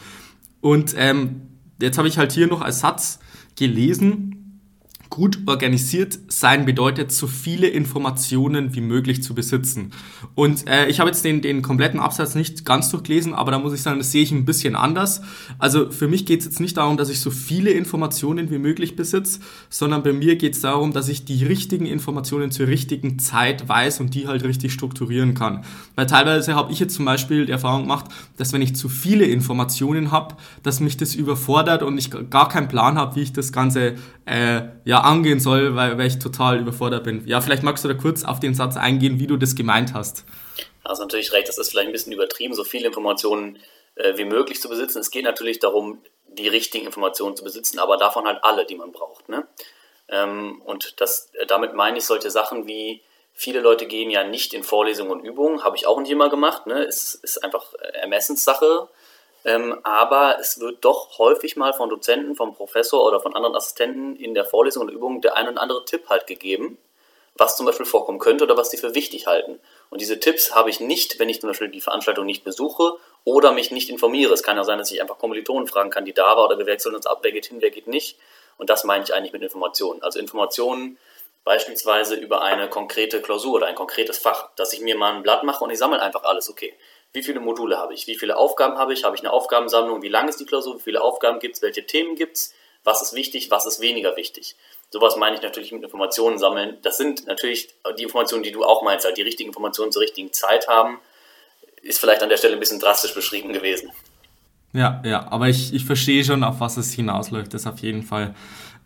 Und 0.63 0.95
ähm, 0.97 1.43
jetzt 1.81 1.99
habe 1.99 2.09
ich 2.09 2.19
halt 2.19 2.33
hier 2.33 2.47
noch 2.47 2.61
als 2.61 2.81
Satz 2.81 3.19
gelesen, 3.57 4.36
Gut 5.09 5.39
organisiert 5.47 6.19
sein 6.29 6.67
bedeutet, 6.67 7.13
so 7.13 7.27
viele 7.27 7.69
Informationen 7.69 8.75
wie 8.75 8.81
möglich 8.81 9.23
zu 9.23 9.35
besitzen. 9.35 9.93
Und 10.35 10.67
äh, 10.69 10.89
ich 10.89 10.99
habe 10.99 11.09
jetzt 11.09 11.25
den, 11.25 11.43
den 11.43 11.63
kompletten 11.63 12.01
Absatz 12.01 12.35
nicht 12.35 12.65
ganz 12.65 12.91
durchgelesen, 12.91 13.33
aber 13.33 13.53
da 13.53 13.59
muss 13.59 13.73
ich 13.73 13.83
sagen, 13.83 13.99
das 13.99 14.11
sehe 14.11 14.23
ich 14.23 14.33
ein 14.33 14.45
bisschen 14.45 14.75
anders. 14.75 15.23
Also 15.59 15.91
für 15.91 16.09
mich 16.09 16.27
geht 16.27 16.41
es 16.41 16.47
jetzt 16.47 16.61
nicht 16.61 16.77
darum, 16.77 16.97
dass 16.97 17.09
ich 17.09 17.21
so 17.21 17.31
viele 17.31 17.71
Informationen 17.71 18.51
wie 18.51 18.59
möglich 18.59 18.97
besitze, 18.97 19.41
sondern 19.71 20.03
bei 20.03 20.13
mir 20.13 20.37
geht 20.37 20.55
es 20.55 20.61
darum, 20.61 20.93
dass 20.93 21.09
ich 21.09 21.25
die 21.25 21.45
richtigen 21.45 21.87
Informationen 21.87 22.51
zur 22.51 22.67
richtigen 22.67 23.19
Zeit 23.19 23.69
weiß 23.69 24.01
und 24.01 24.15
die 24.15 24.27
halt 24.27 24.45
richtig 24.45 24.73
strukturieren 24.73 25.35
kann. 25.35 25.65
Weil 25.95 26.07
teilweise 26.07 26.55
habe 26.55 26.73
ich 26.73 26.81
jetzt 26.81 26.95
zum 26.95 27.05
Beispiel 27.05 27.47
die 27.47 27.53
Erfahrung 27.53 27.83
gemacht, 27.83 28.07
dass 28.37 28.53
wenn 28.53 28.63
ich 28.63 28.75
zu 28.75 28.89
viele 28.89 29.25
Informationen 29.25 30.11
habe, 30.11 30.37
dass 30.63 30.81
mich 30.81 30.97
das 30.97 31.15
überfordert 31.15 31.83
und 31.83 31.97
ich 31.97 32.11
gar 32.31 32.49
keinen 32.49 32.69
Plan 32.69 32.99
habe, 32.99 33.17
wie 33.17 33.23
ich 33.23 33.33
das 33.33 33.53
Ganze 33.53 33.95
äh, 34.25 34.63
ja, 34.85 34.96
angehen 35.05 35.41
soll, 35.41 35.77
weil, 35.77 35.99
weil 35.99 36.07
ich 36.07 36.19
total 36.19 36.61
überfordert 36.61 37.05
bin. 37.05 37.27
Ja, 37.27 37.41
vielleicht 37.41 37.63
magst 37.63 37.85
du 37.85 37.89
da 37.89 37.95
kurz 37.95 38.25
auf 38.25 38.41
den 38.41 38.55
Satz 38.55 38.77
eingehen, 38.77 39.19
wie 39.21 39.27
du 39.27 39.37
das 39.37 39.55
gemeint 39.55 39.95
hast. 39.95 40.25
hast 40.85 40.99
natürlich 40.99 41.33
recht, 41.33 41.49
das 41.49 41.59
ist 41.59 41.71
vielleicht 41.71 41.89
ein 41.89 41.93
bisschen 41.93 42.13
übertrieben. 42.13 42.55
So 42.55 42.65
viele 42.65 42.87
Informationen 42.87 43.59
äh, 43.97 44.17
wie 44.17 44.25
möglich 44.25 44.61
zu 44.61 44.69
besitzen. 44.69 44.99
Es 44.99 45.11
geht 45.11 45.25
natürlich 45.25 45.59
darum, 45.59 46.03
die 46.27 46.49
richtigen 46.49 46.87
Informationen 46.87 47.37
zu 47.37 47.45
besitzen, 47.45 47.79
aber 47.79 47.97
davon 47.97 48.27
halt 48.27 48.43
alle, 48.43 48.67
die 48.67 48.77
man 48.77 48.93
braucht. 48.93 49.29
Ne? 49.29 49.47
Ähm, 50.09 50.63
und 50.65 51.01
das, 51.01 51.31
äh, 51.35 51.47
damit 51.47 51.75
meine 51.75 51.99
ich 51.99 52.05
solche 52.05 52.31
Sachen 52.31 52.67
wie, 52.67 53.03
viele 53.37 53.61
Leute 53.61 53.87
gehen 53.87 54.11
ja 54.11 54.25
nicht 54.25 54.55
in 54.55 54.65
Vorlesungen 54.65 55.11
und 55.11 55.25
Übungen, 55.25 55.63
habe 55.63 55.77
ich 55.77 55.87
auch 55.87 56.01
nicht 56.01 56.11
immer 56.11 56.31
gemacht, 56.31 56.67
ne? 56.67 56.85
es 56.85 57.15
ist 57.15 57.45
einfach 57.45 57.75
Ermessenssache, 57.93 58.89
ähm, 59.47 59.79
aber 59.85 60.39
es 60.41 60.59
wird 60.59 60.85
doch 60.85 61.19
häufig 61.19 61.55
mal 61.55 61.73
von 61.73 61.89
Dozenten, 61.89 62.35
vom 62.35 62.53
Professor 62.53 63.05
oder 63.05 63.21
von 63.21 63.37
anderen 63.37 63.55
Assistenten 63.55 64.17
in 64.17 64.35
der 64.35 64.45
Vorlesung 64.45 64.83
und 64.83 64.89
Übung 64.89 65.21
der 65.21 65.37
ein 65.37 65.49
oder 65.49 65.63
andere 65.63 65.85
Tipp 65.85 66.09
halt 66.09 66.27
gegeben, 66.27 66.79
was 67.37 67.57
zum 67.57 67.65
Beispiel 67.65 67.87
vorkommen 67.87 68.19
könnte 68.19 68.43
oder 68.43 68.57
was 68.57 68.73
sie 68.73 68.77
für 68.77 68.97
wichtig 68.97 69.29
halten. 69.29 69.61
Und 69.89 70.01
diese 70.01 70.19
Tipps 70.19 70.57
habe 70.57 70.69
ich 70.69 70.81
nicht, 70.81 71.21
wenn 71.21 71.29
ich 71.29 71.41
zum 71.41 71.49
Beispiel 71.49 71.69
die 71.69 71.81
Veranstaltung 71.81 72.27
nicht 72.27 72.43
besuche 72.43 72.95
oder 73.23 73.53
mich 73.53 73.71
nicht 73.71 73.89
informiere. 73.89 74.35
Es 74.35 74.43
kann 74.43 74.57
ja 74.57 74.65
sein, 74.65 74.79
dass 74.79 74.91
ich 74.91 75.01
einfach 75.01 75.19
Kommilitonen 75.19 75.69
fragen 75.69 75.91
kann, 75.91 76.05
die 76.05 76.13
da 76.13 76.37
war 76.37 76.47
oder 76.47 76.59
wir 76.59 76.67
wechseln 76.67 76.97
uns 76.97 77.07
ab, 77.07 77.21
wer 77.23 77.31
geht 77.31 77.47
hin, 77.47 77.59
wer 77.61 77.71
geht 77.71 77.87
nicht. 77.87 78.19
Und 78.59 78.69
das 78.69 78.83
meine 78.83 79.05
ich 79.05 79.15
eigentlich 79.15 79.33
mit 79.33 79.43
Informationen. 79.43 80.03
Also 80.03 80.19
Informationen 80.19 80.99
beispielsweise 81.45 82.17
über 82.17 82.43
eine 82.43 82.69
konkrete 82.69 83.23
Klausur 83.23 83.55
oder 83.55 83.69
ein 83.69 83.77
konkretes 83.77 84.19
Fach, 84.19 84.49
dass 84.57 84.73
ich 84.73 84.81
mir 84.81 84.97
mal 84.97 85.15
ein 85.15 85.23
Blatt 85.23 85.45
mache 85.45 85.63
und 85.63 85.71
ich 85.71 85.79
sammle 85.79 86.03
einfach 86.03 86.25
alles. 86.25 86.51
Okay, 86.51 86.75
wie 87.17 87.23
viele 87.23 87.41
Module 87.41 87.79
habe 87.79 87.95
ich? 87.95 88.07
Wie 88.07 88.17
viele 88.17 88.37
Aufgaben 88.37 88.79
habe 88.79 88.93
ich? 88.93 89.03
Habe 89.03 89.17
ich 89.17 89.23
eine 89.23 89.33
Aufgabensammlung? 89.33 90.03
Wie 90.03 90.09
lang 90.09 90.29
ist 90.29 90.39
die 90.39 90.45
Klausur? 90.45 90.77
Wie 90.77 90.83
viele 90.83 91.03
Aufgaben 91.03 91.41
gibt 91.41 91.57
es? 91.57 91.63
Welche 91.63 91.85
Themen 91.85 92.15
gibt 92.15 92.37
es? 92.37 92.55
Was 92.85 93.03
ist 93.03 93.15
wichtig? 93.15 93.51
Was 93.51 93.67
ist 93.67 93.81
weniger 93.81 94.17
wichtig? 94.17 94.55
Sowas 94.91 95.17
meine 95.17 95.35
ich 95.35 95.43
natürlich 95.43 95.73
mit 95.73 95.83
Informationen 95.83 96.39
sammeln. 96.39 96.77
Das 96.83 96.99
sind 96.99 97.27
natürlich 97.27 97.75
die 97.99 98.05
Informationen, 98.05 98.45
die 98.45 98.53
du 98.53 98.65
auch 98.65 98.83
meinst, 98.83 99.05
halt 99.05 99.17
die 99.17 99.23
richtigen 99.23 99.49
Informationen 99.49 99.91
zur 99.91 100.03
richtigen 100.03 100.33
Zeit 100.33 100.69
haben. 100.69 101.01
Ist 101.83 101.99
vielleicht 101.99 102.23
an 102.23 102.29
der 102.29 102.37
Stelle 102.37 102.55
ein 102.55 102.61
bisschen 102.61 102.79
drastisch 102.79 103.15
beschrieben 103.15 103.53
gewesen. 103.53 103.91
Ja, 104.73 105.03
ja, 105.05 105.27
aber 105.31 105.49
ich, 105.49 105.73
ich 105.73 105.85
verstehe 105.85 106.23
schon, 106.23 106.45
auf 106.45 106.61
was 106.61 106.77
es 106.77 106.93
hinausläuft, 106.93 107.55
das 107.55 107.67
auf 107.67 107.79
jeden 107.79 108.03
Fall. 108.03 108.35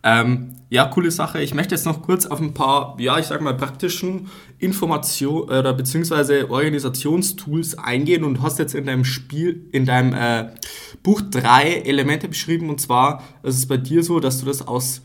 Ähm, 0.03 0.55
ja, 0.69 0.85
coole 0.85 1.11
Sache. 1.11 1.41
Ich 1.41 1.53
möchte 1.53 1.75
jetzt 1.75 1.85
noch 1.85 2.01
kurz 2.01 2.25
auf 2.25 2.39
ein 2.39 2.53
paar, 2.53 2.95
ja, 2.97 3.19
ich 3.19 3.27
sag 3.27 3.41
mal, 3.41 3.55
praktischen 3.55 4.31
Informationen 4.61 5.49
oder 5.49 5.73
beziehungsweise 5.73 6.49
Organisationstools 6.49 7.77
eingehen 7.77 8.23
und 8.23 8.41
hast 8.41 8.59
jetzt 8.59 8.75
in 8.75 8.85
deinem 8.85 9.03
Spiel, 9.03 9.67
in 9.71 9.85
deinem 9.85 10.13
äh, 10.13 10.53
Buch 11.01 11.21
drei 11.21 11.81
Elemente 11.83 12.27
beschrieben 12.27 12.69
und 12.69 12.79
zwar 12.79 13.23
ist 13.41 13.57
es 13.57 13.67
bei 13.67 13.77
dir 13.77 14.03
so, 14.03 14.19
dass 14.19 14.39
du 14.39 14.45
das 14.45 14.67
aus 14.67 15.01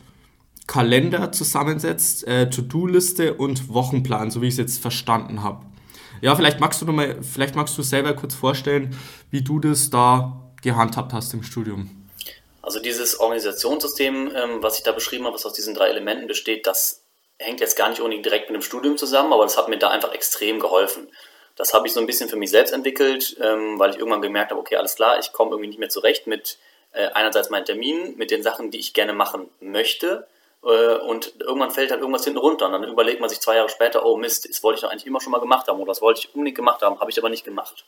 Kalender 0.66 1.32
zusammensetzt, 1.32 2.26
äh, 2.26 2.50
To-Do-Liste 2.50 3.34
und 3.34 3.72
Wochenplan, 3.72 4.30
so 4.30 4.42
wie 4.42 4.48
ich 4.48 4.54
es 4.54 4.58
jetzt 4.58 4.82
verstanden 4.82 5.42
habe. 5.42 5.64
Ja, 6.20 6.34
vielleicht 6.36 6.60
magst 6.60 6.82
du 6.82 6.86
noch 6.86 6.92
mal, 6.92 7.22
vielleicht 7.22 7.54
magst 7.54 7.78
du 7.78 7.82
selber 7.82 8.14
kurz 8.14 8.34
vorstellen, 8.34 8.94
wie 9.30 9.42
du 9.42 9.58
das 9.58 9.88
da 9.88 10.50
gehandhabt 10.62 11.12
hast 11.12 11.32
im 11.32 11.42
Studium. 11.42 11.90
Also 12.60 12.80
dieses 12.80 13.20
Organisationssystem, 13.20 14.32
ähm, 14.34 14.58
was 14.60 14.76
ich 14.76 14.84
da 14.84 14.92
beschrieben 14.92 15.24
habe, 15.24 15.34
was 15.34 15.46
aus 15.46 15.52
diesen 15.52 15.74
drei 15.74 15.88
Elementen 15.88 16.26
besteht, 16.26 16.66
das 16.66 17.05
hängt 17.38 17.60
jetzt 17.60 17.76
gar 17.76 17.88
nicht 17.88 18.00
unbedingt 18.00 18.24
direkt 18.24 18.50
mit 18.50 18.54
dem 18.54 18.62
Studium 18.62 18.96
zusammen, 18.96 19.32
aber 19.32 19.44
das 19.44 19.58
hat 19.58 19.68
mir 19.68 19.78
da 19.78 19.88
einfach 19.88 20.12
extrem 20.12 20.60
geholfen. 20.60 21.08
Das 21.56 21.72
habe 21.72 21.86
ich 21.86 21.92
so 21.92 22.00
ein 22.00 22.06
bisschen 22.06 22.28
für 22.28 22.36
mich 22.36 22.50
selbst 22.50 22.72
entwickelt, 22.72 23.36
ähm, 23.40 23.78
weil 23.78 23.90
ich 23.90 23.96
irgendwann 23.96 24.22
gemerkt 24.22 24.50
habe, 24.50 24.60
okay, 24.60 24.76
alles 24.76 24.96
klar, 24.96 25.18
ich 25.18 25.32
komme 25.32 25.52
irgendwie 25.52 25.68
nicht 25.68 25.78
mehr 25.78 25.88
zurecht 25.88 26.26
mit 26.26 26.58
äh, 26.92 27.08
einerseits 27.08 27.50
meinen 27.50 27.64
Terminen, 27.64 28.16
mit 28.16 28.30
den 28.30 28.42
Sachen, 28.42 28.70
die 28.70 28.78
ich 28.78 28.94
gerne 28.94 29.12
machen 29.12 29.48
möchte. 29.60 30.26
Äh, 30.62 30.96
und 30.96 31.34
irgendwann 31.40 31.70
fällt 31.70 31.90
halt 31.90 32.00
irgendwas 32.00 32.24
hinten 32.24 32.38
runter. 32.38 32.66
Und 32.66 32.72
dann 32.72 32.84
überlegt 32.84 33.20
man 33.20 33.30
sich 33.30 33.40
zwei 33.40 33.56
Jahre 33.56 33.68
später, 33.68 34.04
oh 34.04 34.16
Mist, 34.16 34.48
das 34.48 34.62
wollte 34.62 34.76
ich 34.76 34.82
doch 34.82 34.90
eigentlich 34.90 35.06
immer 35.06 35.20
schon 35.20 35.32
mal 35.32 35.40
gemacht 35.40 35.68
haben 35.68 35.78
oder 35.78 35.88
das 35.88 36.02
wollte 36.02 36.20
ich 36.20 36.34
unbedingt 36.34 36.56
gemacht 36.56 36.82
haben, 36.82 37.00
habe 37.00 37.10
ich 37.10 37.18
aber 37.18 37.28
nicht 37.28 37.44
gemacht. 37.44 37.84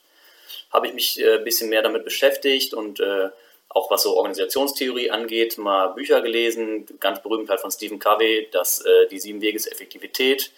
Habe 0.71 0.87
ich 0.87 0.93
mich 0.93 1.19
äh, 1.19 1.37
ein 1.37 1.43
bisschen 1.43 1.69
mehr 1.69 1.81
damit 1.81 2.05
beschäftigt 2.05 2.73
und 2.73 2.99
äh, 2.99 3.29
auch 3.69 3.91
was 3.91 4.03
so 4.03 4.17
Organisationstheorie 4.17 5.11
angeht, 5.11 5.57
mal 5.57 5.89
Bücher 5.89 6.21
gelesen, 6.21 6.87
ganz 6.99 7.21
berühmt 7.21 7.49
halt 7.49 7.59
von 7.59 7.71
Stephen 7.71 7.99
Covey, 7.99 8.49
das, 8.51 8.81
äh, 8.81 9.07
die 9.07 9.19
sieben 9.19 9.41
Wege 9.41 9.59
zur 9.59 9.71
Effektivität. 9.71 10.51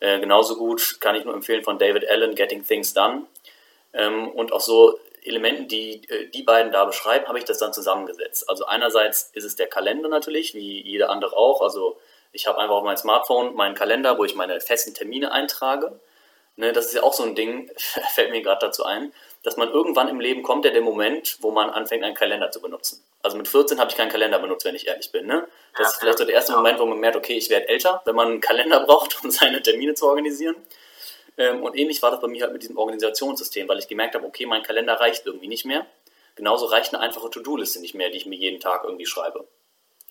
Äh, 0.00 0.18
genauso 0.20 0.56
gut 0.56 1.00
kann 1.00 1.14
ich 1.14 1.24
nur 1.24 1.34
empfehlen 1.34 1.62
von 1.62 1.78
David 1.78 2.08
Allen, 2.08 2.34
Getting 2.34 2.66
Things 2.66 2.94
Done. 2.94 3.26
Ähm, 3.92 4.28
und 4.28 4.52
auch 4.52 4.60
so 4.60 4.98
Elementen, 5.24 5.68
die 5.68 6.02
äh, 6.08 6.28
die 6.28 6.42
beiden 6.42 6.72
da 6.72 6.84
beschreiben, 6.84 7.26
habe 7.26 7.38
ich 7.38 7.44
das 7.44 7.58
dann 7.58 7.72
zusammengesetzt. 7.72 8.48
Also 8.48 8.66
einerseits 8.66 9.30
ist 9.34 9.44
es 9.44 9.56
der 9.56 9.66
Kalender 9.66 10.08
natürlich, 10.08 10.54
wie 10.54 10.82
jeder 10.82 11.10
andere 11.10 11.36
auch. 11.36 11.60
Also 11.60 11.98
ich 12.32 12.46
habe 12.46 12.58
einfach 12.58 12.74
auf 12.74 12.84
meinem 12.84 12.96
Smartphone 12.96 13.54
meinen 13.54 13.74
Kalender, 13.74 14.18
wo 14.18 14.24
ich 14.24 14.34
meine 14.34 14.60
festen 14.60 14.94
Termine 14.94 15.32
eintrage. 15.32 15.98
Ne, 16.56 16.72
das 16.72 16.86
ist 16.86 16.94
ja 16.94 17.02
auch 17.02 17.12
so 17.12 17.24
ein 17.24 17.34
Ding, 17.34 17.70
fällt 18.14 18.30
mir 18.30 18.42
gerade 18.42 18.66
dazu 18.66 18.84
ein 18.84 19.12
dass 19.44 19.58
man 19.58 19.70
irgendwann 19.70 20.08
im 20.08 20.20
Leben 20.20 20.42
kommt, 20.42 20.64
ja 20.64 20.70
der 20.70 20.80
Moment, 20.80 21.36
wo 21.40 21.50
man 21.50 21.68
anfängt, 21.68 22.02
einen 22.02 22.14
Kalender 22.14 22.50
zu 22.50 22.60
benutzen. 22.60 23.04
Also 23.22 23.36
mit 23.36 23.46
14 23.46 23.78
habe 23.78 23.90
ich 23.90 23.96
keinen 23.96 24.10
Kalender 24.10 24.38
benutzt, 24.38 24.64
wenn 24.64 24.74
ich 24.74 24.86
ehrlich 24.86 25.12
bin. 25.12 25.26
Ne? 25.26 25.46
Das 25.76 25.92
ist 25.92 26.00
vielleicht 26.00 26.18
so 26.18 26.24
der 26.24 26.34
erste 26.34 26.52
Moment, 26.52 26.78
wo 26.78 26.86
man 26.86 26.98
merkt, 26.98 27.16
okay, 27.16 27.34
ich 27.34 27.50
werde 27.50 27.68
älter, 27.68 28.00
wenn 28.06 28.16
man 28.16 28.28
einen 28.28 28.40
Kalender 28.40 28.80
braucht, 28.86 29.22
um 29.22 29.30
seine 29.30 29.62
Termine 29.62 29.94
zu 29.94 30.06
organisieren. 30.06 30.56
Ähm, 31.36 31.62
und 31.62 31.76
ähnlich 31.76 32.02
war 32.02 32.10
das 32.10 32.20
bei 32.20 32.26
mir 32.26 32.42
halt 32.42 32.54
mit 32.54 32.62
diesem 32.62 32.78
Organisationssystem, 32.78 33.68
weil 33.68 33.78
ich 33.78 33.86
gemerkt 33.86 34.14
habe, 34.14 34.26
okay, 34.26 34.46
mein 34.46 34.62
Kalender 34.62 34.94
reicht 34.94 35.26
irgendwie 35.26 35.48
nicht 35.48 35.66
mehr. 35.66 35.86
Genauso 36.36 36.64
reicht 36.64 36.94
eine 36.94 37.02
einfache 37.02 37.28
To-Do-Liste 37.28 37.80
nicht 37.80 37.94
mehr, 37.94 38.08
die 38.08 38.16
ich 38.16 38.26
mir 38.26 38.36
jeden 38.36 38.60
Tag 38.60 38.84
irgendwie 38.84 39.06
schreibe. 39.06 39.46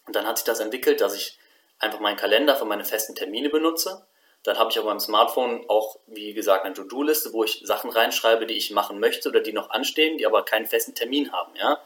Und 0.05 0.15
dann 0.15 0.27
hat 0.27 0.37
sich 0.37 0.45
das 0.45 0.59
entwickelt, 0.59 1.01
dass 1.01 1.15
ich 1.15 1.39
einfach 1.79 1.99
meinen 1.99 2.17
Kalender 2.17 2.55
für 2.55 2.65
meine 2.65 2.85
festen 2.85 3.15
Termine 3.15 3.49
benutze 3.49 4.05
dann 4.43 4.59
habe 4.59 4.69
ich 4.71 4.77
auf 4.77 4.85
meinem 4.85 4.99
Smartphone 4.99 5.63
auch, 5.69 5.97
wie 6.07 6.33
gesagt, 6.33 6.65
eine 6.65 6.73
To-Do-Liste, 6.73 7.31
wo 7.31 7.43
ich 7.43 7.61
Sachen 7.63 7.89
reinschreibe, 7.89 8.45
die 8.45 8.55
ich 8.55 8.71
machen 8.71 8.99
möchte 8.99 9.29
oder 9.29 9.39
die 9.39 9.53
noch 9.53 9.69
anstehen, 9.69 10.17
die 10.17 10.25
aber 10.25 10.43
keinen 10.43 10.65
festen 10.65 10.93
Termin 10.93 11.31
haben. 11.31 11.55
Ja? 11.55 11.79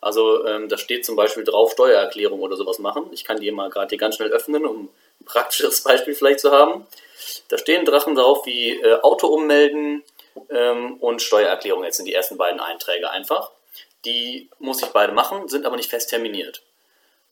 Also 0.00 0.46
ähm, 0.46 0.68
da 0.68 0.78
steht 0.78 1.04
zum 1.04 1.16
Beispiel 1.16 1.44
drauf 1.44 1.72
Steuererklärung 1.72 2.40
oder 2.40 2.56
sowas 2.56 2.78
machen. 2.78 3.06
Ich 3.12 3.24
kann 3.24 3.40
die 3.40 3.50
mal 3.50 3.68
gerade 3.68 3.88
hier 3.88 3.98
ganz 3.98 4.16
schnell 4.16 4.30
öffnen, 4.30 4.64
um 4.64 4.90
ein 5.20 5.24
praktisches 5.24 5.82
Beispiel 5.84 6.14
vielleicht 6.14 6.40
zu 6.40 6.52
haben. 6.52 6.86
Da 7.48 7.58
stehen 7.58 7.84
Drachen 7.84 8.14
drauf 8.14 8.46
wie 8.46 8.80
äh, 8.80 9.00
Auto 9.00 9.26
ummelden 9.26 10.04
ähm, 10.50 10.98
und 10.98 11.20
Steuererklärung. 11.20 11.82
Jetzt 11.84 11.96
sind 11.96 12.06
die 12.06 12.14
ersten 12.14 12.36
beiden 12.36 12.60
Einträge 12.60 13.10
einfach. 13.10 13.50
Die 14.04 14.50
muss 14.58 14.82
ich 14.82 14.88
beide 14.90 15.12
machen, 15.12 15.48
sind 15.48 15.66
aber 15.66 15.76
nicht 15.76 15.90
fest 15.90 16.10
terminiert. 16.10 16.62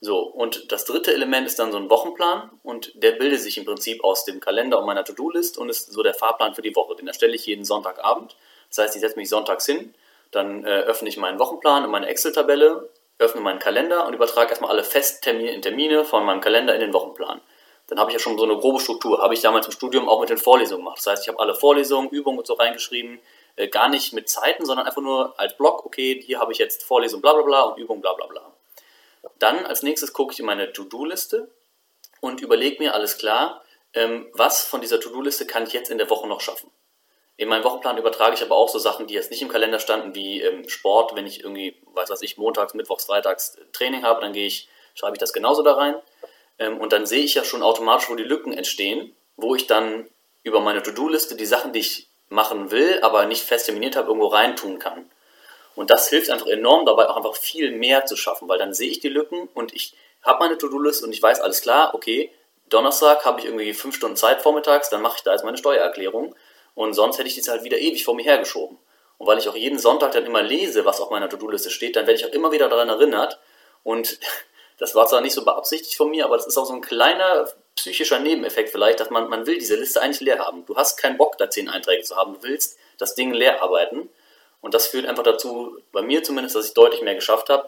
So, 0.05 0.19
und 0.19 0.69
das 0.73 0.83
dritte 0.83 1.13
Element 1.13 1.47
ist 1.47 1.59
dann 1.59 1.71
so 1.71 1.77
ein 1.77 1.89
Wochenplan 1.89 2.51
und 2.61 2.91
der 3.01 3.13
bildet 3.13 3.39
sich 3.39 3.57
im 3.57 3.63
Prinzip 3.63 4.03
aus 4.03 4.25
dem 4.25 4.41
Kalender 4.41 4.77
und 4.79 4.85
meiner 4.85 5.05
To-Do-List 5.05 5.57
und 5.57 5.69
ist 5.69 5.93
so 5.93 6.03
der 6.03 6.13
Fahrplan 6.13 6.55
für 6.55 6.61
die 6.61 6.75
Woche. 6.75 6.97
Den 6.97 7.07
erstelle 7.07 7.33
ich 7.33 7.45
jeden 7.45 7.63
Sonntagabend. 7.63 8.35
Das 8.67 8.79
heißt, 8.79 8.95
ich 8.97 9.01
setze 9.01 9.15
mich 9.15 9.29
sonntags 9.29 9.65
hin, 9.65 9.95
dann 10.31 10.65
äh, 10.65 10.81
öffne 10.81 11.07
ich 11.07 11.15
meinen 11.15 11.39
Wochenplan 11.39 11.85
und 11.85 11.91
meine 11.91 12.07
Excel-Tabelle, 12.07 12.89
öffne 13.17 13.39
meinen 13.39 13.59
Kalender 13.59 14.05
und 14.05 14.13
übertrage 14.13 14.49
erstmal 14.49 14.71
alle 14.71 14.83
Festtermine 14.83 15.51
in 15.51 15.61
Termine 15.61 16.03
von 16.03 16.25
meinem 16.25 16.41
Kalender 16.41 16.75
in 16.75 16.81
den 16.81 16.93
Wochenplan. 16.93 17.39
Dann 17.87 17.97
habe 17.97 18.11
ich 18.11 18.15
ja 18.15 18.19
schon 18.19 18.37
so 18.37 18.43
eine 18.43 18.57
grobe 18.57 18.81
Struktur. 18.81 19.21
Habe 19.21 19.33
ich 19.33 19.39
damals 19.39 19.67
im 19.67 19.71
Studium 19.71 20.09
auch 20.09 20.19
mit 20.19 20.29
den 20.29 20.37
Vorlesungen 20.37 20.83
gemacht. 20.83 20.97
Das 20.97 21.07
heißt, 21.07 21.23
ich 21.23 21.29
habe 21.29 21.39
alle 21.39 21.55
Vorlesungen, 21.55 22.09
Übungen 22.09 22.39
und 22.39 22.47
so 22.47 22.55
reingeschrieben, 22.55 23.21
äh, 23.55 23.69
gar 23.69 23.87
nicht 23.87 24.11
mit 24.11 24.27
Zeiten, 24.27 24.65
sondern 24.65 24.85
einfach 24.85 25.01
nur 25.01 25.39
als 25.39 25.55
Block, 25.55 25.85
okay, 25.85 26.21
hier 26.21 26.41
habe 26.41 26.51
ich 26.51 26.57
jetzt 26.57 26.83
Vorlesung 26.83 27.21
bla 27.21 27.31
bla 27.31 27.43
bla 27.43 27.61
und 27.61 27.77
Übung 27.77 28.01
bla 28.01 28.11
bla 28.11 28.27
bla. 28.27 28.52
Dann 29.39 29.65
als 29.65 29.83
nächstes 29.83 30.13
gucke 30.13 30.33
ich 30.33 30.39
in 30.39 30.45
meine 30.45 30.73
To-Do-Liste 30.73 31.49
und 32.21 32.41
überlege 32.41 32.81
mir, 32.81 32.93
alles 32.93 33.17
klar, 33.17 33.63
ähm, 33.93 34.27
was 34.33 34.63
von 34.63 34.81
dieser 34.81 34.99
To-Do-Liste 34.99 35.45
kann 35.45 35.63
ich 35.63 35.73
jetzt 35.73 35.91
in 35.91 35.97
der 35.97 36.09
Woche 36.09 36.27
noch 36.27 36.41
schaffen. 36.41 36.71
In 37.35 37.49
meinen 37.49 37.63
Wochenplan 37.63 37.97
übertrage 37.97 38.35
ich 38.35 38.43
aber 38.43 38.55
auch 38.55 38.69
so 38.69 38.77
Sachen, 38.77 39.07
die 39.07 39.15
jetzt 39.15 39.31
nicht 39.31 39.41
im 39.41 39.49
Kalender 39.49 39.79
standen, 39.79 40.13
wie 40.13 40.41
ähm, 40.41 40.69
Sport. 40.69 41.15
Wenn 41.15 41.25
ich 41.25 41.39
irgendwie, 41.41 41.75
weiß 41.93 42.09
was 42.09 42.21
ich, 42.21 42.37
montags, 42.37 42.73
mittwochs, 42.73 43.05
freitags 43.05 43.57
Training 43.71 44.03
habe, 44.03 44.21
dann 44.21 44.33
gehe 44.33 44.45
ich, 44.45 44.69
schreibe 44.93 45.15
ich 45.15 45.19
das 45.19 45.33
genauso 45.33 45.63
da 45.63 45.73
rein. 45.73 45.95
Ähm, 46.59 46.79
und 46.79 46.93
dann 46.93 47.05
sehe 47.05 47.23
ich 47.23 47.33
ja 47.33 47.43
schon 47.43 47.63
automatisch, 47.63 48.09
wo 48.09 48.15
die 48.15 48.23
Lücken 48.23 48.53
entstehen, 48.53 49.15
wo 49.35 49.55
ich 49.55 49.65
dann 49.65 50.07
über 50.43 50.59
meine 50.59 50.83
To-Do-Liste 50.83 51.35
die 51.35 51.45
Sachen, 51.45 51.73
die 51.73 51.79
ich 51.79 52.07
machen 52.29 52.71
will, 52.71 52.99
aber 53.01 53.25
nicht 53.25 53.43
fest 53.43 53.65
terminiert 53.65 53.95
habe, 53.95 54.07
irgendwo 54.07 54.27
reintun 54.27 54.77
kann. 54.77 55.09
Und 55.75 55.89
das 55.89 56.09
hilft 56.09 56.29
einfach 56.29 56.47
enorm 56.47 56.85
dabei, 56.85 57.09
auch 57.09 57.17
einfach 57.17 57.35
viel 57.35 57.71
mehr 57.71 58.05
zu 58.05 58.15
schaffen, 58.15 58.47
weil 58.47 58.59
dann 58.59 58.73
sehe 58.73 58.89
ich 58.89 58.99
die 58.99 59.09
Lücken 59.09 59.49
und 59.53 59.73
ich 59.73 59.93
habe 60.21 60.39
meine 60.39 60.57
To-Do-List 60.57 61.03
und 61.03 61.11
ich 61.11 61.21
weiß 61.21 61.41
alles 61.41 61.61
klar, 61.61 61.93
okay, 61.93 62.31
Donnerstag 62.69 63.25
habe 63.25 63.39
ich 63.39 63.45
irgendwie 63.45 63.73
fünf 63.73 63.95
Stunden 63.95 64.15
Zeit 64.15 64.41
vormittags, 64.41 64.89
dann 64.89 65.01
mache 65.01 65.17
ich 65.17 65.23
da 65.23 65.33
jetzt 65.33 65.43
meine 65.43 65.57
Steuererklärung 65.57 66.35
und 66.75 66.93
sonst 66.93 67.17
hätte 67.17 67.27
ich 67.27 67.35
die 67.35 67.49
halt 67.49 67.63
wieder 67.63 67.77
ewig 67.77 68.05
vor 68.05 68.15
mir 68.15 68.23
hergeschoben. 68.23 68.77
Und 69.17 69.27
weil 69.27 69.37
ich 69.37 69.47
auch 69.47 69.55
jeden 69.55 69.79
Sonntag 69.79 70.11
dann 70.11 70.25
immer 70.25 70.41
lese, 70.41 70.85
was 70.85 71.01
auf 71.01 71.09
meiner 71.09 71.29
To-Do-Liste 71.29 71.69
steht, 71.69 71.95
dann 71.95 72.07
werde 72.07 72.19
ich 72.19 72.25
auch 72.25 72.33
immer 72.33 72.51
wieder 72.51 72.69
daran 72.69 72.89
erinnert 72.89 73.39
und 73.83 74.19
das 74.77 74.95
war 74.95 75.07
zwar 75.07 75.21
nicht 75.21 75.33
so 75.33 75.43
beabsichtigt 75.43 75.95
von 75.95 76.09
mir, 76.09 76.25
aber 76.25 76.37
das 76.37 76.47
ist 76.47 76.57
auch 76.57 76.65
so 76.65 76.73
ein 76.73 76.81
kleiner 76.81 77.47
psychischer 77.75 78.19
Nebeneffekt 78.19 78.69
vielleicht, 78.69 78.99
dass 78.99 79.09
man, 79.09 79.29
man 79.29 79.45
will 79.45 79.57
diese 79.57 79.75
Liste 79.75 80.01
eigentlich 80.01 80.21
leer 80.21 80.39
haben. 80.39 80.65
Du 80.65 80.75
hast 80.75 80.97
keinen 80.97 81.17
Bock, 81.17 81.37
da 81.37 81.49
zehn 81.49 81.69
Einträge 81.69 82.03
zu 82.03 82.15
haben. 82.15 82.35
Du 82.35 82.43
willst 82.43 82.77
das 82.97 83.15
Ding 83.15 83.33
leer 83.33 83.63
arbeiten. 83.63 84.09
Und 84.63 84.73
das 84.73 84.87
führt 84.87 85.05
einfach 85.05 85.23
dazu, 85.23 85.77
bei 85.91 86.01
mir 86.01 86.23
zumindest, 86.23 86.55
dass 86.55 86.67
ich 86.67 86.73
deutlich 86.73 87.01
mehr 87.01 87.15
geschafft 87.15 87.49
habe. 87.49 87.67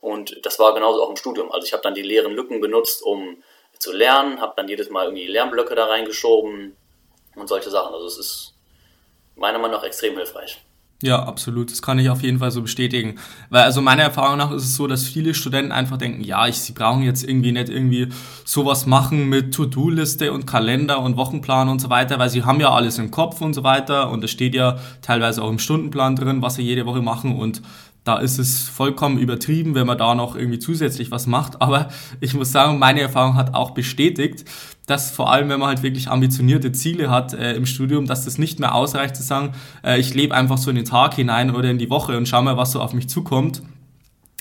Und 0.00 0.46
das 0.46 0.60
war 0.60 0.72
genauso 0.72 1.02
auch 1.02 1.10
im 1.10 1.16
Studium. 1.16 1.50
Also 1.50 1.66
ich 1.66 1.72
habe 1.72 1.82
dann 1.82 1.94
die 1.94 2.02
leeren 2.02 2.32
Lücken 2.32 2.60
benutzt, 2.60 3.02
um 3.02 3.42
zu 3.80 3.90
lernen, 3.92 4.40
habe 4.40 4.52
dann 4.56 4.68
jedes 4.68 4.88
Mal 4.88 5.06
irgendwie 5.06 5.26
Lernblöcke 5.26 5.74
da 5.74 5.86
reingeschoben 5.86 6.76
und 7.34 7.48
solche 7.48 7.70
Sachen. 7.70 7.92
Also 7.92 8.06
es 8.06 8.18
ist 8.18 8.54
meiner 9.34 9.58
Meinung 9.58 9.78
nach 9.78 9.82
extrem 9.82 10.16
hilfreich. 10.16 10.60
Ja, 11.00 11.22
absolut. 11.22 11.70
Das 11.70 11.80
kann 11.80 12.00
ich 12.00 12.10
auf 12.10 12.22
jeden 12.24 12.40
Fall 12.40 12.50
so 12.50 12.60
bestätigen. 12.60 13.20
Weil 13.50 13.62
also 13.62 13.80
meiner 13.80 14.02
Erfahrung 14.02 14.38
nach 14.38 14.50
ist 14.50 14.64
es 14.64 14.74
so, 14.74 14.88
dass 14.88 15.06
viele 15.06 15.32
Studenten 15.32 15.70
einfach 15.70 15.96
denken, 15.96 16.22
ja, 16.22 16.48
ich, 16.48 16.56
sie 16.56 16.72
brauchen 16.72 17.02
jetzt 17.04 17.22
irgendwie 17.22 17.52
nicht 17.52 17.68
irgendwie 17.68 18.08
sowas 18.44 18.84
machen 18.84 19.28
mit 19.28 19.54
To-Do-Liste 19.54 20.32
und 20.32 20.46
Kalender 20.46 21.00
und 21.00 21.16
Wochenplan 21.16 21.68
und 21.68 21.80
so 21.80 21.88
weiter, 21.88 22.18
weil 22.18 22.30
sie 22.30 22.42
haben 22.42 22.58
ja 22.58 22.70
alles 22.72 22.98
im 22.98 23.12
Kopf 23.12 23.40
und 23.40 23.54
so 23.54 23.62
weiter 23.62 24.10
und 24.10 24.24
es 24.24 24.32
steht 24.32 24.56
ja 24.56 24.76
teilweise 25.00 25.44
auch 25.44 25.50
im 25.50 25.60
Stundenplan 25.60 26.16
drin, 26.16 26.42
was 26.42 26.56
sie 26.56 26.62
jede 26.62 26.84
Woche 26.84 27.00
machen 27.00 27.36
und 27.36 27.62
da 28.08 28.16
ist 28.16 28.38
es 28.38 28.66
vollkommen 28.70 29.18
übertrieben, 29.18 29.74
wenn 29.74 29.86
man 29.86 29.98
da 29.98 30.14
noch 30.14 30.34
irgendwie 30.34 30.58
zusätzlich 30.58 31.10
was 31.10 31.26
macht. 31.26 31.60
Aber 31.60 31.88
ich 32.20 32.32
muss 32.32 32.50
sagen, 32.50 32.78
meine 32.78 33.02
Erfahrung 33.02 33.34
hat 33.34 33.52
auch 33.52 33.72
bestätigt, 33.72 34.46
dass 34.86 35.10
vor 35.10 35.30
allem, 35.30 35.50
wenn 35.50 35.60
man 35.60 35.68
halt 35.68 35.82
wirklich 35.82 36.08
ambitionierte 36.08 36.72
Ziele 36.72 37.10
hat 37.10 37.34
äh, 37.34 37.52
im 37.52 37.66
Studium, 37.66 38.06
dass 38.06 38.24
das 38.24 38.38
nicht 38.38 38.60
mehr 38.60 38.74
ausreicht 38.74 39.14
zu 39.14 39.22
sagen, 39.22 39.52
äh, 39.84 40.00
ich 40.00 40.14
lebe 40.14 40.34
einfach 40.34 40.56
so 40.56 40.70
in 40.70 40.76
den 40.76 40.86
Tag 40.86 41.16
hinein 41.16 41.54
oder 41.54 41.70
in 41.70 41.76
die 41.76 41.90
Woche 41.90 42.16
und 42.16 42.26
schau 42.26 42.40
mal, 42.40 42.56
was 42.56 42.72
so 42.72 42.80
auf 42.80 42.94
mich 42.94 43.10
zukommt 43.10 43.60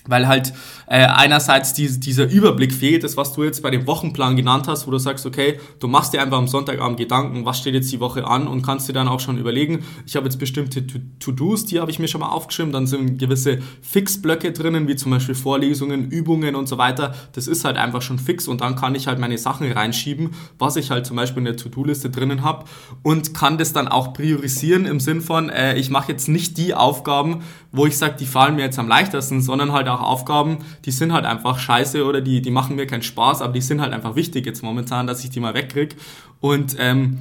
weil 0.08 0.28
halt 0.28 0.54
äh, 0.88 1.06
einerseits 1.06 1.74
die, 1.74 2.00
dieser 2.00 2.30
Überblick 2.30 2.74
fehlt, 2.74 3.04
das 3.04 3.18
was 3.18 3.34
du 3.34 3.44
jetzt 3.44 3.62
bei 3.62 3.70
dem 3.70 3.88
Wochenplan 3.88 4.36
genannt 4.36 4.68
hast, 4.68 4.88
wo 4.88 4.92
du 4.92 4.98
sagst, 4.98 5.26
okay, 5.26 5.60
du 5.80 5.88
machst 5.88 6.14
dir 6.14 6.22
einfach 6.22 6.38
am 6.38 6.48
Sonntagabend 6.48 6.98
Gedanken, 6.98 7.46
was 7.46 7.60
steht 7.60 7.74
jetzt 7.74 7.92
die 7.92 8.00
Woche 8.00 8.26
an 8.26 8.48
und 8.48 8.62
kannst 8.62 8.88
dir 8.88 8.94
dann 8.94 9.08
auch 9.08 9.20
schon 9.20 9.38
überlegen, 9.38 9.84
ich 10.06 10.16
habe 10.16 10.26
jetzt 10.26 10.38
bestimmte 10.38 10.86
To-Dos, 11.20 11.66
die 11.66 11.80
habe 11.80 11.92
ich 11.92 12.00
mir 12.00 12.08
schon 12.08 12.22
mal 12.22 12.30
aufgeschrieben, 12.30 12.72
dann 12.72 12.88
sind 12.88 13.20
gewisse 13.20 13.60
Fixblöcke 13.82 14.52
drinnen, 14.52 14.88
wie 14.88 14.96
zum 14.96 15.12
Beispiel 15.12 15.36
Vorlesungen, 15.36 16.10
Übungen 16.10 16.56
und 16.56 16.68
so 16.68 16.78
weiter, 16.78 17.14
das 17.34 17.48
ist 17.48 17.66
halt 17.66 17.78
einfach 17.78 18.02
schon 18.02 18.20
fix 18.20 18.48
und 18.48 18.62
dann 18.62 18.76
kann 18.76 18.96
ich 18.96 19.08
halt 19.08 19.20
meine 19.20 19.38
Sachen 19.38 19.72
reinschieben, 19.72 20.32
was 20.58 20.76
ich 20.76 20.92
halt 20.92 21.06
zum 21.06 21.18
Beispiel 21.18 21.40
in 21.40 21.46
der 21.46 21.58
To-Do-Liste 21.58 22.10
drinnen 22.10 22.44
habe 22.44 22.66
und 23.04 23.34
kann 23.34 23.58
das 23.58 23.74
dann 23.74 23.88
auch 23.88 24.14
priorisieren 24.14 24.86
im 24.86 25.00
Sinn 25.00 25.22
von, 25.22 25.50
äh, 25.50 25.76
ich 25.78 25.90
mache 25.90 26.12
jetzt 26.12 26.28
nicht 26.28 26.58
die 26.58 26.74
Aufgaben, 26.74 27.44
wo 27.78 27.86
ich 27.86 27.98
sage, 27.98 28.16
die 28.20 28.26
fallen 28.26 28.56
mir 28.56 28.64
jetzt 28.64 28.80
am 28.80 28.88
leichtesten, 28.88 29.42
sondern 29.42 29.72
halt 29.72 29.88
auch 29.88 30.02
Aufgaben, 30.02 30.58
die 30.86 30.92
sind 30.92 31.14
halt 31.14 31.26
einfach 31.26 31.60
scheiße 31.60 32.04
oder 32.04 32.22
die, 32.22 32.42
die 32.42 32.52
machen 32.52 32.76
mir 32.76 32.88
keinen 32.88 33.04
Spaß, 33.04 33.42
aber 33.42 33.54
die 33.54 33.62
sind 33.62 33.80
halt 33.80 33.94
einfach 33.94 34.16
wichtig 34.16 34.46
jetzt 34.46 34.64
momentan, 34.64 35.08
dass 35.08 35.24
ich 35.24 35.30
die 35.30 35.40
mal 35.40 35.54
wegkriege. 35.54 35.96
Und 36.42 36.76
ähm, 36.80 37.20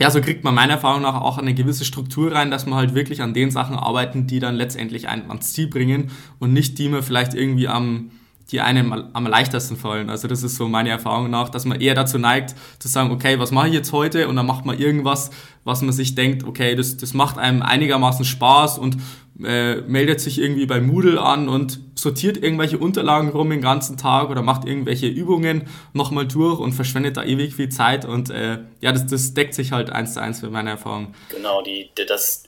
ja, 0.00 0.10
so 0.10 0.20
kriegt 0.20 0.44
man 0.44 0.54
meiner 0.54 0.74
Erfahrung 0.74 1.02
nach 1.02 1.20
auch 1.20 1.38
eine 1.38 1.54
gewisse 1.54 1.84
Struktur 1.84 2.32
rein, 2.32 2.50
dass 2.50 2.66
man 2.66 2.78
halt 2.78 2.94
wirklich 2.94 3.20
an 3.20 3.34
den 3.34 3.50
Sachen 3.50 3.76
arbeiten, 3.76 4.26
die 4.26 4.38
dann 4.38 4.54
letztendlich 4.54 5.08
einen 5.08 5.28
ans 5.28 5.52
Ziel 5.52 5.66
bringen 5.66 6.10
und 6.38 6.52
nicht 6.52 6.78
die 6.78 6.88
man 6.88 7.02
vielleicht 7.02 7.34
irgendwie 7.34 7.68
am, 7.68 8.10
die 8.50 8.60
einem 8.60 8.92
am 8.92 9.26
leichtesten 9.26 9.76
fallen. 9.76 10.08
Also 10.08 10.26
das 10.26 10.42
ist 10.42 10.56
so 10.56 10.68
meine 10.68 10.88
Erfahrung 10.88 11.30
nach, 11.30 11.50
dass 11.50 11.66
man 11.66 11.80
eher 11.80 11.94
dazu 11.94 12.18
neigt, 12.18 12.54
zu 12.78 12.88
sagen, 12.88 13.10
okay, 13.10 13.38
was 13.38 13.50
mache 13.50 13.68
ich 13.68 13.74
jetzt 13.74 13.92
heute? 13.92 14.26
Und 14.28 14.36
dann 14.36 14.46
macht 14.46 14.64
man 14.64 14.78
irgendwas, 14.78 15.30
was 15.64 15.82
man 15.82 15.92
sich 15.92 16.14
denkt, 16.14 16.44
okay, 16.44 16.74
das, 16.74 16.96
das 16.96 17.12
macht 17.12 17.36
einem 17.36 17.60
einigermaßen 17.60 18.24
Spaß 18.24 18.78
und 18.78 18.96
äh, 19.44 19.82
meldet 19.82 20.20
sich 20.20 20.40
irgendwie 20.40 20.66
bei 20.66 20.80
Moodle 20.80 21.20
an 21.20 21.48
und 21.48 21.78
sortiert 21.94 22.36
irgendwelche 22.38 22.78
Unterlagen 22.78 23.28
rum 23.28 23.50
den 23.50 23.60
ganzen 23.60 23.96
Tag 23.96 24.30
oder 24.30 24.42
macht 24.42 24.64
irgendwelche 24.64 25.06
Übungen 25.06 25.68
nochmal 25.92 26.26
durch 26.26 26.58
und 26.58 26.72
verschwendet 26.72 27.16
da 27.16 27.24
ewig 27.24 27.54
viel 27.54 27.68
Zeit 27.68 28.04
und 28.04 28.30
äh, 28.30 28.58
ja, 28.80 28.92
das, 28.92 29.06
das 29.06 29.34
deckt 29.34 29.54
sich 29.54 29.72
halt 29.72 29.90
eins 29.90 30.14
zu 30.14 30.20
eins 30.20 30.42
mit 30.42 30.50
meiner 30.50 30.70
Erfahrung. 30.70 31.14
Genau, 31.28 31.62
die, 31.62 31.90
das, 32.08 32.47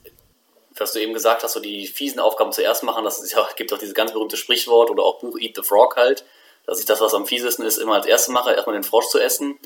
was 0.80 0.92
du 0.92 1.00
eben 1.00 1.14
gesagt 1.14 1.42
hast, 1.42 1.52
so 1.52 1.60
die 1.60 1.86
fiesen 1.86 2.20
Aufgaben 2.20 2.52
zuerst 2.52 2.82
machen, 2.82 3.04
das 3.04 3.20
ist 3.20 3.32
ja, 3.32 3.46
gibt 3.56 3.72
auch 3.72 3.78
dieses 3.78 3.94
ganz 3.94 4.12
berühmte 4.12 4.36
Sprichwort 4.36 4.90
oder 4.90 5.02
auch 5.04 5.20
Buch 5.20 5.38
Eat 5.38 5.56
the 5.56 5.62
Frog 5.62 5.96
halt, 5.96 6.24
dass 6.66 6.80
ich 6.80 6.86
das, 6.86 7.00
was 7.00 7.14
am 7.14 7.26
fiesesten 7.26 7.64
ist, 7.64 7.78
immer 7.78 7.94
als 7.94 8.06
erstes 8.06 8.32
mache, 8.32 8.52
erstmal 8.52 8.74
den 8.74 8.84
Frosch 8.84 9.08
zu 9.08 9.18
essen. 9.18 9.58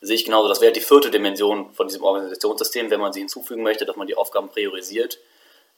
sehe 0.00 0.16
ich 0.16 0.24
genauso, 0.24 0.48
das 0.48 0.60
wäre 0.60 0.72
die 0.72 0.80
vierte 0.80 1.10
Dimension 1.10 1.72
von 1.72 1.88
diesem 1.88 2.02
Organisationssystem, 2.02 2.90
wenn 2.90 3.00
man 3.00 3.12
sie 3.12 3.20
hinzufügen 3.20 3.62
möchte, 3.62 3.84
dass 3.86 3.96
man 3.96 4.06
die 4.06 4.16
Aufgaben 4.16 4.48
priorisiert 4.48 5.18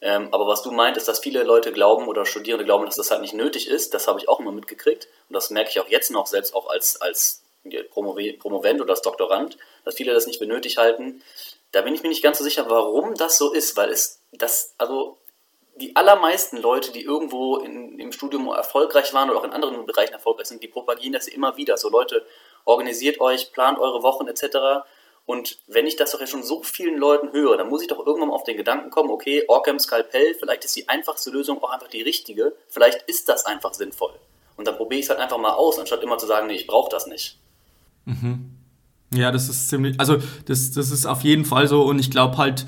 ähm, 0.00 0.28
aber 0.33 0.46
was 0.46 0.62
du 0.62 0.70
meint, 0.70 0.98
ist, 0.98 1.09
dass 1.09 1.20
viele 1.20 1.42
Leute 1.44 1.72
glauben 1.72 2.09
oder 2.09 2.26
Studierende 2.26 2.66
glauben, 2.66 2.85
dass 2.85 2.96
das 2.96 3.11
halt 3.11 3.22
nicht 3.22 3.33
nötig 3.33 3.68
ist. 3.68 3.94
Das 3.94 4.07
habe 4.07 4.20
ich 4.20 4.28
auch 4.28 4.38
immer 4.38 4.52
mitgekriegt. 4.52 5.09
Und 5.28 5.35
das 5.35 5.48
merke 5.48 5.70
ich 5.70 5.80
auch 5.80 5.88
jetzt 5.88 6.11
noch, 6.11 6.26
selbst 6.26 6.54
auch 6.54 6.68
als, 6.68 7.00
als 7.00 7.42
Promovent 7.90 8.83
oder 8.83 8.90
als 8.90 9.00
Doktorand, 9.00 9.57
dass 9.87 9.94
viele 9.94 10.12
das 10.12 10.26
nicht 10.26 10.38
für 10.38 10.46
nötig 10.46 10.76
halten. 10.76 11.22
Da 11.74 11.82
bin 11.82 11.94
ich 11.94 12.02
mir 12.02 12.08
nicht 12.08 12.22
ganz 12.22 12.38
so 12.38 12.44
sicher, 12.44 12.70
warum 12.70 13.14
das 13.14 13.37
so 13.37 13.52
ist, 13.52 13.76
weil 13.76 13.90
es 13.90 14.20
das, 14.32 14.74
also 14.78 15.18
die 15.76 15.96
allermeisten 15.96 16.58
Leute, 16.58 16.92
die 16.92 17.02
irgendwo 17.02 17.56
in, 17.56 17.98
im 17.98 18.12
Studium 18.12 18.46
erfolgreich 18.46 19.12
waren 19.12 19.28
oder 19.28 19.40
auch 19.40 19.44
in 19.44 19.52
anderen 19.52 19.84
Bereichen 19.84 20.12
erfolgreich 20.12 20.46
sind, 20.46 20.62
die 20.62 20.68
propagieren 20.68 21.12
das 21.12 21.26
immer 21.26 21.56
wieder. 21.56 21.76
So 21.76 21.90
Leute, 21.90 22.24
organisiert 22.64 23.20
euch, 23.20 23.52
plant 23.52 23.80
eure 23.80 24.04
Wochen 24.04 24.28
etc. 24.28 24.87
Und 25.26 25.58
wenn 25.66 25.88
ich 25.88 25.96
das 25.96 26.12
doch 26.12 26.20
jetzt 26.20 26.30
schon 26.30 26.44
so 26.44 26.62
vielen 26.62 26.96
Leuten 26.96 27.32
höre, 27.32 27.56
dann 27.56 27.68
muss 27.68 27.82
ich 27.82 27.88
doch 27.88 28.06
irgendwann 28.06 28.28
mal 28.28 28.37
auf 28.37 28.44
den 28.44 28.56
Gedanken 28.56 28.90
kommen, 28.90 29.10
okay, 29.10 29.44
Orcam 29.48 29.80
Skalpell, 29.80 30.34
vielleicht 30.34 30.64
ist 30.64 30.76
die 30.76 30.88
einfachste 30.88 31.30
Lösung 31.30 31.60
auch 31.60 31.70
einfach 31.70 31.88
die 31.88 32.02
richtige, 32.02 32.54
vielleicht 32.68 33.02
ist 33.08 33.28
das 33.28 33.46
einfach 33.46 33.74
sinnvoll. 33.74 34.14
Und 34.56 34.68
dann 34.68 34.76
probiere 34.76 35.00
ich 35.00 35.06
es 35.06 35.10
halt 35.10 35.18
einfach 35.18 35.38
mal 35.38 35.54
aus, 35.54 35.78
anstatt 35.80 36.04
immer 36.04 36.18
zu 36.18 36.26
sagen, 36.26 36.46
nee, 36.46 36.54
ich 36.54 36.68
brauche 36.68 36.90
das 36.90 37.06
nicht. 37.06 37.38
Mhm. 38.04 38.54
Ja, 39.16 39.31
das 39.31 39.48
ist 39.48 39.68
ziemlich, 39.68 39.98
also 40.00 40.18
das, 40.46 40.72
das 40.72 40.90
ist 40.90 41.07
auf 41.07 41.22
jeden 41.22 41.44
Fall 41.44 41.68
so 41.68 41.83
und 41.83 41.98
ich 41.98 42.11
glaube 42.11 42.37
halt, 42.37 42.66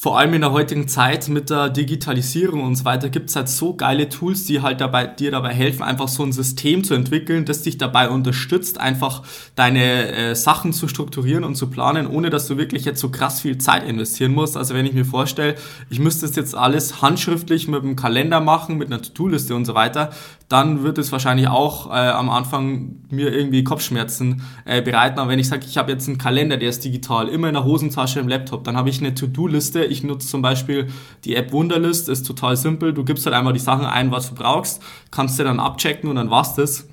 vor 0.00 0.18
allem 0.18 0.32
in 0.32 0.40
der 0.40 0.52
heutigen 0.52 0.88
Zeit 0.88 1.28
mit 1.28 1.50
der 1.50 1.68
Digitalisierung 1.68 2.62
und 2.62 2.74
so 2.74 2.86
weiter 2.86 3.10
gibt 3.10 3.28
es 3.28 3.36
halt 3.36 3.50
so 3.50 3.74
geile 3.74 4.08
Tools, 4.08 4.46
die 4.46 4.62
halt 4.62 4.80
dabei, 4.80 5.06
dir 5.06 5.30
dabei 5.30 5.52
helfen, 5.52 5.82
einfach 5.82 6.08
so 6.08 6.22
ein 6.22 6.32
System 6.32 6.84
zu 6.84 6.94
entwickeln, 6.94 7.44
das 7.44 7.60
dich 7.60 7.76
dabei 7.76 8.08
unterstützt, 8.08 8.80
einfach 8.80 9.22
deine 9.56 10.10
äh, 10.10 10.34
Sachen 10.34 10.72
zu 10.72 10.88
strukturieren 10.88 11.44
und 11.44 11.54
zu 11.54 11.68
planen, 11.68 12.06
ohne 12.06 12.30
dass 12.30 12.46
du 12.46 12.56
wirklich 12.56 12.86
jetzt 12.86 12.98
so 12.98 13.10
krass 13.10 13.42
viel 13.42 13.58
Zeit 13.58 13.86
investieren 13.86 14.32
musst. 14.32 14.56
Also 14.56 14.72
wenn 14.72 14.86
ich 14.86 14.94
mir 14.94 15.04
vorstelle, 15.04 15.56
ich 15.90 15.98
müsste 15.98 16.24
es 16.24 16.34
jetzt 16.34 16.54
alles 16.54 17.02
handschriftlich 17.02 17.68
mit 17.68 17.82
einem 17.82 17.94
Kalender 17.94 18.40
machen, 18.40 18.78
mit 18.78 18.86
einer 18.86 19.02
To-Do-Liste 19.02 19.54
und 19.54 19.66
so 19.66 19.74
weiter, 19.74 20.12
dann 20.50 20.82
wird 20.82 20.98
es 20.98 21.12
wahrscheinlich 21.12 21.46
auch 21.46 21.90
äh, 21.90 21.92
am 21.92 22.28
Anfang 22.28 22.96
mir 23.08 23.32
irgendwie 23.32 23.62
Kopfschmerzen 23.62 24.42
äh, 24.64 24.82
bereiten. 24.82 25.20
Aber 25.20 25.30
wenn 25.30 25.38
ich 25.38 25.46
sage, 25.46 25.64
ich 25.64 25.78
habe 25.78 25.92
jetzt 25.92 26.08
einen 26.08 26.18
Kalender, 26.18 26.56
der 26.56 26.70
ist 26.70 26.84
digital, 26.84 27.28
immer 27.28 27.46
in 27.46 27.54
der 27.54 27.62
Hosentasche 27.62 28.18
im 28.18 28.26
Laptop, 28.26 28.64
dann 28.64 28.76
habe 28.76 28.88
ich 28.88 28.98
eine 28.98 29.14
To-Do-Liste. 29.14 29.89
Ich 29.90 30.02
nutze 30.02 30.28
zum 30.28 30.42
Beispiel 30.42 30.88
die 31.24 31.34
App 31.36 31.52
Wunderlist, 31.52 32.08
ist 32.08 32.26
total 32.26 32.56
simpel. 32.56 32.92
Du 32.92 33.04
gibst 33.04 33.26
halt 33.26 33.34
einmal 33.34 33.52
die 33.52 33.60
Sachen 33.60 33.84
ein, 33.84 34.10
was 34.10 34.28
du 34.28 34.34
brauchst, 34.34 34.82
kannst 35.10 35.38
dir 35.38 35.44
dann 35.44 35.60
abchecken 35.60 36.08
und 36.08 36.16
dann 36.16 36.30
war's 36.30 36.54
das. 36.54 36.88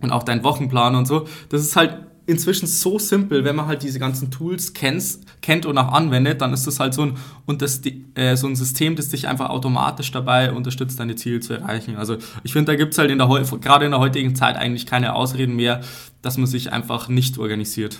Und 0.00 0.10
auch 0.10 0.22
dein 0.22 0.44
Wochenplan 0.44 0.96
und 0.96 1.06
so. 1.06 1.26
Das 1.48 1.62
ist 1.62 1.76
halt 1.76 1.98
inzwischen 2.26 2.66
so 2.66 2.98
simpel, 2.98 3.44
wenn 3.44 3.56
man 3.56 3.66
halt 3.66 3.82
diese 3.82 3.98
ganzen 3.98 4.30
Tools 4.30 4.72
kennt, 4.72 5.18
kennt 5.42 5.66
und 5.66 5.76
auch 5.76 5.92
anwendet, 5.92 6.40
dann 6.40 6.52
ist 6.52 6.66
das 6.66 6.80
halt 6.80 6.94
so 6.94 7.02
ein, 7.02 7.16
und 7.46 7.60
das, 7.60 7.82
äh, 8.14 8.36
so 8.36 8.46
ein 8.46 8.56
System, 8.56 8.96
das 8.96 9.08
dich 9.08 9.28
einfach 9.28 9.50
automatisch 9.50 10.10
dabei 10.10 10.52
unterstützt, 10.52 10.98
deine 10.98 11.16
Ziele 11.16 11.40
zu 11.40 11.54
erreichen. 11.54 11.96
Also 11.96 12.16
ich 12.42 12.52
finde, 12.52 12.72
da 12.72 12.76
gibt 12.76 12.92
es 12.92 12.98
halt 12.98 13.10
in 13.10 13.18
der, 13.18 13.28
gerade 13.60 13.84
in 13.84 13.90
der 13.90 14.00
heutigen 14.00 14.34
Zeit 14.34 14.56
eigentlich 14.56 14.86
keine 14.86 15.14
Ausreden 15.14 15.56
mehr, 15.56 15.82
dass 16.22 16.38
man 16.38 16.46
sich 16.46 16.72
einfach 16.72 17.08
nicht 17.08 17.38
organisiert. 17.38 17.98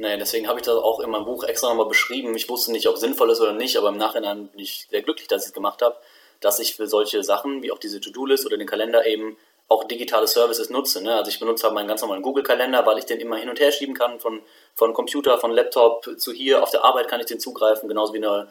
Nee, 0.00 0.16
deswegen 0.16 0.46
habe 0.46 0.60
ich 0.60 0.64
das 0.64 0.76
auch 0.76 1.00
in 1.00 1.10
meinem 1.10 1.24
Buch 1.24 1.42
extra 1.42 1.68
nochmal 1.68 1.88
beschrieben. 1.88 2.34
Ich 2.36 2.48
wusste 2.48 2.70
nicht, 2.70 2.88
ob 2.88 2.94
es 2.94 3.00
sinnvoll 3.00 3.30
ist 3.30 3.40
oder 3.40 3.52
nicht, 3.52 3.76
aber 3.76 3.88
im 3.88 3.96
Nachhinein 3.96 4.46
bin 4.46 4.60
ich 4.60 4.86
sehr 4.88 5.02
glücklich, 5.02 5.26
dass 5.26 5.42
ich 5.42 5.48
es 5.48 5.54
gemacht 5.54 5.82
habe, 5.82 5.96
dass 6.40 6.60
ich 6.60 6.76
für 6.76 6.86
solche 6.86 7.24
Sachen 7.24 7.64
wie 7.64 7.72
auch 7.72 7.78
diese 7.78 8.00
To-Do-List 8.00 8.46
oder 8.46 8.56
den 8.56 8.68
Kalender 8.68 9.06
eben 9.06 9.36
auch 9.66 9.82
digitale 9.82 10.28
Services 10.28 10.70
nutze. 10.70 11.02
Ne? 11.02 11.16
Also 11.16 11.30
ich 11.30 11.40
benutze 11.40 11.64
halt 11.64 11.74
meinen 11.74 11.88
ganz 11.88 12.00
normalen 12.00 12.22
Google-Kalender, 12.22 12.86
weil 12.86 12.98
ich 12.98 13.06
den 13.06 13.18
immer 13.18 13.38
hin 13.38 13.50
und 13.50 13.58
her 13.58 13.72
schieben 13.72 13.96
kann, 13.96 14.20
von, 14.20 14.40
von 14.76 14.94
Computer, 14.94 15.36
von 15.38 15.50
Laptop 15.50 16.08
zu 16.16 16.32
hier. 16.32 16.62
Auf 16.62 16.70
der 16.70 16.84
Arbeit 16.84 17.08
kann 17.08 17.18
ich 17.18 17.26
den 17.26 17.40
zugreifen, 17.40 17.88
genauso 17.88 18.14
wie 18.14 18.18
eine, 18.18 18.48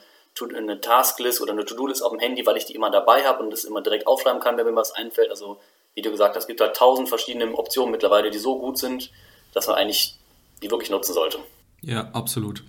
eine 0.53 0.81
Tasklist 0.81 1.39
oder 1.39 1.53
eine 1.53 1.63
To-Do-List 1.63 2.03
auf 2.03 2.11
dem 2.11 2.19
Handy, 2.19 2.45
weil 2.45 2.57
ich 2.57 2.65
die 2.65 2.75
immer 2.75 2.91
dabei 2.91 3.23
habe 3.23 3.41
und 3.41 3.51
das 3.51 3.63
immer 3.63 3.79
direkt 3.79 4.05
aufschreiben 4.05 4.41
kann, 4.41 4.57
wenn 4.57 4.65
mir 4.65 4.75
was 4.75 4.91
einfällt. 4.91 5.29
Also 5.29 5.57
wie 5.95 6.01
du 6.01 6.11
gesagt 6.11 6.35
hast, 6.35 6.43
es 6.43 6.47
gibt 6.47 6.59
halt 6.59 6.75
tausend 6.75 7.07
verschiedene 7.07 7.57
Optionen 7.57 7.91
mittlerweile, 7.91 8.31
die 8.31 8.37
so 8.37 8.59
gut 8.59 8.77
sind, 8.77 9.09
dass 9.53 9.65
man 9.67 9.77
eigentlich 9.77 10.17
die 10.61 10.71
wirklich 10.71 10.89
nutzen 10.89 11.13
sollte. 11.13 11.39
Ja, 11.81 12.09
absolut. 12.11 12.63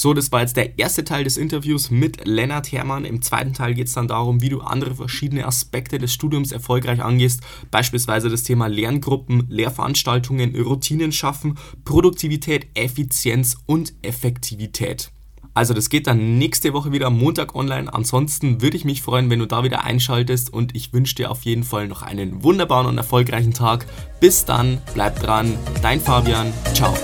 So, 0.00 0.14
das 0.14 0.30
war 0.30 0.42
jetzt 0.42 0.56
der 0.56 0.78
erste 0.78 1.02
Teil 1.02 1.24
des 1.24 1.36
Interviews 1.36 1.90
mit 1.90 2.24
Lennart 2.24 2.70
Hermann. 2.70 3.04
Im 3.04 3.20
zweiten 3.20 3.52
Teil 3.52 3.74
geht 3.74 3.88
es 3.88 3.94
dann 3.94 4.06
darum, 4.06 4.40
wie 4.40 4.48
du 4.48 4.60
andere 4.60 4.94
verschiedene 4.94 5.44
Aspekte 5.44 5.98
des 5.98 6.12
Studiums 6.12 6.52
erfolgreich 6.52 7.02
angehst, 7.02 7.40
beispielsweise 7.72 8.28
das 8.28 8.44
Thema 8.44 8.68
Lerngruppen, 8.68 9.48
Lehrveranstaltungen, 9.48 10.54
Routinen 10.54 11.10
schaffen, 11.10 11.58
Produktivität, 11.84 12.68
Effizienz 12.74 13.56
und 13.66 13.92
Effektivität. 14.02 15.10
Also 15.58 15.74
das 15.74 15.88
geht 15.88 16.06
dann 16.06 16.38
nächste 16.38 16.72
Woche 16.72 16.92
wieder 16.92 17.08
am 17.08 17.18
Montag 17.18 17.56
online. 17.56 17.92
Ansonsten 17.92 18.62
würde 18.62 18.76
ich 18.76 18.84
mich 18.84 19.02
freuen, 19.02 19.28
wenn 19.28 19.40
du 19.40 19.46
da 19.46 19.64
wieder 19.64 19.82
einschaltest 19.82 20.52
und 20.52 20.76
ich 20.76 20.92
wünsche 20.92 21.16
dir 21.16 21.32
auf 21.32 21.42
jeden 21.42 21.64
Fall 21.64 21.88
noch 21.88 22.02
einen 22.02 22.44
wunderbaren 22.44 22.86
und 22.86 22.96
erfolgreichen 22.96 23.54
Tag. 23.54 23.84
Bis 24.20 24.44
dann, 24.44 24.78
bleib 24.94 25.18
dran, 25.18 25.58
dein 25.82 26.00
Fabian, 26.00 26.52
ciao. 26.74 26.94